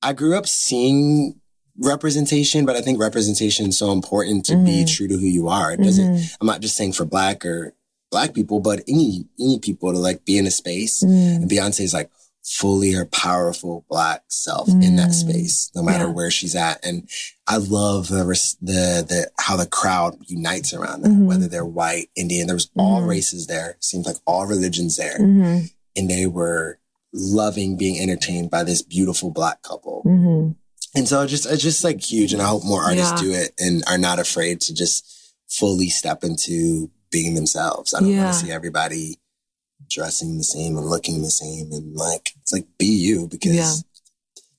I 0.02 0.12
grew 0.12 0.36
up 0.36 0.46
seeing 0.46 1.40
representation, 1.78 2.66
but 2.66 2.76
I 2.76 2.82
think 2.82 3.00
representation 3.00 3.66
is 3.68 3.78
so 3.78 3.92
important 3.92 4.44
to 4.46 4.56
be 4.56 4.84
Mhm. 4.84 4.94
true 4.96 5.08
to 5.08 5.14
who 5.16 5.26
you 5.26 5.48
are. 5.48 5.72
It 5.72 5.80
doesn't, 5.82 6.14
Mhm. 6.14 6.36
I'm 6.40 6.46
not 6.46 6.60
just 6.60 6.76
saying 6.76 6.92
for 6.92 7.06
black 7.06 7.44
or 7.46 7.74
black 8.10 8.34
people, 8.34 8.60
but 8.60 8.82
any, 8.86 9.24
any 9.38 9.58
people 9.58 9.92
to 9.92 9.98
like 9.98 10.24
be 10.26 10.36
in 10.36 10.46
a 10.46 10.50
space. 10.50 11.02
Mm. 11.02 11.36
And 11.36 11.50
Beyonce 11.50 11.80
is 11.80 11.94
like 11.94 12.10
fully 12.52 12.90
her 12.92 13.04
powerful 13.06 13.84
black 13.88 14.24
self 14.28 14.68
in 14.68 14.96
that 14.96 15.10
Mm. 15.10 15.14
space, 15.14 15.70
no 15.76 15.82
matter 15.84 16.06
Yeah. 16.06 16.10
where 16.12 16.30
she's 16.32 16.56
at. 16.56 16.84
And 16.84 17.08
I 17.46 17.58
love 17.58 18.08
the, 18.08 18.24
res- 18.26 18.56
the, 18.60 19.04
the, 19.08 19.30
how 19.38 19.56
the 19.56 19.66
crowd 19.66 20.16
unites 20.26 20.72
around 20.74 21.02
that, 21.02 21.10
Mhm. 21.12 21.26
whether 21.26 21.46
they're 21.46 21.64
white, 21.64 22.08
Indian, 22.16 22.48
there 22.48 22.56
was 22.56 22.68
all 22.76 23.02
Mhm. 23.02 23.06
races 23.08 23.46
there. 23.46 23.76
Seems 23.80 24.04
like 24.04 24.16
all 24.26 24.46
religions 24.46 24.96
there 24.96 25.18
Mhm. 25.20 25.70
and 25.94 26.10
they 26.10 26.26
were 26.26 26.80
loving 27.12 27.76
being 27.76 28.00
entertained 28.00 28.50
by 28.50 28.64
this 28.64 28.82
beautiful 28.82 29.30
black 29.30 29.62
couple. 29.62 30.02
Mhm. 30.04 30.56
And 30.96 31.08
so 31.08 31.22
it's 31.22 31.30
just 31.30 31.46
it's 31.46 31.62
just 31.62 31.84
like 31.84 32.00
huge 32.00 32.32
and 32.32 32.42
I 32.42 32.46
hope 32.48 32.64
more 32.64 32.82
artists 32.82 33.12
Yeah. 33.12 33.20
do 33.22 33.32
it 33.32 33.54
and 33.60 33.84
are 33.86 33.98
not 33.98 34.18
afraid 34.18 34.60
to 34.62 34.74
just 34.74 35.04
fully 35.48 35.88
step 35.88 36.24
into 36.24 36.90
being 37.12 37.34
themselves. 37.34 37.94
I 37.94 38.00
don't 38.00 38.10
Yeah. 38.10 38.24
want 38.24 38.36
to 38.40 38.44
see 38.46 38.50
everybody 38.52 39.18
dressing 39.88 40.36
the 40.38 40.44
same 40.44 40.76
and 40.76 40.86
looking 40.88 41.22
the 41.22 41.30
same 41.30 41.72
and 41.72 41.96
like 41.96 42.34
it's 42.50 42.52
like 42.52 42.66
be 42.78 42.86
you 42.86 43.28
because 43.28 43.54
Yeah. 43.54 43.74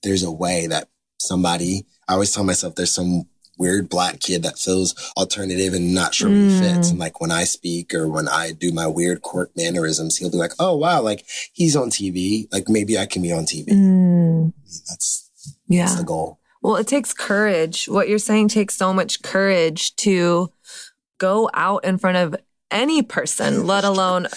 there's 0.03 0.23
a 0.23 0.31
way 0.31 0.67
that 0.67 0.87
somebody 1.19 1.85
I 2.07 2.13
always 2.13 2.31
tell 2.33 2.43
myself 2.43 2.75
there's 2.75 2.91
some 2.91 3.27
weird 3.57 3.87
black 3.89 4.19
kid 4.19 4.43
that 4.43 4.57
feels 4.57 4.95
alternative 5.15 5.73
and 5.73 5.93
not 5.93 6.15
sure 6.15 6.29
where 6.29 6.49
he 6.49 6.59
fits. 6.59 6.87
Mm. 6.87 6.89
And 6.91 6.99
like 6.99 7.21
when 7.21 7.31
I 7.31 7.43
speak 7.43 7.93
or 7.93 8.07
when 8.07 8.27
I 8.27 8.51
do 8.53 8.71
my 8.71 8.87
weird 8.87 9.21
quirk 9.21 9.51
mannerisms, 9.55 10.17
he'll 10.17 10.31
be 10.31 10.37
like, 10.37 10.53
Oh 10.59 10.75
wow, 10.75 11.01
like 11.01 11.25
he's 11.53 11.75
on 11.75 11.89
TV. 11.89 12.47
Like 12.51 12.67
maybe 12.69 12.97
I 12.97 13.05
can 13.05 13.21
be 13.21 13.31
on 13.31 13.43
TV. 13.45 13.67
Mm. 13.69 14.53
That's 14.65 15.29
that's 15.37 15.55
Yeah. 15.67 15.95
the 15.95 16.03
goal. 16.03 16.39
Well, 16.61 16.75
it 16.75 16.87
takes 16.87 17.13
courage. 17.13 17.87
What 17.87 18.09
you're 18.09 18.19
saying 18.19 18.49
takes 18.49 18.75
so 18.75 18.93
much 18.93 19.21
courage 19.21 19.95
to 19.97 20.51
go 21.17 21.49
out 21.53 21.83
in 21.85 21.97
front 21.97 22.17
of 22.17 22.35
any 22.71 23.01
person, 23.03 23.65
let 23.67 23.83
alone 23.83 24.27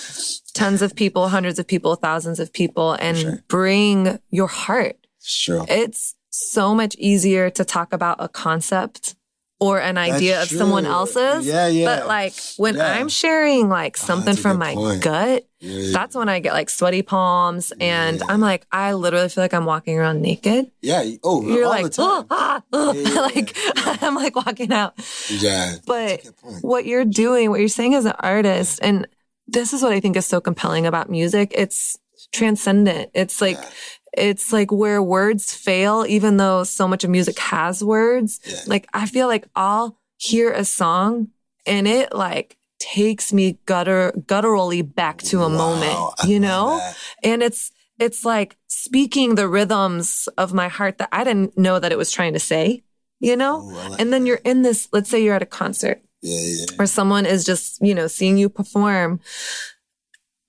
tons 0.55 0.81
of 0.83 0.95
people, 0.97 1.29
hundreds 1.29 1.59
of 1.59 1.67
people, 1.67 1.95
thousands 1.97 2.41
of 2.41 2.53
people, 2.53 2.93
and 2.95 3.19
sure. 3.19 3.45
bring 3.49 4.19
your 4.31 4.49
heart. 4.49 4.97
It's 5.19 5.43
true. 5.43 5.65
It's 5.69 6.15
so 6.31 6.75
much 6.75 6.95
easier 6.97 7.51
to 7.51 7.65
talk 7.65 7.93
about 7.93 8.17
a 8.21 8.29
concept 8.29 9.15
or 9.61 9.81
an 9.81 9.97
idea 9.97 10.37
That's 10.39 10.51
of 10.53 10.59
someone 10.59 10.85
else's. 10.85 11.47
Yeah, 11.47 11.69
yeah. 11.69 11.85
But 11.87 12.07
like 12.09 12.35
when 12.57 12.75
Yeah. 12.75 12.93
I'm 12.93 13.09
sharing 13.09 13.69
like 13.69 13.97
Oh, 14.03 14.05
something 14.07 14.35
a 14.35 14.37
from 14.37 14.59
my 14.59 14.75
point. 14.75 15.03
gut, 15.03 15.47
Yeah, 15.61 15.91
that's 15.93 16.17
when 16.17 16.29
I 16.29 16.41
get 16.41 16.53
like 16.53 16.69
sweaty 16.69 17.03
palms 17.03 17.73
and 17.81 18.19
Yeah. 18.19 18.25
I'm 18.29 18.41
like, 18.41 18.67
I 18.73 18.95
literally 18.95 19.29
feel 19.29 19.45
like 19.45 19.55
I'm 19.55 19.65
walking 19.65 19.97
around 19.97 20.21
naked. 20.23 20.73
yeah. 20.83 21.05
Oh, 21.23 21.47
You're 21.47 21.65
all 21.65 21.71
like, 21.71 21.85
the 21.85 21.91
time. 21.91 22.07
oh, 22.07 22.27
ah, 22.31 22.63
oh. 22.73 23.31
Like. 23.35 23.57
I'm 24.03 24.17
like 24.17 24.35
walking 24.35 24.73
out. 24.73 24.95
yeah. 25.31 25.77
But 25.87 26.09
That's 26.09 26.23
a 26.23 26.27
good 26.33 26.37
point. 26.37 26.65
what 26.65 26.85
you're 26.85 27.05
doing, 27.05 27.49
what 27.49 27.61
you're 27.61 27.69
saying 27.69 27.95
as 27.95 28.05
an 28.07 28.15
artist, 28.19 28.81
and 28.83 29.07
this 29.47 29.73
is 29.73 29.83
what 29.83 29.93
I 29.93 30.01
think 30.01 30.17
is 30.17 30.27
so 30.27 30.41
compelling 30.41 30.87
about 30.87 31.11
music. 31.11 31.53
It's 31.55 31.99
transcendent. 32.33 33.11
It's 33.15 33.41
like 33.41 33.57
Yeah. 33.57 33.71
it's 34.17 34.53
like 34.53 34.71
where 34.73 35.03
words 35.03 35.55
fail, 35.55 36.05
even 36.09 36.37
though 36.37 36.65
so 36.65 36.87
much 36.89 37.05
of 37.05 37.11
music 37.11 37.39
has 37.39 37.83
words. 37.83 38.41
Yeah. 38.47 38.57
Like 38.67 38.87
I 38.95 39.07
feel 39.07 39.27
like 39.27 39.47
I'll 39.57 39.99
hear 40.17 40.53
a 40.53 40.65
song 40.65 41.29
and 41.67 41.87
it 41.89 42.15
like 42.15 42.57
takes 42.79 43.33
me 43.33 43.59
gutter 43.67 44.13
gutturally 44.27 44.83
back 44.83 45.19
to 45.23 45.43
a 45.43 45.49
Wow, 45.49 45.57
moment, 45.57 46.29
you 46.29 46.39
know? 46.41 46.81
And 47.23 47.43
it's 47.43 47.71
it's 47.99 48.25
like 48.25 48.57
speaking 48.67 49.35
the 49.37 49.49
rhythms 49.49 50.29
of 50.37 50.53
my 50.53 50.69
heart 50.69 50.99
that 50.99 51.09
I 51.13 51.23
didn't 51.25 51.57
know 51.57 51.79
that 51.79 51.93
it 51.93 51.99
was 51.99 52.11
trying 52.11 52.33
to 52.33 52.41
say, 52.41 52.83
you 53.21 53.37
know? 53.37 53.61
Ooh, 53.63 53.73
like 53.91 54.01
And 54.01 54.13
then 54.13 54.27
you're 54.27 54.41
in 54.45 54.63
this, 54.63 54.89
let's 54.93 55.09
say 55.09 55.23
you're 55.23 55.35
at 55.37 55.43
a 55.43 55.47
concert 55.47 56.03
Yeah, 56.25 56.41
yeah. 56.41 56.67
or 56.79 56.87
someone 56.87 57.27
is 57.27 57.45
just, 57.45 57.81
you 57.83 57.95
know, 57.95 58.07
seeing 58.07 58.39
you 58.39 58.49
perform. 58.49 59.21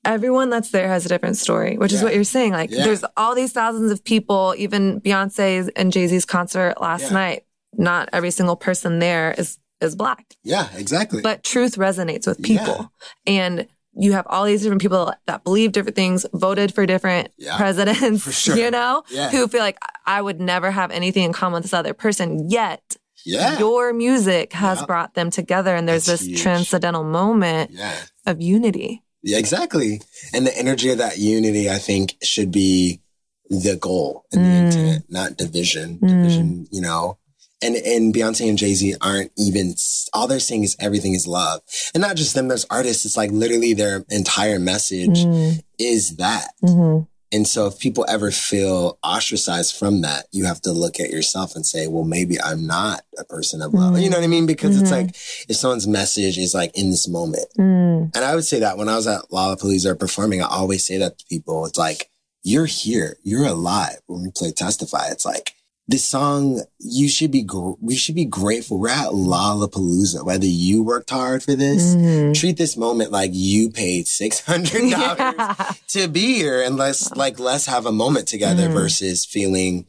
Everyone 0.04 0.52
that's 0.52 0.70
there 0.70 0.88
has 0.88 1.06
a 1.06 1.10
different 1.10 1.36
story, 1.36 1.78
which 1.78 1.92
is 1.92 2.04
what 2.04 2.14
you're 2.14 2.24
saying. 2.24 2.52
Like, 2.54 2.70
Yeah. 2.70 2.84
there's 2.86 3.04
all 3.18 3.34
these 3.34 3.52
thousands 3.52 3.92
of 3.92 4.04
people, 4.04 4.54
even 4.56 5.02
Beyonce's 5.02 5.70
and 5.76 5.92
Jay 5.92 6.06
Z's 6.08 6.26
concert 6.26 6.80
last 6.80 7.06
Yeah. 7.06 7.14
night. 7.14 7.44
Not 7.74 8.10
every 8.14 8.30
single 8.32 8.56
person 8.56 9.00
there 9.00 9.34
is 9.38 9.58
is 9.82 9.94
black, 9.96 10.26
Yeah, 10.44 10.70
exactly. 10.78 11.22
but 11.22 11.44
truth 11.44 11.76
resonates 11.76 12.26
with 12.26 12.42
people. 12.42 12.92
And 13.28 13.68
you 13.94 14.14
have 14.14 14.26
all 14.30 14.46
these 14.46 14.62
different 14.62 14.82
people 14.82 15.14
that 15.28 15.44
believe 15.44 15.74
different 15.74 15.98
things, 15.98 16.26
voted 16.34 16.74
for 16.74 16.86
different 16.86 17.30
Yeah, 17.38 17.58
presidents, 17.58 18.24
for 18.24 18.32
sure. 18.44 18.56
you 18.58 18.72
know, 18.72 19.04
Yeah. 19.10 19.30
who 19.32 19.48
feel 19.50 19.60
like 19.60 19.78
I 20.06 20.22
would 20.22 20.40
never 20.40 20.72
have 20.72 20.92
anything 20.92 21.24
in 21.24 21.34
common 21.34 21.56
with 21.56 21.64
this 21.64 21.74
other 21.74 21.94
person. 21.94 22.50
Yet 22.50 22.96
yeah. 23.26 23.60
your 23.60 23.94
music 23.94 24.54
has 24.54 24.80
Yeah. 24.80 24.86
brought 24.86 25.14
them 25.16 25.30
together 25.32 25.76
and 25.76 25.88
there's 25.88 26.06
That's 26.06 26.22
this 26.22 26.30
huge. 26.30 26.42
transcendental 26.42 27.04
moment 27.04 27.72
yeah. 27.74 27.96
of 28.26 28.42
unity. 28.42 29.04
Yeah, 29.24 29.38
exactly. 29.40 30.02
And 30.34 30.46
the 30.46 30.56
energy 30.58 30.90
of 30.92 31.00
that 31.00 31.18
unity, 31.18 31.70
I 31.70 31.80
think, 31.80 32.16
should 32.22 32.52
be 32.52 33.02
the 33.50 33.76
goal 33.76 34.26
and 34.32 34.42
the 34.46 34.50
Mm. 34.50 34.66
intent, 34.66 35.06
not 35.10 35.38
division. 35.38 35.98
Mm. 36.02 36.08
Division, 36.08 36.68
you 36.72 36.82
know. 36.82 37.18
And 37.62 37.76
and 37.78 38.14
Beyonce 38.14 38.48
and 38.50 38.58
Jay 38.58 38.74
Z 38.76 38.96
aren't 39.02 39.32
even. 39.38 39.74
All 40.14 40.28
they're 40.28 40.40
saying 40.42 40.64
is 40.64 40.76
everything 40.80 41.14
is 41.16 41.26
love, 41.26 41.62
and 41.94 42.02
not 42.02 42.18
just 42.18 42.36
them. 42.36 42.50
There's 42.50 42.66
artists. 42.70 43.06
It's 43.06 43.16
like 43.18 43.32
literally 43.32 43.74
their 43.74 44.04
entire 44.10 44.60
message 44.60 45.24
Mm, 45.26 45.64
is 45.80 46.18
that. 46.18 46.50
mhm. 46.64 47.08
And 47.32 47.48
so, 47.48 47.68
if 47.68 47.80
people 47.80 48.06
ever 48.08 48.32
feel 48.32 48.98
ostracized 49.04 49.76
from 49.76 50.02
that, 50.02 50.28
you 50.32 50.46
have 50.46 50.62
to 50.62 50.72
look 50.72 51.00
at 51.00 51.10
yourself 51.10 51.56
and 51.56 51.66
say, 51.66 51.88
well, 51.88 52.04
maybe 52.04 52.40
I'm 52.40 52.66
not 52.68 53.02
a 53.18 53.24
person 53.26 53.62
of 53.62 53.74
love. 53.74 53.96
Mm. 53.96 54.04
You 54.04 54.10
know 54.10 54.18
what 54.18 54.24
I 54.24 54.28
mean? 54.28 54.46
Because 54.46 54.80
it's 54.80 54.90
Mhm. 54.90 54.92
like 55.08 55.16
if 55.50 55.56
someone's 55.58 55.88
message 55.88 56.38
is 56.38 56.54
like 56.54 56.78
in 56.78 56.92
this 56.92 57.08
moment. 57.08 57.48
Mm, 57.58 58.12
And 58.16 58.24
I 58.24 58.36
would 58.36 58.46
say 58.46 58.60
that 58.60 58.78
when 58.78 58.88
I 58.90 58.96
was 58.96 59.08
at 59.08 59.24
Lollapalooza 59.32 59.98
performing, 60.00 60.42
I 60.44 60.48
always 60.48 60.86
say 60.86 60.98
that 61.00 61.18
to 61.20 61.26
people. 61.26 61.66
It's 61.66 61.80
like, 61.80 62.10
you're 62.44 62.68
here, 62.68 63.18
you're 63.24 63.46
alive. 63.46 63.98
When 64.06 64.22
we 64.22 64.30
play 64.30 64.52
Testify, 64.52 65.08
it's 65.10 65.26
like, 65.26 65.55
this 65.88 66.04
song, 66.04 66.62
you 66.80 67.08
should 67.08 67.30
be, 67.32 67.44
gr- 67.44 67.74
we 67.80 67.96
should 67.96 68.16
be 68.16 68.26
grateful. 68.26 68.80
We're 68.80 68.90
at 68.90 69.10
Lollapalooza. 69.10 70.26
Whether 70.26 70.48
you 70.48 70.82
worked 70.84 71.10
hard 71.12 71.44
for 71.44 71.56
this, 71.56 71.96
mhm. 71.96 72.34
treat 72.34 72.58
this 72.58 72.76
moment 72.76 73.12
like 73.12 73.32
you 73.34 73.70
paid 73.70 74.06
$600 74.06 74.90
Yeah. 74.90 75.72
to 75.90 76.08
be 76.08 76.34
here 76.36 76.62
and 76.62 76.76
let's 76.78 77.12
like 77.16 77.40
let's 77.40 77.66
have 77.68 77.86
a 77.86 77.92
moment 77.92 78.28
together 78.28 78.68
Mhm. 78.70 78.74
versus 78.74 79.26
feeling 79.26 79.86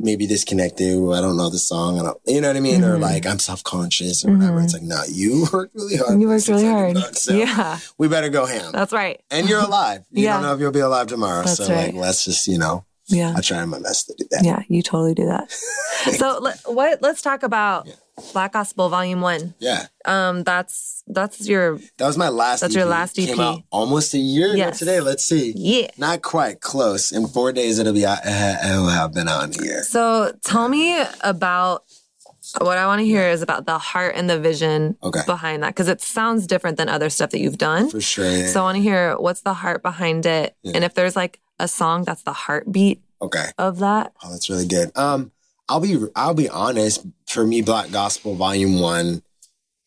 maybe 0.00 0.28
disconnected 0.28 0.94
or 0.96 1.14
I 1.16 1.20
don't 1.20 1.36
know 1.36 1.50
the 1.50 1.58
song. 1.58 1.98
I 1.98 2.02
don't 2.04 2.18
you 2.26 2.40
know 2.40 2.48
what 2.48 2.56
I 2.56 2.60
mean? 2.60 2.84
Or 2.84 2.96
Mhm. 2.98 3.00
like 3.00 3.26
I'm 3.26 3.38
self 3.40 3.64
conscious 3.64 4.24
or 4.24 4.32
whatever. 4.36 4.60
It's 4.60 4.72
like, 4.74 4.82
no, 4.82 5.00
you 5.10 5.46
worked 5.52 5.74
really 5.74 5.96
hard. 5.96 6.20
You 6.20 6.28
worked 6.28 6.46
really 6.48 6.66
hard. 6.66 6.94
bucks, 6.94 7.22
so 7.22 7.34
yeah, 7.36 7.78
We 7.98 8.06
better 8.06 8.28
go 8.28 8.46
ham. 8.46 8.70
that's 8.72 8.92
right. 8.92 9.20
and 9.30 9.48
you're 9.48 9.60
alive. 9.60 10.04
You 10.12 10.24
Yeah. 10.24 10.34
don't 10.34 10.42
know 10.42 10.54
if 10.54 10.60
you'll 10.60 10.70
be 10.72 10.80
alive 10.80 11.06
tomorrow. 11.08 11.42
That's 11.44 11.56
so 11.56 11.68
right. 11.72 11.86
like 11.86 11.94
let's 11.94 12.24
just, 12.24 12.46
you 12.46 12.58
know, 12.58 12.84
Yeah. 13.08 13.34
I 13.36 13.40
try 13.40 13.64
my 13.64 13.80
best 13.80 14.06
to 14.08 14.14
do 14.18 14.26
that. 14.30 14.44
Yeah, 14.44 14.62
you 14.68 14.82
totally 14.82 15.14
do 15.14 15.26
that. 15.26 15.50
so 16.16 16.38
let, 16.40 16.58
what 16.66 17.00
let's 17.02 17.22
talk 17.22 17.42
about 17.42 17.86
Yeah. 17.86 17.94
Black 18.32 18.52
Gospel 18.52 18.88
Volume 18.88 19.20
1. 19.20 19.54
Yeah. 19.60 19.86
Um 20.04 20.42
that's 20.44 21.02
that's 21.06 21.48
your 21.48 21.78
That 21.98 22.06
was 22.06 22.18
my 22.18 22.28
last 22.28 22.60
That's 22.60 22.74
your 22.74 22.84
EP. 22.84 22.90
last 22.90 23.16
Came 23.16 23.30
EP. 23.30 23.38
out 23.38 23.62
almost 23.70 24.12
a 24.14 24.18
year 24.18 24.48
ago 24.48 24.56
Yes. 24.56 24.78
today. 24.78 25.00
Let's 25.00 25.24
see. 25.24 25.52
yeah. 25.56 25.88
Not 25.96 26.22
quite 26.22 26.60
close. 26.60 27.12
In 27.12 27.26
four 27.28 27.52
days, 27.52 27.78
it'll 27.78 27.92
be 27.92 28.04
out. 28.04 28.18
It'll 28.26 28.88
have 28.88 29.14
been 29.14 29.28
out 29.28 29.44
in 29.56 29.60
a 29.60 29.64
year. 29.64 29.82
So 29.84 30.32
tell 30.44 30.68
me 30.68 31.00
about 31.22 31.84
what 32.60 32.78
I 32.78 32.86
want 32.86 33.00
to 33.00 33.04
hear 33.04 33.28
is 33.28 33.42
about 33.42 33.66
the 33.66 33.78
heart 33.78 34.14
and 34.16 34.28
the 34.28 34.38
vision 34.40 34.96
Okay. 35.02 35.20
behind 35.26 35.62
that 35.62 35.68
because 35.70 35.88
it 35.88 36.00
sounds 36.00 36.46
different 36.46 36.76
than 36.78 36.88
other 36.88 37.10
stuff 37.10 37.30
that 37.30 37.40
you've 37.40 37.58
done. 37.58 37.90
For 37.90 38.00
sure. 38.00 38.30
yeah. 38.30 38.46
So 38.48 38.60
I 38.60 38.62
want 38.64 38.76
to 38.76 38.82
hear 38.82 39.16
what's 39.18 39.42
the 39.42 39.52
heart 39.54 39.82
behind 39.82 40.24
it 40.26 40.56
Yeah. 40.62 40.72
and 40.74 40.84
if 40.84 40.94
there's 40.94 41.14
like 41.14 41.40
a 41.58 41.68
song 41.68 42.04
that's 42.04 42.22
the 42.22 42.32
heartbeat 42.32 43.02
okay. 43.22 43.46
of 43.58 43.78
that. 43.80 44.12
Oh, 44.22 44.30
that's 44.30 44.48
really 44.50 44.66
good. 44.66 44.90
Um, 44.96 45.32
I'll 45.68 45.80
be 45.80 45.98
I'll 46.16 46.34
be 46.34 46.48
honest. 46.48 47.04
For 47.26 47.46
me, 47.46 47.60
Black 47.62 47.90
Gospel 47.90 48.34
Volume 48.34 48.80
One, 48.80 49.22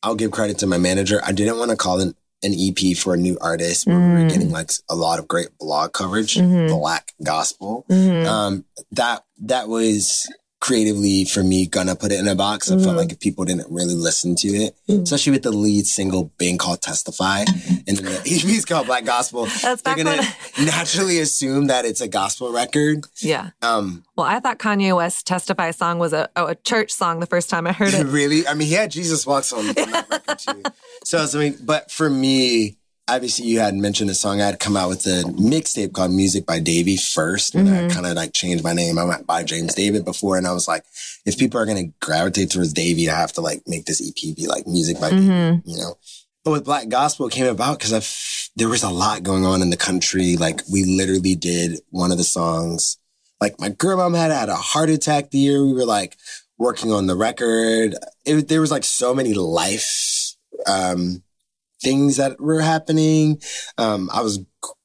I'll 0.04 0.16
give 0.16 0.32
credit 0.32 0.60
to 0.60 0.68
my 0.68 0.78
manager. 0.78 1.22
I 1.24 1.32
didn't 1.32 1.58
want 1.58 1.72
to 1.72 1.78
call 1.78 2.00
it 2.00 2.16
an 2.44 2.54
EP 2.56 2.96
for 2.98 3.14
a 3.14 3.18
new 3.18 3.38
artist. 3.40 3.86
but 3.86 3.94
We 3.94 4.00
were 4.00 4.18
Mm. 4.20 4.30
getting 4.30 4.52
like 4.52 4.72
a 4.90 4.96
lot 4.96 5.20
of 5.20 5.28
great 5.28 5.50
blog 5.60 5.94
coverage. 5.94 6.36
Mhm. 6.38 6.70
Black 6.70 7.14
Gospel. 7.24 7.86
Mhm. 7.90 8.26
Um, 8.26 8.66
that 8.92 9.24
that 9.44 9.68
was 9.68 10.28
creatively 10.62 11.26
for 11.26 11.44
me 11.44 11.66
gonna 11.66 11.96
put 11.96 12.12
it 12.14 12.20
in 12.20 12.28
a 12.28 12.36
box. 12.36 12.72
I 12.72 12.76
Mhm. 12.76 12.84
felt 12.86 12.96
like 12.96 13.12
if 13.12 13.20
people 13.20 13.44
didn't 13.46 13.68
really 13.70 13.96
listen 13.96 14.36
to 14.38 14.48
it, 14.48 14.76
Mhm. 14.88 15.04
especially 15.04 15.34
with 15.34 15.42
the 15.44 15.52
lead 15.52 15.86
single 15.88 16.32
being 16.38 16.58
called 16.58 16.82
Testify 16.82 17.40
and 17.88 17.98
then 17.98 18.06
the 18.06 18.22
EP's 18.26 18.64
called 18.64 18.86
Black 18.86 19.04
Gospel, 19.04 19.48
That's 19.62 19.82
they're 19.82 19.96
gonna 19.96 20.22
naturally 20.60 21.20
assume 21.20 21.68
that 21.68 21.84
it's 21.86 22.00
a 22.00 22.08
gospel 22.08 22.52
record. 22.54 23.06
Yeah. 23.20 23.50
Um, 23.62 24.04
Well, 24.16 24.28
I 24.28 24.40
thought 24.40 24.60
Kanye 24.60 24.96
West's 24.96 25.24
Testify 25.24 25.72
song 25.72 25.98
was 25.98 26.14
a, 26.14 26.30
oh, 26.36 26.46
a 26.46 26.56
church 26.56 26.92
song 26.92 27.20
the 27.20 27.26
first 27.26 27.50
time 27.50 27.66
I 27.66 27.72
heard 27.74 27.94
it. 27.96 28.06
really? 28.06 28.48
I 28.48 28.54
mean, 28.54 28.68
he 28.68 28.76
had 28.76 28.92
Jesus 28.92 29.26
Walks 29.26 29.52
on, 29.52 29.68
on 29.68 29.74
that 29.92 30.08
record 30.10 30.38
too. 30.40 30.64
So 31.04 31.18
I 31.34 31.38
mean, 31.38 31.58
but 31.64 31.90
for 31.92 32.08
me, 32.10 32.78
obviously, 33.16 33.46
you 33.46 33.60
had 33.60 33.76
mentioned 33.76 34.10
a 34.10 34.14
song. 34.16 34.42
I 34.42 34.46
had 34.48 34.60
come 34.60 34.76
out 34.78 34.90
with 34.90 35.06
a 35.06 35.24
mixtape 35.26 35.94
called 35.94 36.12
Music 36.12 36.46
by 36.46 36.60
Davie 36.60 36.98
first, 36.98 37.56
and 37.56 37.70
I 37.70 37.74
Mhm. 37.84 37.92
kind 37.92 38.06
of 38.06 38.14
like 38.14 38.34
changed 38.34 38.64
my 38.64 38.74
name. 38.74 38.98
I 38.98 39.04
went 39.04 39.26
by 39.28 39.44
James 39.44 39.74
David 39.74 40.06
before, 40.06 40.38
and 40.38 40.48
I 40.48 40.52
was 40.52 40.68
like, 40.68 40.84
if 41.26 41.38
people 41.38 41.60
are 41.60 41.66
gonna 41.66 41.88
gravitate 42.00 42.50
towards 42.52 42.74
Davie, 42.74 43.10
I 43.10 43.16
have 43.16 43.34
to 43.34 43.42
like 43.42 43.64
make 43.68 43.86
this 43.86 44.02
EP 44.02 44.34
be 44.36 44.48
like 44.48 44.68
Music 44.68 45.00
by 45.00 45.10
Davie, 45.12 45.28
Mhm. 45.28 45.62
you 45.66 45.78
know. 45.78 45.98
But 46.44 46.52
with 46.52 46.66
Black 46.66 46.90
Gospel, 46.90 47.28
it 47.28 47.34
came 47.34 47.46
about 47.46 47.80
because 47.80 47.94
I 47.94 48.02
there 48.58 48.68
was 48.70 48.84
a 48.84 48.90
lot 48.90 49.24
going 49.24 49.46
on 49.46 49.62
in 49.62 49.70
the 49.70 49.78
country. 49.78 50.36
Like 50.38 50.62
we 50.70 50.84
literally 50.84 51.36
did 51.36 51.80
one 51.90 52.12
of 52.12 52.18
the 52.18 52.24
songs. 52.24 52.98
Like 53.40 53.60
my 53.60 53.70
grandma 53.70 54.10
had 54.10 54.32
had 54.32 54.50
a 54.50 54.56
heart 54.56 54.90
attack 54.90 55.32
the 55.32 55.38
year 55.38 55.64
we 55.66 55.74
were 55.74 55.86
like 55.86 56.18
working 56.58 56.92
on 56.92 57.08
the 57.08 57.16
record. 57.16 57.96
It, 58.26 58.48
there 58.50 58.60
was 58.62 58.70
like 58.72 58.84
so 58.84 59.14
many 59.16 59.34
life 59.34 60.36
um, 60.68 61.24
things 61.82 62.18
that 62.18 62.40
were 62.40 62.62
happening. 62.62 63.42
Um, 63.78 64.10
I 64.14 64.22
was 64.22 64.40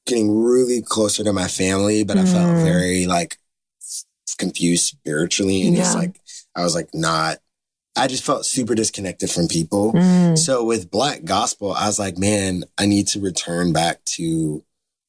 getting 0.07 0.31
really 0.35 0.83
closer 0.83 1.25
to 1.25 1.33
my 1.33 1.49
family, 1.49 2.05
but 2.05 2.17
I 2.17 2.25
felt 2.25 2.47
Mm. 2.57 2.63
very 2.65 3.07
like 3.07 3.39
confused 4.39 4.85
spiritually 4.87 5.67
and 5.67 5.77
Yeah. 5.77 5.93
like 5.93 6.21
I 6.55 6.63
was 6.65 6.75
like 6.75 6.95
not. 6.95 7.39
I 7.99 8.07
just 8.09 8.23
felt 8.25 8.45
super 8.45 8.75
disconnected 8.75 9.31
from 9.31 9.49
people. 9.49 9.93
Mm. 9.95 10.37
So 10.39 10.63
with 10.65 10.91
Black 10.91 11.25
Gospel, 11.25 11.73
I 11.73 11.87
was 11.87 11.99
like, 11.99 12.19
man, 12.19 12.65
I 12.77 12.85
need 12.85 13.09
to 13.09 13.21
return 13.21 13.73
back 13.73 14.05
to 14.17 14.63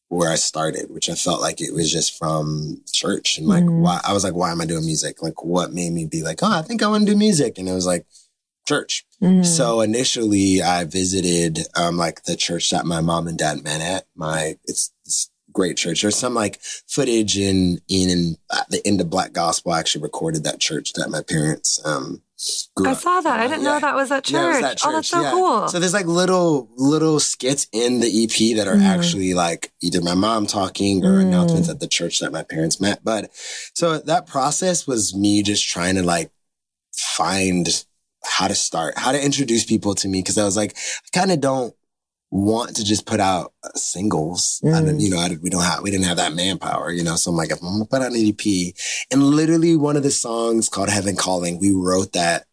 where 0.07 0.29
I 0.31 0.35
started, 0.35 0.89
which 0.89 1.09
I 1.09 1.15
felt 1.15 1.41
like 1.41 1.59
it 1.59 1.73
was 1.73 1.91
just 1.91 2.17
from 2.17 2.81
church. 2.93 3.37
And 3.37 3.45
like, 3.47 3.65
Mhm. 3.65 3.81
why, 3.81 3.99
I 4.05 4.13
was 4.13 4.23
like, 4.23 4.35
why 4.35 4.51
am 4.51 4.61
I 4.61 4.65
doing 4.65 4.85
music? 4.85 5.21
Like, 5.21 5.43
what 5.43 5.73
made 5.73 5.91
me 5.91 6.05
be 6.05 6.23
like, 6.23 6.39
oh, 6.41 6.49
I 6.51 6.61
think 6.61 6.81
I 6.81 6.87
want 6.87 7.05
to 7.05 7.11
do 7.11 7.17
music? 7.17 7.57
And 7.57 7.67
it 7.67 7.73
was 7.73 7.85
like, 7.85 8.05
church. 8.67 9.05
Mhm. 9.23 9.45
So 9.45 9.81
initially 9.81 10.61
I 10.61 10.83
visited, 10.83 11.59
um, 11.75 11.97
like 11.97 12.23
the 12.25 12.35
church 12.35 12.69
that 12.69 12.85
my 12.85 13.01
mom 13.01 13.27
and 13.27 13.37
dad 13.37 13.63
met 13.63 13.81
at. 13.81 14.05
My, 14.15 14.57
it's, 14.65 14.91
it's 15.05 15.31
great 15.51 15.77
church. 15.77 16.01
There's 16.01 16.17
some 16.17 16.33
like 16.35 16.59
footage 16.61 17.37
in, 17.37 17.81
in, 17.87 18.35
at 18.51 18.69
the 18.69 18.85
end 18.85 19.01
of 19.01 19.09
Black 19.09 19.33
Gospel. 19.33 19.71
I 19.71 19.79
actually 19.79 20.03
recorded 20.03 20.43
that 20.43 20.59
church 20.59 20.93
that 20.93 21.09
my 21.09 21.21
parents, 21.23 21.79
um, 21.85 22.21
grew 22.75 22.89
I 22.89 22.93
saw 22.93 23.19
that. 23.21 23.39
I 23.39 23.47
didn't 23.47 23.63
Yeah. 23.63 23.73
know 23.73 23.79
that 23.79 23.95
was 23.95 24.11
at 24.11 24.25
church. 24.25 24.33
Yeah, 24.33 24.51
was 24.51 24.61
that 24.61 24.79
Oh, 24.85 24.91
that's 24.91 25.09
so 25.09 25.21
yeah. 25.21 25.31
cool. 25.31 25.67
So 25.69 25.79
there's 25.79 25.93
like 25.93 26.05
little 26.05 26.69
little 26.77 27.19
skits 27.19 27.65
in 27.71 27.99
the 27.99 28.07
EP 28.23 28.53
that 28.53 28.67
are 28.67 28.75
Mhm. 28.75 28.83
actually 28.85 29.33
like 29.33 29.71
either 29.81 30.01
my 30.01 30.13
mom 30.13 30.45
talking 30.45 31.03
or 31.03 31.13
Mm. 31.17 31.21
announcements 31.21 31.67
at 31.67 31.79
the 31.79 31.87
church 31.87 32.19
that 32.19 32.31
my 32.31 32.43
parents 32.43 32.79
met. 32.79 33.03
But 33.03 33.31
so 33.73 33.97
that 33.97 34.27
process 34.27 34.85
was 34.85 35.15
me 35.15 35.41
just 35.41 35.67
trying 35.67 35.95
to 35.95 36.03
like 36.03 36.29
find 36.93 37.85
how 38.27 38.47
to 38.47 38.55
start, 38.55 38.97
how 38.97 39.11
to 39.11 39.23
introduce 39.23 39.63
people 39.65 39.95
to 39.95 40.07
me 40.07 40.19
because 40.21 40.37
I 40.37 40.43
was 40.43 40.57
like, 40.57 40.75
I 40.77 41.17
kind 41.17 41.31
of 41.31 41.39
don't 41.41 41.73
want 42.29 42.75
to 42.75 42.83
just 42.83 43.05
put 43.05 43.19
out 43.21 43.53
uh, 43.63 43.69
singles. 43.75 44.59
I 44.65 44.67
Mm. 44.67 44.99
you 45.01 45.09
know, 45.09 45.17
I, 45.17 45.29
didn't- 45.29 45.43
we 45.43 45.49
don't 45.49 45.63
have, 45.63 45.81
we 45.81 45.91
didn't 45.91 46.05
have 46.07 46.17
that 46.17 46.33
manpower, 46.35 46.91
you 46.91 47.03
know. 47.03 47.15
So 47.15 47.31
I'm 47.31 47.37
like, 47.37 47.51
if 47.51 47.59
I'm 47.63 47.69
gonna 47.73 47.85
put 47.85 48.01
out 48.01 48.11
an 48.11 48.17
EP, 48.17 48.73
and 49.11 49.23
literally 49.23 49.75
one 49.77 49.95
of 49.95 50.03
the 50.03 50.11
songs 50.11 50.67
called 50.69 50.89
Heaven 50.89 51.15
Calling, 51.15 51.57
we 51.59 51.71
wrote 51.71 52.11
that 52.13 52.45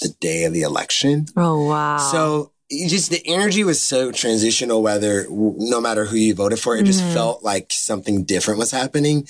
the 0.00 0.10
day 0.20 0.44
of 0.44 0.52
the 0.52 0.62
election. 0.62 1.26
oh, 1.36 1.66
wow. 1.66 1.98
So 1.98 2.52
just 2.70 3.10
the 3.10 3.20
energy 3.26 3.64
was 3.64 3.82
so 3.82 4.12
transitional, 4.12 4.80
whether 4.80 5.26
no 5.28 5.80
matter 5.80 6.04
who 6.04 6.16
you 6.16 6.32
voted 6.34 6.60
for, 6.60 6.76
it 6.76 6.84
just 6.84 7.02
Mhm. 7.02 7.12
felt 7.12 7.42
like 7.42 7.72
something 7.72 8.22
different 8.24 8.60
was 8.60 8.70
happening. 8.70 9.26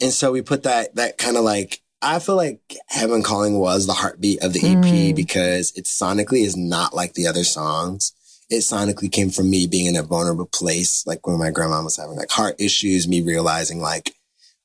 And 0.00 0.12
so 0.12 0.32
we 0.32 0.42
put 0.42 0.64
that 0.64 0.96
that 0.96 1.18
kind 1.18 1.36
of 1.36 1.44
like 1.44 1.80
I 2.04 2.18
feel 2.18 2.36
like 2.36 2.60
Heaven 2.88 3.22
Calling 3.22 3.58
was 3.58 3.86
the 3.86 3.92
heartbeat 3.94 4.42
of 4.42 4.52
the 4.52 4.60
EP 4.60 4.84
Mm. 5.12 5.16
because 5.16 5.72
it 5.74 5.84
sonically 5.86 6.44
is 6.44 6.56
not 6.56 6.94
like 6.94 7.14
the 7.14 7.26
other 7.26 7.44
songs. 7.44 8.12
It 8.50 8.58
sonically 8.58 9.10
came 9.10 9.30
from 9.30 9.48
me 9.50 9.66
being 9.66 9.86
in 9.86 9.96
a 9.96 10.02
vulnerable 10.02 10.46
place, 10.46 11.02
like 11.06 11.26
when 11.26 11.38
my 11.38 11.50
grandma 11.50 11.82
was 11.82 11.96
having 11.96 12.16
like 12.16 12.30
heart 12.30 12.56
issues, 12.58 13.08
me 13.08 13.22
realizing 13.22 13.80
like, 13.80 14.14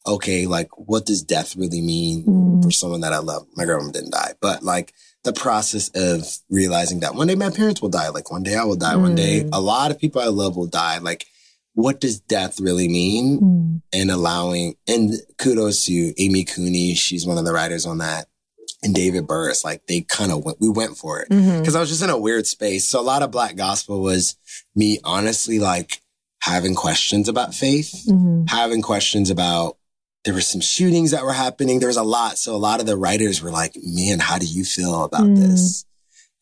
okay, 0.05 0.45
like 0.47 0.69
what 0.77 1.05
does 1.05 1.21
death 1.23 1.55
really 1.55 1.81
mean? 1.81 2.23
Mm. 2.25 2.63
for 2.63 2.71
someone 2.71 3.01
that 3.01 3.13
I 3.13 3.19
love. 3.19 3.47
My 3.55 3.63
grandma 3.65 3.89
didn't 3.91 4.11
die, 4.11 4.33
but 4.41 4.63
like 4.63 4.93
the 5.23 5.31
process 5.33 5.89
of 5.95 6.25
realizing 6.49 6.99
that 7.01 7.15
one 7.15 7.27
day 7.27 7.35
my 7.35 7.49
parents 7.49 7.81
will 7.81 7.89
die. 7.89 8.09
Like 8.09 8.31
one 8.31 8.43
day 8.43 8.55
I 8.55 8.63
will 8.65 8.75
die. 8.75 8.95
One 8.97 9.15
day 9.15 9.41
Mm. 9.43 9.49
a 9.53 9.61
lot 9.61 9.91
of 9.91 9.99
people 9.99 10.21
I 10.21 10.27
love 10.27 10.57
will 10.57 10.67
die. 10.67 10.97
Like 10.99 11.25
what 11.83 12.01
does 12.01 12.19
death 12.19 12.59
really 12.59 12.87
mean? 12.89 13.39
Mm. 13.39 13.81
And 13.93 14.11
allowing, 14.11 14.75
and 14.87 15.13
kudos 15.37 15.85
to 15.85 16.13
Amy 16.21 16.43
Cooney. 16.43 16.93
She's 16.95 17.25
one 17.25 17.37
of 17.37 17.45
the 17.45 17.53
writers 17.53 17.85
on 17.85 17.99
that. 17.99 18.27
And 18.83 18.93
David 18.95 19.27
Burris, 19.27 19.63
like 19.63 19.85
they 19.87 20.01
kind 20.01 20.31
of 20.31 20.43
went, 20.43 20.59
we 20.61 20.69
went 20.69 20.97
for 20.97 21.19
it 21.21 21.29
Mhm. 21.29 21.59
because 21.59 21.75
I 21.75 21.79
was 21.79 21.89
just 21.89 22.01
in 22.03 22.09
a 22.09 22.17
weird 22.17 22.47
space. 22.47 22.87
So 22.87 22.99
a 22.99 23.09
lot 23.11 23.23
of 23.23 23.31
black 23.31 23.55
gospel 23.55 24.01
was 24.01 24.35
me 24.75 24.99
honestly 25.03 25.59
like 25.59 26.01
having 26.41 26.75
questions 26.75 27.27
about 27.27 27.53
faith 27.53 27.93
Mhm. 28.07 28.49
having 28.49 28.81
questions 28.81 29.29
about 29.29 29.77
there 30.25 30.33
were 30.33 30.41
some 30.41 30.61
shootings 30.61 31.11
that 31.11 31.23
were 31.23 31.33
happening. 31.33 31.79
There 31.79 31.87
was 31.87 31.97
a 31.97 32.03
lot. 32.03 32.37
So 32.37 32.55
a 32.55 32.57
lot 32.69 32.79
of 32.81 32.85
the 32.85 32.97
writers 32.97 33.41
were 33.41 33.51
like, 33.51 33.73
man, 33.81 34.19
how 34.19 34.37
do 34.37 34.45
you 34.45 34.63
feel 34.65 35.03
about 35.03 35.23
Mm. 35.27 35.37
this? 35.37 35.85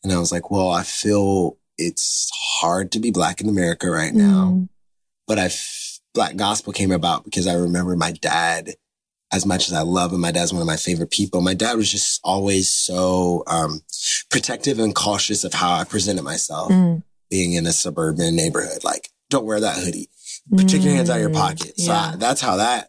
And 0.02 0.12
I 0.12 0.18
was 0.18 0.30
like, 0.32 0.50
well, 0.50 0.68
I 0.70 0.82
feel 0.82 1.56
it's 1.76 2.28
hard 2.60 2.90
to 2.92 2.98
be 2.98 3.10
black 3.12 3.40
in 3.40 3.48
America 3.48 3.88
right 3.90 4.14
now. 4.14 4.52
Mm. 4.54 4.68
But 5.28 5.38
I, 5.38 5.50
black 6.14 6.34
gospel 6.36 6.72
came 6.72 6.90
about 6.90 7.22
because 7.24 7.46
I 7.46 7.54
remember 7.54 7.94
my 7.94 8.10
dad, 8.12 8.74
as 9.32 9.44
much 9.46 9.68
as 9.68 9.74
I 9.74 9.82
love 9.82 10.12
him, 10.12 10.20
my 10.20 10.32
dad's 10.32 10.52
one 10.52 10.62
of 10.62 10.66
my 10.66 10.76
favorite 10.76 11.10
people. 11.10 11.40
My 11.42 11.54
dad 11.54 11.76
was 11.76 11.90
just 11.92 12.18
always 12.24 12.68
so, 12.68 13.44
um, 13.46 13.82
protective 14.30 14.78
and 14.80 14.94
cautious 14.94 15.44
of 15.44 15.52
how 15.54 15.72
I 15.74 15.84
presented 15.84 16.22
myself 16.22 16.72
Mm. 16.72 17.02
being 17.30 17.52
in 17.52 17.66
a 17.66 17.72
suburban 17.72 18.34
neighborhood. 18.34 18.82
Like, 18.82 19.10
don't 19.30 19.44
wear 19.46 19.60
that 19.60 19.76
hoodie 19.76 20.08
put 20.56 20.72
your 20.72 20.80
hands 20.80 21.10
out 21.10 21.16
of 21.16 21.20
your 21.20 21.30
Mm. 21.30 21.34
pocket. 21.34 21.74
So 21.78 21.92
Yeah. 21.92 22.12
I- 22.14 22.16
that's 22.16 22.40
how 22.40 22.56
that 22.56 22.88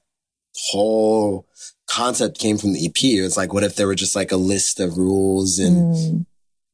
whole 0.72 1.46
concept 1.90 2.40
came 2.40 2.58
from 2.58 2.72
the 2.74 2.86
EP. 2.86 3.18
It 3.18 3.22
was 3.22 3.36
like, 3.36 3.52
what 3.54 3.64
if 3.66 3.76
there 3.76 3.88
were 3.88 3.96
just 3.96 4.16
like 4.16 4.32
a 4.32 4.38
list 4.38 4.80
of 4.80 4.98
rules 4.98 5.60
and 5.60 5.96
Mm. 5.96 6.26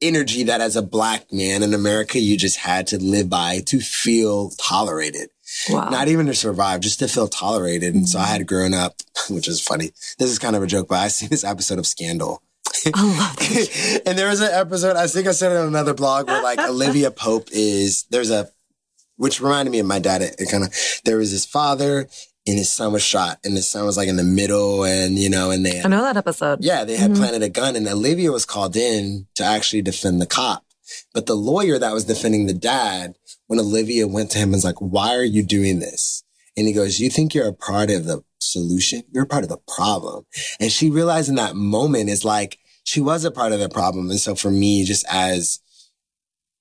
energy 0.02 0.44
that 0.44 0.62
as 0.62 0.76
a 0.76 0.82
black 0.84 1.32
man 1.34 1.64
in 1.64 1.74
America, 1.74 2.20
you 2.20 2.38
just 2.38 2.58
had 2.58 2.86
to 2.88 3.00
live 3.00 3.30
by 3.30 3.62
to 3.62 3.80
feel 3.80 4.52
tolerated, 4.60 5.30
Wow. 5.70 5.90
not 5.90 6.08
even 6.08 6.26
to 6.28 6.34
survive, 6.34 6.82
just 6.82 7.00
to 7.00 7.08
feel 7.08 7.28
tolerated. 7.28 7.96
And 7.96 8.08
so 8.08 8.20
I 8.20 8.26
had 8.26 8.46
grown 8.48 8.74
up, 8.74 8.96
which 9.30 9.48
is 9.48 9.62
funny. 9.62 9.92
This 10.20 10.30
is 10.32 10.40
kind 10.40 10.56
of 10.56 10.64
a 10.64 10.68
joke, 10.68 10.88
but 10.90 11.00
I 11.00 11.08
see 11.08 11.28
this 11.28 11.44
episode 11.44 11.80
of 11.80 11.88
Scandal. 11.88 12.42
I 12.94 13.02
love 13.04 13.36
that. 13.38 14.02
and 14.06 14.18
there 14.18 14.28
was 14.30 14.42
an 14.42 14.52
episode, 14.52 14.96
I 14.96 15.08
think 15.08 15.28
I 15.28 15.32
said 15.32 15.52
it 15.52 15.58
on 15.58 15.68
another 15.68 15.94
blog 15.94 16.28
where 16.28 16.44
like 16.44 16.60
Olivia 16.70 17.10
Pope 17.12 17.48
is, 17.52 18.04
there's 18.10 18.32
a, 18.32 18.50
which 19.18 19.40
reminded 19.40 19.72
me 19.72 19.80
of 19.80 19.86
my 19.86 20.00
dad. 20.00 20.22
It, 20.22 20.50
kind 20.52 20.64
of, 20.66 20.74
there 21.06 21.18
was 21.18 21.32
his 21.32 21.46
father 21.46 22.08
and 22.48 22.58
his 22.58 22.70
son 22.72 22.92
was 22.92 23.02
shot 23.02 23.40
and 23.46 23.56
his 23.56 23.68
son 23.70 23.86
was 23.86 23.96
like 23.98 24.10
in 24.10 24.18
the 24.18 24.24
middle 24.24 24.84
and, 24.84 25.18
you 25.18 25.30
know, 25.30 25.52
and 25.52 25.66
they, 25.66 25.82
I 25.82 25.88
know 25.88 26.02
that 26.02 26.18
episode. 26.18 26.64
yeah, 26.64 26.84
they 26.84 26.98
had 26.98 27.12
Mhm. 27.12 27.16
planted 27.18 27.44
a 27.44 27.50
gun 27.50 27.76
and 27.78 27.88
Olivia 27.88 28.32
was 28.32 28.46
called 28.46 28.76
in 28.76 29.26
to 29.36 29.44
actually 29.46 29.82
defend 29.82 30.22
the 30.22 30.26
cop. 30.28 30.65
But 31.14 31.26
the 31.26 31.36
lawyer 31.36 31.78
that 31.80 31.94
was 31.94 32.06
defending 32.06 32.46
the 32.46 32.54
dad, 32.54 33.16
when 33.48 33.60
Olivia 33.60 34.08
went 34.08 34.32
to 34.32 34.38
him 34.38 34.46
and 34.46 34.54
was 34.54 34.66
like, 34.66 34.80
why 34.80 35.16
are 35.16 35.24
you 35.24 35.44
doing 35.44 35.80
this? 35.80 36.24
And 36.58 36.68
he 36.68 36.74
goes, 36.74 37.00
you 37.00 37.10
think 37.10 37.34
you're 37.34 37.48
a 37.48 37.54
part 37.54 37.92
of 37.92 38.06
the 38.06 38.24
solution. 38.40 39.04
You're 39.12 39.24
a 39.24 39.28
part 39.28 39.44
of 39.44 39.50
the 39.50 39.60
problem. 39.76 40.26
And 40.60 40.72
she 40.72 40.90
realized 40.90 41.30
in 41.30 41.36
that 41.36 41.56
moment 41.56 42.10
is 42.10 42.24
like, 42.24 42.60
she 42.84 43.02
was 43.02 43.26
a 43.26 43.32
part 43.32 43.52
of 43.52 43.60
the 43.60 43.70
problem. 43.70 44.10
And 44.10 44.20
so 44.20 44.36
for 44.36 44.52
me, 44.52 44.86
just 44.86 45.06
as 45.12 45.60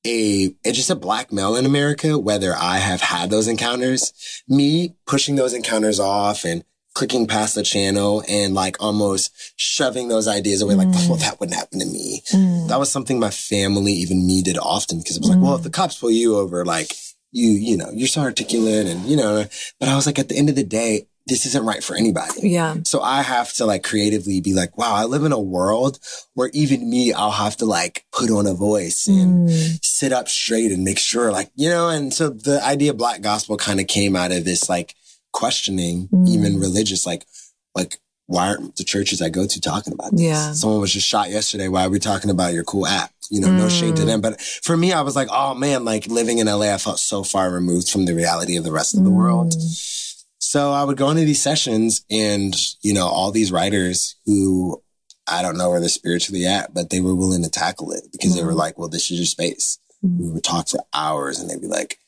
a, 0.04 0.54
just 0.64 0.90
a 0.90 0.96
black 0.96 1.32
male 1.32 1.56
in 1.56 1.66
America, 1.66 2.18
whether 2.18 2.54
I 2.54 2.78
have 2.78 3.00
had 3.00 3.30
those 3.30 3.46
encounters, 3.46 4.42
me 4.48 4.96
pushing 5.06 5.36
those 5.36 5.54
encounters 5.54 6.00
off 6.00 6.44
and 6.44 6.64
clicking 6.94 7.26
past 7.26 7.54
the 7.54 7.62
channel 7.62 8.22
and 8.28 8.54
like 8.54 8.76
almost 8.80 9.32
shoving 9.56 10.08
those 10.08 10.28
ideas 10.28 10.62
away, 10.62 10.74
like, 10.74 10.88
well, 11.08 11.16
that 11.16 11.40
wouldn't 11.40 11.58
happen 11.58 11.80
to 11.80 11.86
me. 11.86 12.22
Mm. 12.32 12.68
That 12.68 12.78
was 12.78 12.90
something 12.90 13.18
my 13.18 13.30
family, 13.30 13.92
even 13.92 14.26
me, 14.26 14.42
did 14.42 14.58
often 14.58 14.98
because 14.98 15.16
it 15.16 15.20
was 15.20 15.30
like, 15.30 15.40
well, 15.40 15.56
if 15.56 15.62
the 15.62 15.70
cops 15.70 15.98
pull 15.98 16.10
you 16.10 16.36
over, 16.36 16.64
like 16.64 16.92
you, 17.32 17.50
you 17.50 17.76
know, 17.76 17.90
you're 17.92 18.06
so 18.06 18.20
articulate 18.20 18.86
and, 18.86 19.04
you 19.06 19.16
know, 19.16 19.44
but 19.80 19.88
I 19.88 19.96
was 19.96 20.06
like, 20.06 20.20
at 20.20 20.28
the 20.28 20.36
end 20.38 20.48
of 20.48 20.54
the 20.54 20.62
day, 20.64 21.08
this 21.26 21.46
isn't 21.46 21.64
right 21.64 21.82
for 21.82 21.96
anybody. 21.96 22.50
Yeah. 22.50 22.76
So 22.84 23.00
I 23.00 23.22
have 23.22 23.52
to 23.54 23.64
like 23.64 23.82
creatively 23.82 24.40
be 24.42 24.52
like, 24.52 24.76
wow, 24.76 24.94
I 24.94 25.04
live 25.04 25.24
in 25.24 25.32
a 25.32 25.40
world 25.40 25.98
where 26.34 26.50
even 26.52 26.88
me, 26.88 27.12
I'll 27.14 27.30
have 27.30 27.56
to 27.56 27.64
like 27.64 28.04
put 28.12 28.30
on 28.30 28.46
a 28.46 28.54
voice 28.54 29.08
and 29.08 29.48
Mm. 29.48 29.78
sit 29.82 30.12
up 30.12 30.28
straight 30.28 30.70
and 30.70 30.84
make 30.84 30.98
sure 30.98 31.32
like, 31.32 31.50
you 31.56 31.70
know, 31.70 31.88
and 31.88 32.12
so 32.12 32.28
the 32.28 32.62
idea 32.62 32.90
of 32.90 32.98
black 32.98 33.20
gospel 33.22 33.56
kind 33.56 33.80
of 33.80 33.86
came 33.86 34.14
out 34.14 34.32
of 34.32 34.44
this 34.44 34.68
like 34.68 34.94
questioning, 35.34 36.08
Mm. 36.08 36.28
even 36.28 36.58
religious, 36.58 37.04
like, 37.04 37.26
like, 37.74 37.98
why 38.26 38.48
aren't 38.48 38.76
the 38.76 38.84
churches 38.84 39.20
I 39.20 39.28
go 39.28 39.46
to 39.46 39.60
talking 39.60 39.92
about 39.92 40.12
this? 40.12 40.22
Yeah. 40.22 40.52
Someone 40.54 40.80
was 40.80 40.92
just 40.94 41.06
shot 41.06 41.28
yesterday. 41.30 41.68
Why 41.68 41.84
are 41.84 41.90
we 41.90 41.98
talking 41.98 42.30
about 42.30 42.54
your 42.54 42.64
cool 42.64 42.86
app? 42.86 43.12
You 43.30 43.40
know, 43.40 43.50
no 43.52 43.68
shade 43.68 43.96
to 43.96 44.02
Mm. 44.02 44.06
them. 44.06 44.20
But 44.22 44.40
for 44.40 44.76
me, 44.76 44.92
I 44.94 45.02
was 45.02 45.14
like, 45.16 45.28
oh 45.30 45.54
man, 45.54 45.84
like 45.84 46.06
living 46.06 46.38
in 46.38 46.48
LA, 46.48 46.72
I 46.72 46.78
felt 46.78 46.98
so 47.00 47.22
far 47.22 47.50
removed 47.50 47.90
from 47.90 48.06
the 48.06 48.14
reality 48.14 48.56
of 48.56 48.64
the 48.64 48.72
rest 48.72 48.94
of 48.96 49.04
the 49.04 49.10
world. 49.10 49.52
Mm. 49.52 50.22
So 50.38 50.72
I 50.72 50.84
would 50.84 50.96
go 50.96 51.10
into 51.10 51.24
these 51.24 51.42
sessions 51.42 52.02
and, 52.10 52.54
you 52.82 52.94
know, 52.94 53.06
all 53.08 53.30
these 53.30 53.52
writers 53.52 54.16
who 54.24 54.80
I 55.26 55.40
don't 55.42 55.56
know 55.56 55.70
where 55.70 55.80
they're 55.80 55.88
spiritually 55.88 56.46
at, 56.46 56.74
but 56.74 56.90
they 56.90 57.00
were 57.00 57.14
willing 57.14 57.42
to 57.44 57.48
tackle 57.48 57.92
it 57.92 58.04
because 58.12 58.34
they 58.34 58.44
were 58.44 58.52
Mhm. 58.52 58.58
like, 58.64 58.78
well, 58.78 58.90
this 58.90 59.10
is 59.10 59.16
your 59.18 59.26
space. 59.26 59.78
We 60.02 60.28
would 60.28 60.44
talk 60.44 60.68
for 60.68 60.80
hours 60.92 61.38
and 61.38 61.48
they'd 61.48 61.62
be 61.62 61.66
like, 61.66 61.98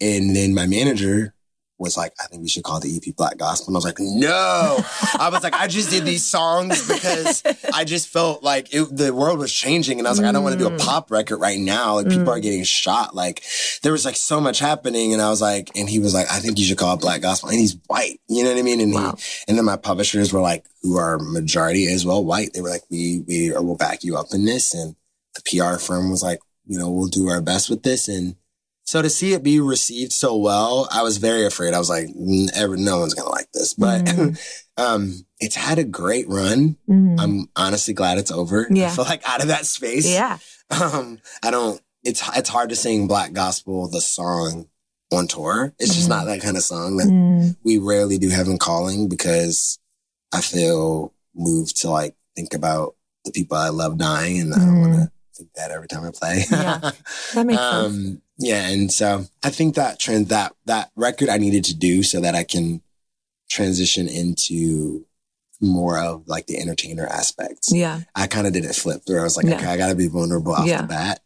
and 0.00 0.34
then 0.36 0.54
my 0.54 0.66
manager 0.66 1.34
was 1.80 1.96
like, 1.96 2.12
I 2.20 2.26
think 2.26 2.42
we 2.42 2.48
should 2.48 2.62
call 2.62 2.78
the 2.78 2.94
EP 2.94 3.16
Black 3.16 3.36
Gospel. 3.38 3.68
And 3.68 3.76
I 3.76 3.78
was 3.78 3.84
like, 3.84 3.98
no. 3.98 4.78
I 5.18 5.30
was 5.32 5.42
like, 5.42 5.54
I 5.54 5.66
just 5.66 5.90
did 5.90 6.04
these 6.04 6.24
songs 6.26 6.86
because 6.86 7.42
I 7.74 7.84
just 7.84 8.08
felt 8.08 8.42
like 8.42 8.72
it, 8.74 8.94
the 8.94 9.12
world 9.14 9.38
was 9.38 9.52
changing. 9.52 9.98
And 9.98 10.06
I 10.06 10.10
was 10.10 10.18
like, 10.20 10.28
I 10.28 10.32
don't 10.32 10.44
want 10.44 10.52
to 10.52 10.58
do 10.58 10.66
a 10.66 10.70
Mm. 10.70 10.78
pop 10.78 11.10
record 11.10 11.38
right 11.38 11.58
now. 11.58 11.94
Like 11.96 12.08
people 12.08 12.26
Mm. 12.26 12.36
are 12.36 12.40
getting 12.40 12.62
shot. 12.64 13.14
Like 13.14 13.42
there 13.82 13.92
was 13.92 14.04
like 14.04 14.16
so 14.16 14.40
much 14.40 14.58
happening. 14.58 15.12
And 15.14 15.22
I 15.22 15.30
was 15.30 15.40
like, 15.40 15.70
and 15.74 15.88
he 15.88 15.98
was 15.98 16.12
like, 16.14 16.30
I 16.30 16.38
think 16.38 16.58
you 16.58 16.64
should 16.66 16.78
call 16.78 16.94
it 16.94 17.00
Black 17.00 17.22
Gospel. 17.22 17.48
And 17.48 17.58
he's 17.58 17.76
white. 17.86 18.20
You 18.28 18.44
know 18.44 18.50
what 18.50 18.58
I 18.58 18.62
mean? 18.62 18.80
And 18.80 18.92
Wow. 18.94 19.14
he, 19.16 19.24
and 19.48 19.56
then 19.58 19.64
my 19.64 19.76
publishers 19.76 20.32
were 20.32 20.40
like, 20.40 20.66
who 20.82 20.96
are 20.98 21.18
majority 21.18 21.90
as 21.92 22.04
well 22.06 22.22
white. 22.24 22.52
They 22.52 22.60
were 22.60 22.70
like, 22.70 22.84
we, 22.90 23.24
we 23.26 23.50
will 23.52 23.76
back 23.76 24.04
you 24.04 24.16
up 24.18 24.26
in 24.32 24.44
this. 24.44 24.74
And 24.74 24.96
the 25.34 25.42
PR 25.58 25.78
firm 25.78 26.10
was 26.10 26.22
like, 26.22 26.40
you 26.66 26.78
know, 26.78 26.90
we'll 26.90 27.08
do 27.08 27.28
our 27.28 27.40
best 27.40 27.68
with 27.70 27.82
this. 27.82 28.06
And 28.06 28.36
so 28.90 29.00
to 29.02 29.08
see 29.08 29.32
it 29.34 29.42
be 29.44 29.60
received 29.60 30.12
so 30.12 30.36
well, 30.36 30.88
I 30.90 31.02
was 31.02 31.18
very 31.18 31.44
afraid. 31.46 31.74
I 31.74 31.78
was 31.78 31.88
like, 31.88 32.08
"N- 32.08 32.48
no 32.84 32.98
one's 32.98 33.14
going 33.14 33.26
to 33.26 33.30
like 33.32 33.50
this, 33.52 33.74
but, 33.74 34.04
Mm. 34.04 34.36
um, 34.76 35.14
it's 35.38 35.54
had 35.54 35.78
a 35.78 35.84
great 35.84 36.28
run. 36.28 36.76
Mm. 36.88 37.20
I'm 37.20 37.46
honestly 37.54 37.94
glad 37.94 38.18
it's 38.18 38.32
over. 38.32 38.66
Yeah. 38.68 38.88
I 38.88 38.90
feel 38.90 39.04
like 39.04 39.22
out 39.28 39.42
of 39.42 39.48
that 39.48 39.64
space. 39.66 40.08
yeah. 40.12 40.38
Um, 40.72 41.18
I 41.42 41.50
don't, 41.52 41.80
it's, 42.02 42.20
it's 42.36 42.48
hard 42.48 42.70
to 42.70 42.76
sing 42.76 43.06
black 43.06 43.32
gospel, 43.32 43.88
the 43.88 44.00
song 44.00 44.66
on 45.12 45.26
tour. 45.28 45.72
It's 45.78 45.94
just 45.94 46.06
Mhm. 46.06 46.10
not 46.16 46.24
that 46.26 46.40
kind 46.42 46.56
of 46.56 46.62
song 46.64 46.96
that 46.98 47.06
Mm. 47.08 47.56
we 47.64 47.78
rarely 47.78 48.18
do 48.18 48.28
heaven 48.30 48.58
calling 48.58 49.08
because 49.08 49.78
I 50.32 50.40
feel 50.40 51.12
moved 51.34 51.76
to 51.82 51.90
like 51.90 52.14
think 52.36 52.54
about 52.54 52.94
the 53.24 53.30
people 53.32 53.56
I 53.56 53.68
love 53.68 53.98
dying 53.98 54.40
and 54.40 54.52
I 54.54 54.58
don't 54.58 54.80
want 54.80 54.94
to 54.94 55.10
think 55.36 55.50
that 55.54 55.70
every 55.72 55.88
time 55.88 56.04
I 56.04 56.10
play. 56.12 56.44
Yeah. 56.50 56.90
That 57.34 57.46
makes 57.46 57.60
sense. 57.60 58.18
Yeah. 58.40 58.68
And 58.68 58.90
so 58.90 59.26
I 59.44 59.50
think 59.50 59.76
that 59.76 59.98
trend, 60.00 60.28
that, 60.28 60.54
that 60.66 60.90
record 60.96 61.28
I 61.28 61.36
needed 61.38 61.64
to 61.66 61.74
do 61.76 62.02
so 62.02 62.20
that 62.20 62.34
I 62.34 62.42
can 62.44 62.82
transition 63.48 64.08
into 64.08 65.04
more 65.60 65.98
of 65.98 66.26
like 66.26 66.46
the 66.46 66.58
entertainer 66.58 67.06
aspects. 67.06 67.70
Yeah. 67.72 68.00
I 68.14 68.26
kind 68.26 68.46
of 68.46 68.52
did 68.52 68.64
it 68.64 68.74
flip 68.74 69.02
where 69.06 69.20
I 69.20 69.24
was 69.24 69.36
like, 69.36 69.46
Yeah. 69.46 69.56
okay, 69.56 69.66
I 69.66 69.76
gotta 69.76 69.94
be 69.94 70.08
vulnerable 70.08 70.54
off 70.54 70.66
Yeah. 70.66 70.82
the 70.82 70.88
bat. 70.88 71.20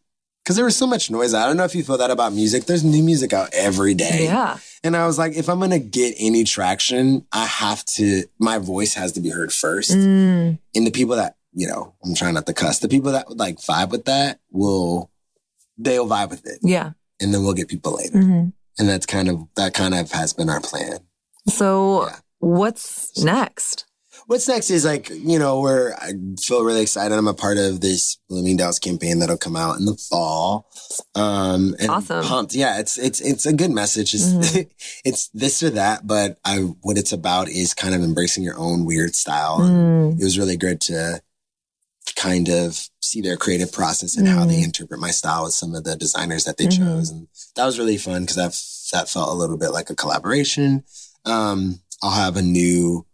Cause 0.44 0.56
there 0.56 0.64
was 0.64 0.76
so 0.76 0.86
much 0.86 1.10
noise. 1.10 1.32
I 1.32 1.46
don't 1.46 1.56
know 1.56 1.64
if 1.64 1.74
you 1.74 1.82
feel 1.82 1.96
that 1.98 2.10
about 2.10 2.34
music. 2.34 2.64
There's 2.66 2.84
new 2.84 3.02
music 3.02 3.32
out 3.32 3.48
every 3.54 3.94
day. 3.94 4.24
Yeah. 4.24 4.58
And 4.82 4.94
I 4.94 5.06
was 5.06 5.16
like, 5.18 5.34
if 5.34 5.48
I'm 5.48 5.58
going 5.58 5.70
to 5.70 5.78
get 5.78 6.14
any 6.18 6.44
traction, 6.44 7.26
I 7.32 7.46
have 7.46 7.82
to, 7.96 8.24
my 8.38 8.58
voice 8.58 8.92
has 8.94 9.12
to 9.12 9.20
be 9.20 9.30
heard 9.30 9.52
first. 9.54 9.92
Mm. 9.92 10.58
And 10.74 10.86
the 10.86 10.90
people 10.90 11.16
that, 11.16 11.36
you 11.54 11.66
know, 11.66 11.94
I'm 12.04 12.14
trying 12.14 12.34
not 12.34 12.44
to 12.44 12.52
cuss, 12.52 12.80
the 12.80 12.88
people 12.88 13.12
that 13.12 13.28
would 13.28 13.38
like 13.38 13.56
vibe 13.56 13.90
with 13.90 14.04
that 14.04 14.40
will, 14.50 15.10
they'll 15.78 16.06
vibe 16.06 16.28
with 16.28 16.44
it. 16.46 16.58
Yeah. 16.62 16.90
And 17.20 17.32
then 17.32 17.42
we'll 17.44 17.54
get 17.54 17.68
people 17.68 17.94
later. 17.96 18.18
hmm 18.20 18.48
And 18.78 18.88
that's 18.88 19.06
kind 19.06 19.28
of, 19.28 19.46
that 19.56 19.74
kind 19.74 19.94
of 19.94 20.10
has 20.12 20.32
been 20.32 20.50
our 20.50 20.60
plan. 20.60 20.98
So 21.48 22.06
Yeah. 22.06 22.16
what's 22.40 23.22
next? 23.22 23.84
What's 24.26 24.48
next 24.48 24.70
is 24.70 24.86
like, 24.86 25.10
you 25.10 25.38
know, 25.38 25.60
we're, 25.60 25.92
I 25.94 26.12
feel 26.40 26.64
really 26.64 26.80
excited. 26.80 27.14
I'm 27.14 27.28
a 27.28 27.34
part 27.34 27.58
of 27.58 27.82
this 27.82 28.16
Bloomingdale's 28.30 28.78
campaign 28.78 29.18
that'll 29.18 29.36
come 29.36 29.54
out 29.54 29.76
in 29.78 29.84
the 29.84 29.96
fall. 29.96 30.66
Um, 31.14 31.74
and 31.78 31.90
Awesome. 31.90 32.24
pumped. 32.24 32.54
Yeah. 32.54 32.78
It's, 32.78 32.96
it's, 32.96 33.20
it's 33.20 33.44
a 33.44 33.52
good 33.52 33.70
message. 33.70 34.14
It's, 34.14 34.24
Mhm. 34.32 34.70
it's 35.04 35.28
this 35.34 35.62
or 35.62 35.70
that, 35.70 36.06
but 36.06 36.38
I, 36.44 36.58
what 36.80 36.96
it's 36.96 37.12
about 37.12 37.48
is 37.50 37.74
kind 37.74 37.94
of 37.94 38.02
embracing 38.02 38.44
your 38.44 38.56
own 38.58 38.86
weird 38.86 39.14
style. 39.14 39.58
Mm. 39.60 40.18
It 40.18 40.24
was 40.24 40.38
really 40.38 40.56
good 40.56 40.80
to 40.82 41.20
kind 42.16 42.48
of 42.48 42.88
see 43.00 43.20
their 43.20 43.36
creative 43.36 43.72
process 43.72 44.16
and 44.16 44.28
how 44.28 44.44
they 44.44 44.60
Mhm. 44.60 44.64
interpret 44.64 45.00
my 45.00 45.10
style 45.10 45.44
with 45.44 45.54
some 45.54 45.74
of 45.74 45.84
the 45.84 45.96
designers 45.96 46.44
that 46.44 46.56
they 46.58 46.66
Mhm. 46.66 46.76
chose. 46.76 47.10
And 47.10 47.28
that 47.56 47.64
was 47.64 47.78
really 47.78 47.96
fun 47.96 48.22
because 48.22 48.36
that, 48.36 48.54
that 48.92 49.08
felt 49.08 49.30
a 49.30 49.34
little 49.34 49.56
bit 49.56 49.70
like 49.70 49.88
a 49.90 49.94
collaboration. 49.94 50.84
Um, 51.24 51.80
I'll 52.02 52.10
have 52.10 52.36
a 52.36 52.42
new, 52.42 53.06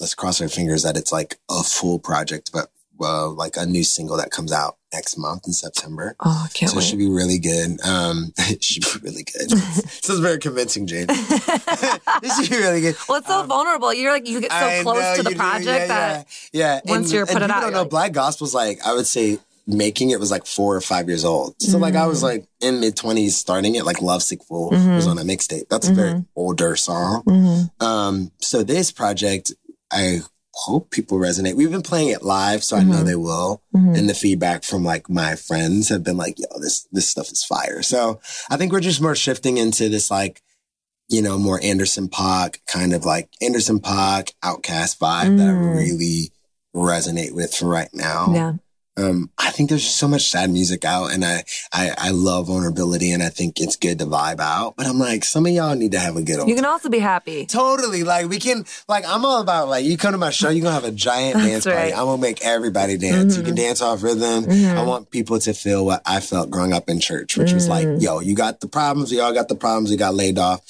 let's 0.00 0.14
cross 0.16 0.40
our 0.40 0.48
fingers 0.48 0.82
that 0.82 0.96
it's 0.96 1.12
like 1.12 1.38
a 1.48 1.62
full 1.62 2.00
project, 2.00 2.50
but 2.52 2.71
uh, 3.02 3.28
like 3.30 3.56
a 3.56 3.66
new 3.66 3.84
single 3.84 4.16
that 4.16 4.30
comes 4.30 4.52
out 4.52 4.76
next 4.92 5.16
month 5.16 5.46
in 5.46 5.52
September. 5.52 6.14
Oh, 6.20 6.42
I 6.44 6.48
can't 6.52 6.70
so 6.72 6.78
it 6.78 6.82
should 6.82 6.98
be 6.98 7.08
really 7.10 7.38
good. 7.38 7.80
Um, 7.84 8.32
it 8.38 8.62
should 8.62 8.82
be 8.84 9.08
really 9.08 9.24
good. 9.24 9.50
this 9.50 10.08
is 10.10 10.20
very 10.20 10.38
convincing, 10.38 10.86
Jane. 10.86 11.06
this 11.06 12.36
should 12.40 12.50
be 12.50 12.56
really 12.58 12.80
good. 12.80 12.96
well, 13.08 13.18
it's 13.18 13.26
so 13.28 13.40
Um, 13.40 13.48
vulnerable. 13.48 13.92
You're 13.94 14.12
like, 14.12 14.28
you 14.28 14.40
get 14.40 14.50
so 14.52 14.56
I 14.58 14.80
close 14.82 14.96
know 15.00 15.16
to 15.16 15.22
the 15.22 15.30
do. 15.30 15.36
project 15.36 15.66
yeah, 15.66 15.86
that 15.86 16.26
yeah, 16.52 16.80
yeah. 16.84 16.90
once 16.90 17.12
you're 17.12 17.26
put 17.26 17.36
it 17.36 17.40
people 17.40 17.52
out, 17.56 17.60
don't 17.62 17.72
know 17.72 17.80
like- 17.82 17.90
Black 17.90 18.12
Gospel's 18.12 18.54
like 18.54 18.80
I 18.84 18.92
would 18.94 19.06
say 19.06 19.38
making 19.66 20.10
it 20.10 20.18
was 20.18 20.30
like 20.30 20.44
four 20.44 20.74
or 20.74 20.80
five 20.80 21.06
years 21.08 21.24
old. 21.24 21.54
So 21.62 21.78
like 21.78 21.94
I 21.94 22.06
was 22.06 22.18
Mm. 22.20 22.22
like 22.24 22.46
in 22.60 22.80
mid 22.80 22.96
twenties 22.96 23.36
starting 23.36 23.76
it. 23.76 23.84
Like 23.84 24.02
Love 24.02 24.22
Sick 24.22 24.42
Fool 24.44 24.70
Mhm. 24.72 24.96
was 24.96 25.06
on 25.06 25.18
a 25.18 25.22
mixtape. 25.22 25.68
That's 25.70 25.88
a 25.88 25.92
very 25.94 26.14
Mhm. 26.14 26.26
older 26.36 26.74
song. 26.76 27.22
Mhm. 27.26 27.70
Um, 27.82 28.32
so 28.40 28.62
this 28.64 28.90
project, 28.90 29.52
I 29.92 30.22
hope 30.54 30.90
people 30.90 31.18
resonate. 31.18 31.54
We've 31.56 31.70
been 31.70 31.82
playing 31.82 32.08
it 32.08 32.22
live, 32.22 32.62
so 32.62 32.76
I 32.76 32.82
know 32.82 32.98
Mhm. 33.02 33.06
they 33.06 33.16
will. 33.16 33.62
Mhm. 33.74 33.96
And 33.98 34.08
the 34.08 34.14
feedback 34.14 34.64
from 34.64 34.84
like 34.84 35.08
my 35.08 35.34
friends 35.34 35.88
have 35.88 36.02
been 36.04 36.16
like, 36.18 36.38
yo, 36.38 36.46
this, 36.60 36.86
this 36.92 37.08
stuff 37.08 37.32
is 37.32 37.42
fire. 37.44 37.82
So 37.82 38.20
I 38.50 38.56
think 38.56 38.70
we're 38.72 38.80
just 38.80 39.00
more 39.00 39.14
shifting 39.16 39.56
into 39.56 39.88
this 39.88 40.10
like, 40.10 40.42
you 41.08 41.22
know, 41.22 41.38
more 41.38 41.58
Anderson 41.62 42.08
Paak 42.08 42.58
kind 42.66 42.92
of 42.94 43.04
like 43.04 43.28
Anderson 43.40 43.80
Paak 43.80 44.32
OutKast 44.44 44.98
vibe 44.98 45.38
that 45.38 45.48
I 45.48 45.52
Mm. 45.52 45.74
really 45.76 46.32
resonate 46.74 47.32
with 47.32 47.54
for 47.54 47.66
right 47.66 47.90
now. 47.92 48.32
Yeah. 48.34 48.52
Um, 48.98 49.30
I 49.38 49.50
think 49.50 49.70
there's 49.70 49.82
just 49.84 49.96
so 49.96 50.06
much 50.06 50.28
sad 50.28 50.50
music 50.50 50.84
out 50.84 51.12
and 51.12 51.24
I, 51.24 51.44
I, 51.72 51.94
I 51.96 52.10
love 52.10 52.48
vulnerability 52.48 53.10
and 53.12 53.22
I 53.22 53.30
think 53.30 53.58
it's 53.58 53.74
good 53.76 53.98
to 54.00 54.04
vibe 54.04 54.38
out, 54.38 54.74
but 54.76 54.86
I'm 54.86 54.98
like, 54.98 55.24
some 55.24 55.46
of 55.46 55.52
y'all 55.52 55.74
need 55.74 55.92
to 55.92 55.98
have 55.98 56.14
a 56.16 56.22
good 56.22 56.40
old 56.40 56.48
You 56.50 56.54
can 56.54 56.66
also 56.66 56.90
be 56.90 56.98
happy. 56.98 57.46
Totally. 57.46 58.04
Like 58.04 58.28
we 58.28 58.38
can 58.38 58.66
like 58.88 59.04
I'm 59.08 59.24
all 59.24 59.40
about 59.40 59.68
like 59.68 59.86
you 59.86 59.96
come 59.96 60.12
to 60.12 60.18
my 60.18 60.28
show, 60.28 60.50
you're 60.50 60.62
gonna 60.62 60.74
have 60.74 60.84
a 60.84 60.90
giant 60.92 61.36
dance 61.38 61.64
party. 61.64 61.78
right. 61.78 61.92
I'm 61.96 62.04
gonna 62.04 62.20
make 62.20 62.44
everybody 62.44 62.98
dance. 62.98 63.34
You 63.34 63.42
Mhm. 63.42 63.46
can 63.46 63.54
dance 63.54 63.80
off 63.80 64.02
rhythm. 64.02 64.44
Mhm. 64.44 64.76
I 64.76 64.82
want 64.82 65.10
people 65.10 65.38
to 65.38 65.54
feel 65.54 65.86
what 65.86 66.02
I 66.04 66.20
felt 66.20 66.50
growing 66.50 66.74
up 66.74 66.90
in 66.90 67.00
church, 67.00 67.38
which 67.38 67.54
was 67.54 67.68
like, 67.68 67.86
Mm. 67.88 68.02
yo, 68.02 68.20
you 68.20 68.34
got 68.34 68.60
the 68.60 68.68
problems, 68.68 69.10
we 69.10 69.20
all 69.20 69.32
got 69.32 69.48
the 69.48 69.54
problems, 69.56 69.88
we 69.90 69.96
got 69.96 70.14
laid 70.14 70.38
off. 70.38 70.60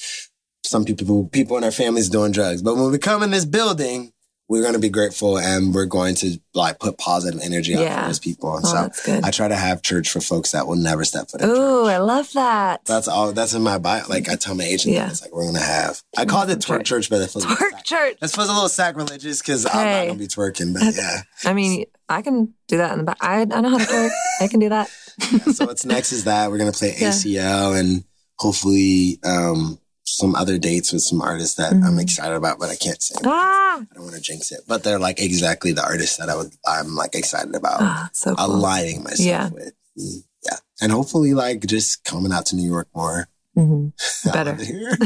Some 0.65 0.85
people 0.85 1.27
people 1.27 1.57
in 1.57 1.65
our 1.65 1.71
families 1.71 2.07
doing 2.07 2.31
drugs. 2.31 2.61
But 2.61 2.77
when 2.77 2.89
we 2.89 2.99
come 2.99 3.21
in 3.21 3.31
this 3.31 3.43
building, 3.43 4.12
we're 4.53 4.61
gonna 4.63 4.77
be 4.79 4.89
grateful 4.89 5.39
and 5.39 5.73
we're 5.73 5.85
going 5.87 6.13
to 6.13 6.37
like 6.53 6.77
put 6.79 6.97
positive 6.99 7.41
energy 7.41 7.75
out 7.75 7.81
Yeah. 7.81 8.01
for 8.01 8.07
those 8.09 8.19
people. 8.19 8.55
And 8.55 8.65
Oh, 8.65 8.69
so 8.69 8.75
that's. 9.07 9.25
I 9.25 9.31
try 9.31 9.47
to 9.47 9.55
have 9.55 9.81
church 9.81 10.11
for 10.11 10.21
folks 10.21 10.51
that 10.51 10.67
will 10.67 10.75
never 10.75 11.03
step 11.03 11.29
foot 11.31 11.41
in. 11.41 11.49
Ooh, 11.49 11.85
I 11.85 11.97
love 11.97 12.31
that. 12.33 12.85
That's 12.85 13.07
all. 13.07 13.31
That's 13.31 13.53
in 13.55 13.63
my 13.63 13.79
bio. 13.79 14.03
Like 14.07 14.29
I 14.29 14.35
tell 14.35 14.53
my 14.53 14.63
agent, 14.63 14.93
Yeah. 14.93 15.09
it's 15.09 15.23
like 15.23 15.33
we're 15.33 15.45
gonna 15.45 15.59
have. 15.59 16.01
I 16.15 16.25
called 16.25 16.51
it 16.51 16.59
twerk 16.59 16.77
Church. 16.85 16.87
church, 16.89 17.09
but 17.09 17.21
it 17.21 17.31
feels 17.31 17.45
like 17.45 17.57
Twerk 17.57 17.83
church. 17.83 18.17
that 18.21 18.29
feels 18.29 18.49
a 18.49 18.53
little 18.53 18.69
sacrilegious 18.69 19.41
because 19.41 19.65
I'm 19.65 19.71
not 19.85 20.07
gonna 20.07 20.19
be 20.19 20.27
twerking. 20.27 20.73
But 20.73 20.95
yeah. 20.95 21.23
I 21.45 21.53
mean, 21.53 21.85
I 22.07 22.21
can 22.21 22.53
do 22.67 22.77
that 22.77 22.91
in 22.91 22.99
the 22.99 23.03
back. 23.05 23.17
I, 23.21 23.41
I 23.41 23.45
know 23.45 23.69
how 23.69 23.77
to 23.79 23.83
twerk. 23.85 24.09
I 24.39 24.47
can 24.47 24.59
do 24.59 24.69
that. 24.69 24.87
so 25.53 25.65
what's 25.65 25.83
next 25.85 26.11
is 26.11 26.25
that 26.25 26.51
we're 26.51 26.59
gonna 26.59 26.71
play 26.71 26.93
Yeah. 26.97 27.09
ACL 27.09 27.79
and 27.79 28.03
hopefully 28.37 29.19
um 29.23 29.79
some 30.17 30.35
other 30.35 30.57
dates 30.57 30.93
with 30.93 31.01
some 31.01 31.21
artists 31.21 31.55
that 31.55 31.73
Mm-hmm. 31.73 31.85
I'm 31.85 31.99
excited 31.99 32.35
about, 32.35 32.59
but 32.59 32.69
I 32.69 32.75
can't 32.75 33.01
say. 33.01 33.15
Ah, 33.25 33.79
I 33.81 33.85
don't 33.95 34.03
want 34.03 34.15
to 34.15 34.21
jinx 34.21 34.51
it, 34.51 34.61
but 34.67 34.83
they're 34.83 34.99
like 34.99 35.19
exactly 35.19 35.71
the 35.73 35.83
artists 35.83 36.17
that 36.17 36.29
I 36.29 36.35
would. 36.35 36.53
I'm 36.67 36.95
like 36.95 37.15
excited 37.15 37.55
about 37.55 37.81
ah, 37.81 38.09
so 38.13 38.35
cool. 38.35 38.45
aligning 38.45 39.03
myself 39.03 39.19
Yeah. 39.27 39.49
with. 39.49 39.73
Mm, 39.97 40.23
Yeah, 40.45 40.57
and 40.81 40.91
hopefully, 40.91 41.33
like 41.33 41.65
just 41.65 42.03
coming 42.03 42.31
out 42.31 42.45
to 42.47 42.55
New 42.55 42.69
York 42.69 42.87
more. 42.95 43.27
Mhm. 43.57 43.93
Better. 44.33 44.51
love 44.51 44.61
it 44.61 44.65
here. 44.65 44.97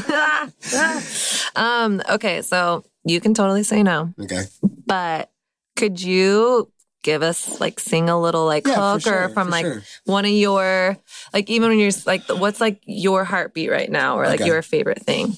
um, 1.55 2.01
okay, 2.10 2.41
so 2.41 2.84
you 3.03 3.20
can 3.20 3.34
totally 3.34 3.64
say 3.64 3.84
no, 3.84 4.14
okay. 4.20 4.43
but 4.86 5.30
could 5.76 6.01
you 6.01 6.72
give 7.04 7.22
us 7.24 7.60
like 7.62 7.80
sing 7.80 8.10
a 8.10 8.20
little 8.20 8.45
like 8.45 8.68
Yeah, 8.68 8.76
hook 8.76 9.08
or 9.08 9.30
from 9.30 9.50
like 9.50 9.66
sure. 9.66 9.82
one 10.06 10.26
of 10.26 10.32
your 10.32 10.98
like 11.34 11.50
even 11.50 11.70
when 11.70 11.80
you're 11.80 11.91
like 12.06 12.24
what's 12.30 12.60
like 12.60 12.82
your 12.86 13.24
heartbeat 13.24 13.72
right 13.72 13.89
now 13.89 14.18
or 14.20 14.26
like 14.26 14.39
Okay. 14.41 14.48
your 14.50 14.62
favorite 14.62 15.02
thing? 15.04 15.36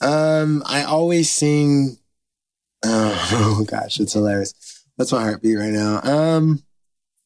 Um, 0.00 0.62
I 0.66 0.84
always 0.84 1.30
sing. 1.30 1.96
Oh, 2.84 3.64
gosh, 3.66 3.98
it's 3.98 4.12
hilarious. 4.12 4.54
What's 4.96 5.10
my 5.12 5.22
heartbeat 5.22 5.58
right 5.58 5.72
now? 5.72 6.00
Um, 6.02 6.62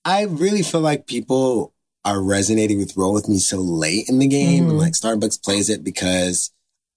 I 0.04 0.22
really 0.24 0.62
feel 0.62 0.80
like 0.80 1.06
people 1.06 1.74
are 2.04 2.22
resonating 2.22 2.78
with 2.78 2.96
"Roll 2.96 3.12
with 3.12 3.28
Me" 3.28 3.38
so 3.38 3.58
late 3.58 4.08
in 4.08 4.18
the 4.18 4.26
game, 4.26 4.68
Mhm. 4.68 4.78
like 4.78 4.94
Starbucks 4.94 5.42
plays 5.42 5.68
it 5.68 5.84
because 5.84 6.50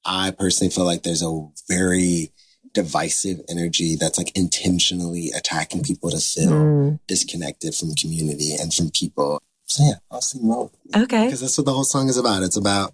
I 0.06 0.32
personally 0.32 0.72
feel 0.72 0.86
like 0.86 1.04
there's 1.04 1.22
a 1.22 1.48
very 1.68 2.32
divisive 2.76 3.40
energy 3.50 3.96
that's 3.96 4.18
like 4.20 4.38
intentionally 4.38 5.32
attacking 5.36 5.82
people 5.82 6.12
to 6.12 6.20
feel 6.20 6.52
Mm, 6.52 7.00
disconnected 7.08 7.74
from 7.74 7.96
community 7.96 8.56
and 8.60 8.74
from 8.74 8.92
people. 8.92 9.42
So 9.66 9.84
yeah, 9.84 9.96
I'll 10.12 10.22
sing 10.22 10.48
"Roll 10.48 10.66
with 10.66 10.96
Me" 10.96 11.04
okay. 11.04 11.26
because 11.26 11.42
that's 11.42 11.58
what 11.58 11.66
the 11.66 11.74
whole 11.74 11.84
song 11.84 12.10
is 12.10 12.18
about. 12.18 12.44
It's 12.44 12.58
about 12.58 12.94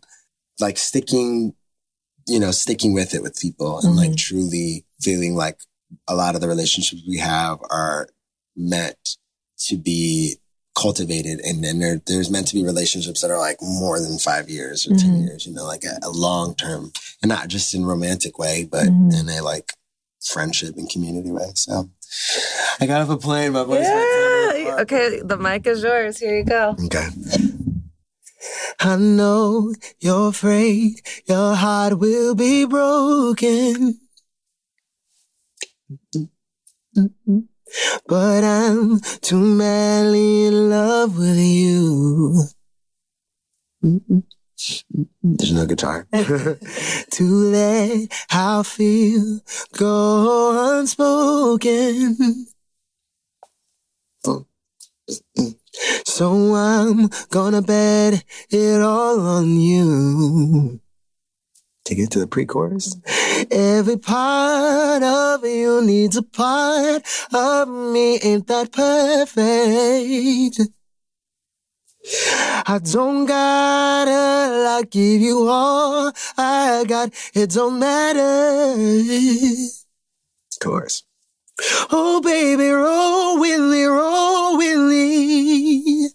like 0.59 0.77
sticking, 0.77 1.53
you 2.27 2.39
know, 2.39 2.51
sticking 2.51 2.93
with 2.93 3.13
it 3.13 3.21
with 3.21 3.39
people 3.39 3.79
and 3.83 3.95
like 3.97 4.15
truly 4.15 4.85
feeling 5.01 5.35
like 5.35 5.59
a 6.07 6.15
lot 6.15 6.35
of 6.35 6.41
the 6.41 6.47
relationships 6.47 7.01
we 7.07 7.17
have 7.17 7.59
are 7.69 8.07
meant 8.55 9.17
to 9.67 9.77
be 9.77 10.37
cultivated 10.75 11.39
and 11.43 11.63
then 11.63 11.79
there, 11.79 12.01
there's 12.07 12.29
meant 12.29 12.47
to 12.47 12.55
be 12.55 12.63
relationships 12.63 13.21
that 13.21 13.29
are 13.31 13.37
like 13.37 13.57
more 13.61 13.99
than 13.99 14.17
five 14.17 14.49
years 14.49 14.87
or 14.87 14.95
10 14.95 15.11
Mhm. 15.11 15.25
years, 15.27 15.45
you 15.45 15.53
know, 15.53 15.65
like 15.65 15.83
a, 15.83 15.99
a 16.01 16.09
long 16.09 16.55
term 16.55 16.91
and 17.21 17.29
not 17.29 17.49
just 17.49 17.73
in 17.73 17.85
romantic 17.85 18.39
way, 18.39 18.63
but 18.69 18.87
Mhm. 18.87 19.13
in 19.19 19.29
a 19.29 19.41
like 19.41 19.73
friendship 20.23 20.77
and 20.77 20.89
community 20.89 21.29
way. 21.31 21.51
So 21.55 21.89
I 22.79 22.85
got 22.85 23.01
off 23.01 23.09
a 23.09 23.17
plane, 23.17 23.51
my 23.53 23.63
voice. 23.63 23.85
Yeah. 23.85 24.77
Okay, 24.81 25.21
the 25.23 25.37
mic 25.37 25.67
is 25.67 25.83
yours. 25.83 26.19
Here 26.19 26.37
you 26.37 26.45
go. 26.45 26.75
Okay. 26.85 27.07
I 28.79 28.95
know 28.95 29.73
you're 29.99 30.29
afraid 30.29 31.01
your 31.27 31.53
heart 31.55 31.99
will 31.99 32.33
be 32.33 32.65
broken. 32.65 33.99
But 38.07 38.43
I'm 38.43 38.99
too 39.21 39.39
madly 39.39 40.45
in 40.47 40.69
love 40.69 41.17
with 41.17 41.37
you. 41.37 42.43
There's 45.23 45.53
no 45.53 45.65
guitar. 45.65 46.07
to 46.13 47.23
let 47.23 48.25
how 48.29 48.59
I 48.59 48.63
feel 48.63 49.39
go 49.77 50.79
unspoken. 50.79 52.47
So 56.05 56.55
I'm 56.55 57.09
gonna 57.29 57.61
bet 57.61 58.23
it 58.49 58.81
all 58.81 59.19
on 59.19 59.49
you. 59.57 60.79
Take 61.91 61.99
it 61.99 62.11
to 62.11 62.19
the 62.19 62.27
pre-chorus. 62.27 62.95
Every 63.51 63.97
part 63.97 65.03
of 65.03 65.43
you 65.43 65.85
needs 65.85 66.15
a 66.15 66.23
part 66.23 67.03
of 67.33 67.67
me. 67.67 68.17
Ain't 68.19 68.47
that 68.47 68.71
perfect? 68.71 70.71
I 72.65 72.79
don't 72.81 73.25
gotta 73.25 74.63
like 74.63 74.91
give 74.91 75.19
you 75.19 75.49
all 75.49 76.13
I 76.37 76.85
got. 76.87 77.09
It 77.33 77.49
don't 77.49 77.77
matter. 77.77 78.77
Chorus. 80.63 81.03
Oh, 81.91 82.21
baby, 82.23 82.69
roll 82.69 83.37
with 83.37 83.69
me, 83.69 83.83
roll 83.83 84.57
with 84.57 84.79
me. 84.79 86.07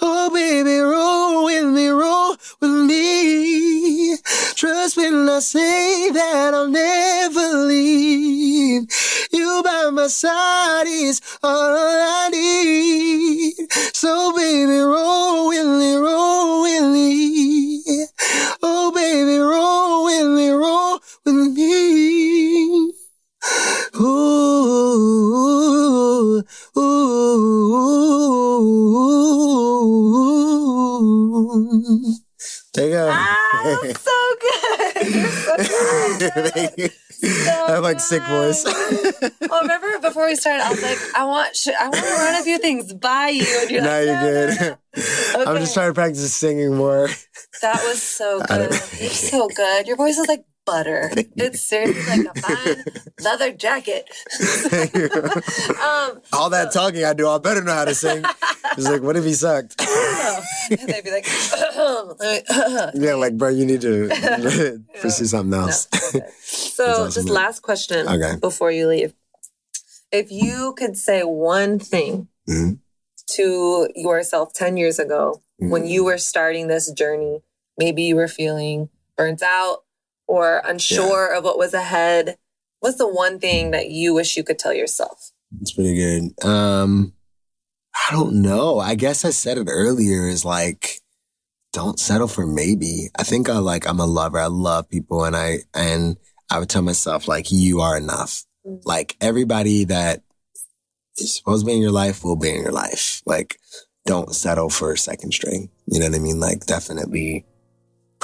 Oh, 0.00 0.30
baby, 0.32 0.78
roll 0.78 1.46
with 1.46 1.74
me, 1.74 1.88
roll 1.88 2.36
with 2.60 2.86
me. 2.86 3.73
Trust 4.56 4.96
when 4.98 5.28
I 5.28 5.38
say 5.40 6.10
that 6.10 6.54
I'll 6.54 6.68
never 6.68 7.66
leave. 7.66 8.84
You 9.32 9.62
by 9.64 9.90
my 9.92 10.06
side 10.08 10.86
is 10.86 11.20
all 11.42 11.74
I 11.76 12.28
need. 12.30 13.54
So, 13.94 14.32
baby, 14.36 14.78
roll 14.78 15.48
with 15.48 15.66
me, 15.66 15.94
roll 15.96 16.62
with 16.62 16.92
me. 16.92 17.82
Oh, 18.62 18.92
baby, 18.94 19.38
roll 19.38 20.04
with 20.06 20.28
me, 20.38 20.48
roll 20.50 21.00
with 21.26 21.54
me. 21.56 22.92
Ooh, 24.00 26.42
ooh. 26.78 27.44
There 32.74 32.86
you 32.86 32.90
go. 32.92 33.08
Ah, 33.12 33.78
so 33.98 34.18
good. 34.40 35.14
You're 35.14 35.28
so 35.30 35.56
good. 36.18 36.90
I 37.22 37.70
have 37.70 37.82
like 37.84 38.00
sick 38.00 38.22
voice. 38.24 38.64
well, 39.48 39.62
remember 39.62 39.98
before 40.00 40.26
we 40.26 40.34
started, 40.36 40.62
I 40.64 40.70
was 40.70 40.82
like, 40.82 40.98
I 41.16 41.24
want, 41.24 41.56
sh- 41.56 41.68
I 41.68 41.84
want 41.88 42.04
to 42.04 42.12
run 42.12 42.40
a 42.40 42.44
few 42.44 42.58
things 42.58 42.92
by 42.92 43.28
you, 43.28 43.46
and 43.62 43.70
you're 43.70 43.80
now 43.82 43.96
like, 43.98 44.04
you're 44.06 44.14
"No, 44.14 44.46
no, 44.48 44.56
good. 44.56 44.78
no." 45.36 45.44
I'm 45.52 45.58
just 45.58 45.72
trying 45.74 45.90
to 45.90 45.94
practice 45.94 46.34
singing 46.34 46.74
more. 46.74 47.08
That 47.62 47.82
was 47.84 48.02
so 48.02 48.40
good. 48.46 48.70
You're 49.00 49.10
so 49.10 49.48
good. 49.48 49.86
Your 49.86 49.96
voice 49.96 50.18
is 50.18 50.26
like 50.28 50.44
butter. 50.66 51.10
It's 51.36 51.60
seriously 51.62 52.02
like 52.24 52.36
a 52.36 52.40
fine 52.40 52.84
leather 53.22 53.52
jacket. 53.52 54.04
um, 55.80 56.20
All 56.32 56.50
that 56.50 56.70
talking 56.72 57.04
I 57.04 57.12
do, 57.12 57.28
I 57.28 57.38
better 57.38 57.62
know 57.62 57.74
how 57.74 57.84
to 57.84 57.94
sing. 57.94 58.24
It's 58.76 58.88
like, 58.88 59.02
what 59.02 59.16
if 59.16 59.24
he 59.24 59.34
sucked? 59.34 59.80
and 59.80 60.88
they'd 60.88 61.04
be 61.04 61.10
like, 61.12 61.26
yeah, 62.94 63.14
like, 63.14 63.36
bro, 63.36 63.50
you 63.50 63.64
need 63.66 63.82
to 63.82 64.08
pursue 65.00 65.26
something 65.26 65.52
else. 65.58 65.86
so 66.42 66.84
awesome, 66.86 67.12
just 67.12 67.28
last 67.28 67.60
question 67.60 68.08
Okay. 68.08 68.36
before 68.40 68.72
you 68.72 68.88
leave. 68.88 69.14
If 70.10 70.32
you 70.32 70.74
could 70.76 70.96
say 70.96 71.22
one 71.22 71.78
thing 71.78 72.28
Mhm. 72.48 72.78
to 73.36 73.88
yourself 73.94 74.52
10 74.54 74.76
years 74.76 74.98
ago 74.98 75.42
when 75.58 75.82
Mm-hmm. 75.82 75.90
you 75.90 76.04
were 76.04 76.18
starting 76.18 76.66
this 76.66 76.90
journey, 76.90 77.42
maybe 77.78 78.02
you 78.02 78.16
were 78.16 78.28
feeling 78.28 78.88
burnt 79.16 79.42
out 79.42 79.83
or 80.34 80.62
unsure 80.64 81.32
of 81.34 81.44
what 81.44 81.58
was 81.58 81.74
ahead. 81.74 82.36
What's 82.80 82.98
the 82.98 83.08
one 83.08 83.38
thing 83.38 83.70
that 83.70 83.88
you 83.90 84.14
wish 84.14 84.36
you 84.36 84.44
could 84.44 84.58
tell 84.58 84.74
yourself? 84.74 85.30
It's 85.60 85.72
pretty 85.72 85.94
good. 85.94 86.44
Um, 86.44 87.14
I 87.94 88.12
don't 88.12 88.42
know. 88.42 88.78
I 88.78 88.94
guess 88.94 89.24
I 89.24 89.30
said 89.30 89.56
it 89.58 89.68
earlier 89.70 90.28
is 90.28 90.44
like, 90.44 91.00
don't 91.72 91.98
settle 91.98 92.28
for 92.28 92.46
maybe. 92.46 93.08
I 93.18 93.22
think 93.22 93.48
I 93.48 93.58
like, 93.58 93.86
I'm 93.86 94.00
a 94.00 94.06
lover. 94.06 94.38
I 94.38 94.46
love 94.46 94.88
people 94.88 95.24
and 95.24 95.34
I, 95.36 95.58
and 95.72 96.16
I 96.50 96.58
would 96.58 96.68
tell 96.68 96.82
myself 96.82 97.26
like, 97.28 97.50
you 97.50 97.80
are 97.80 97.96
enough. 97.96 98.44
Mhm. 98.66 98.82
Like 98.84 99.16
everybody 99.20 99.84
that 99.84 100.22
is 101.18 101.36
supposed 101.36 101.62
to 101.62 101.66
be 101.66 101.74
in 101.74 101.82
your 101.82 101.90
life 101.92 102.24
will 102.24 102.36
be 102.36 102.50
in 102.50 102.62
your 102.62 102.72
life. 102.72 103.22
Like, 103.24 103.58
don't 104.06 104.34
settle 104.34 104.68
for 104.68 104.94
second 104.96 105.32
string. 105.32 105.70
You 105.86 106.00
know 106.00 106.06
what 106.06 106.16
I 106.16 106.18
mean? 106.18 106.38
Like 106.40 106.66
definitely 106.66 107.46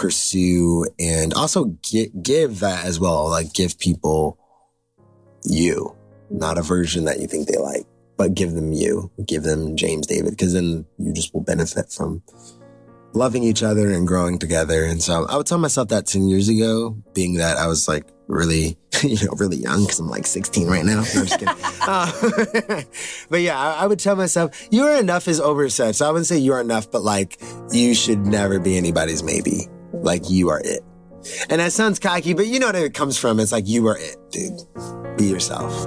pursue 0.01 0.87
and 0.99 1.35
also 1.35 1.77
gi- 1.83 2.11
give 2.23 2.61
that 2.61 2.87
as 2.87 2.99
well. 2.99 3.29
Like 3.29 3.53
give 3.53 3.79
people 3.79 4.39
you, 5.45 5.95
not 6.31 6.57
a 6.57 6.63
version 6.63 7.05
that 7.05 7.21
you 7.21 7.27
think 7.27 7.47
they 7.47 7.59
like, 7.59 7.85
but 8.17 8.35
give 8.35 8.53
them 8.53 8.73
you, 8.73 9.11
give 9.27 9.43
them 9.43 9.77
James 9.77 10.07
David, 10.07 10.31
because 10.31 10.55
then 10.55 10.87
you 10.97 11.13
just 11.13 11.35
will 11.35 11.43
benefit 11.43 11.93
from 11.93 12.23
loving 13.13 13.43
each 13.43 13.63
other 13.63 13.91
and 13.91 14.07
growing 14.07 14.39
together. 14.39 14.85
And 14.85 15.03
so 15.03 15.27
I 15.27 15.37
would 15.37 15.47
tell 15.47 15.59
myself 15.59 15.89
that 15.89 16.07
10 16.07 16.29
years 16.29 16.49
ago, 16.49 16.97
being 17.13 17.35
that 17.35 17.59
I 17.59 17.67
was 17.67 17.87
like 17.87 18.07
really, 18.27 18.79
you 19.03 19.27
know, 19.27 19.35
really 19.37 19.59
young 19.59 19.83
because 19.83 19.99
I'm 19.99 20.09
like 20.09 20.27
16 20.27 20.67
right 20.67 20.85
now. 20.85 20.95
No, 20.95 20.99
I'm 21.01 21.27
just 21.27 21.39
kidding. 21.39 21.55
Uh, 21.83 22.83
but 23.31 23.41
yeah, 23.41 23.59
I, 23.59 23.83
I 23.83 23.87
would 23.87 23.99
tell 23.99 24.15
myself, 24.17 24.69
you 24.71 24.85
are 24.85 24.99
enough 24.99 25.29
is 25.29 25.41
overset. 25.41 25.97
So 25.97 26.07
I 26.07 26.11
wouldn't 26.11 26.27
say 26.27 26.39
you 26.39 26.53
are 26.53 26.61
enough, 26.61 26.91
but 26.91 27.03
like 27.03 27.39
you 27.71 27.95
should 27.95 28.27
never 28.27 28.59
be 28.59 28.79
anybody's 28.79 29.23
maybe. 29.23 29.69
Like 30.03 30.31
you 30.31 30.49
are 30.49 30.61
it. 30.61 30.83
And 31.51 31.61
that 31.61 31.73
sounds 31.73 31.99
cocky, 31.99 32.33
but 32.33 32.47
you 32.47 32.59
know 32.59 32.73
where 32.73 32.87
it 32.87 32.95
comes 32.95 33.19
from. 33.19 33.39
It's 33.41 33.53
like 33.53 33.69
you 33.69 33.87
are 33.89 33.99
it, 33.99 34.17
dude. 34.31 34.61
Be 35.19 35.27
yourself. 35.27 35.87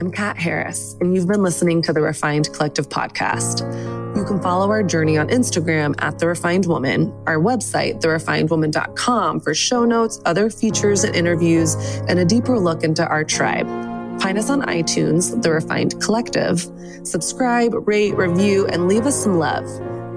I'm 0.00 0.10
Kat 0.10 0.38
Harris, 0.38 0.96
and 1.00 1.14
you've 1.14 1.28
been 1.28 1.42
listening 1.42 1.82
to 1.82 1.92
the 1.92 2.00
Refined 2.00 2.52
Collective 2.54 2.88
podcast. 2.88 4.03
You 4.24 4.30
can 4.30 4.40
follow 4.40 4.70
our 4.70 4.82
journey 4.82 5.18
on 5.18 5.28
Instagram 5.28 5.94
at 5.98 6.18
The 6.18 6.28
Refined 6.28 6.64
Woman, 6.64 7.12
our 7.26 7.36
website, 7.36 8.00
therefinedwoman.com, 8.00 9.40
for 9.40 9.54
show 9.54 9.84
notes, 9.84 10.18
other 10.24 10.48
features 10.48 11.04
and 11.04 11.14
interviews, 11.14 11.74
and 12.08 12.18
a 12.18 12.24
deeper 12.24 12.58
look 12.58 12.84
into 12.84 13.06
our 13.06 13.22
tribe. 13.22 13.66
Find 14.22 14.38
us 14.38 14.48
on 14.48 14.62
iTunes, 14.62 15.42
The 15.42 15.50
Refined 15.50 16.00
Collective. 16.00 16.66
Subscribe, 17.02 17.86
rate, 17.86 18.16
review, 18.16 18.66
and 18.68 18.88
leave 18.88 19.04
us 19.04 19.22
some 19.22 19.38
love. 19.38 19.66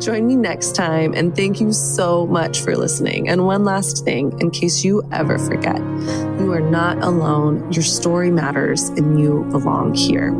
Join 0.01 0.25
me 0.25 0.37
next 0.37 0.73
time, 0.73 1.13
and 1.13 1.35
thank 1.35 1.59
you 1.59 1.73
so 1.73 2.25
much 2.27 2.61
for 2.61 2.77
listening. 2.77 3.27
And 3.27 3.45
one 3.45 3.65
last 3.65 4.05
thing, 4.05 4.39
in 4.39 4.51
case 4.51 4.85
you 4.85 5.03
ever 5.11 5.37
forget, 5.37 5.79
you 6.39 6.53
are 6.53 6.61
not 6.61 6.99
alone. 6.99 7.73
Your 7.73 7.83
story 7.83 8.31
matters, 8.31 8.87
and 8.87 9.19
you 9.19 9.43
belong 9.51 9.95
here. 9.95 10.31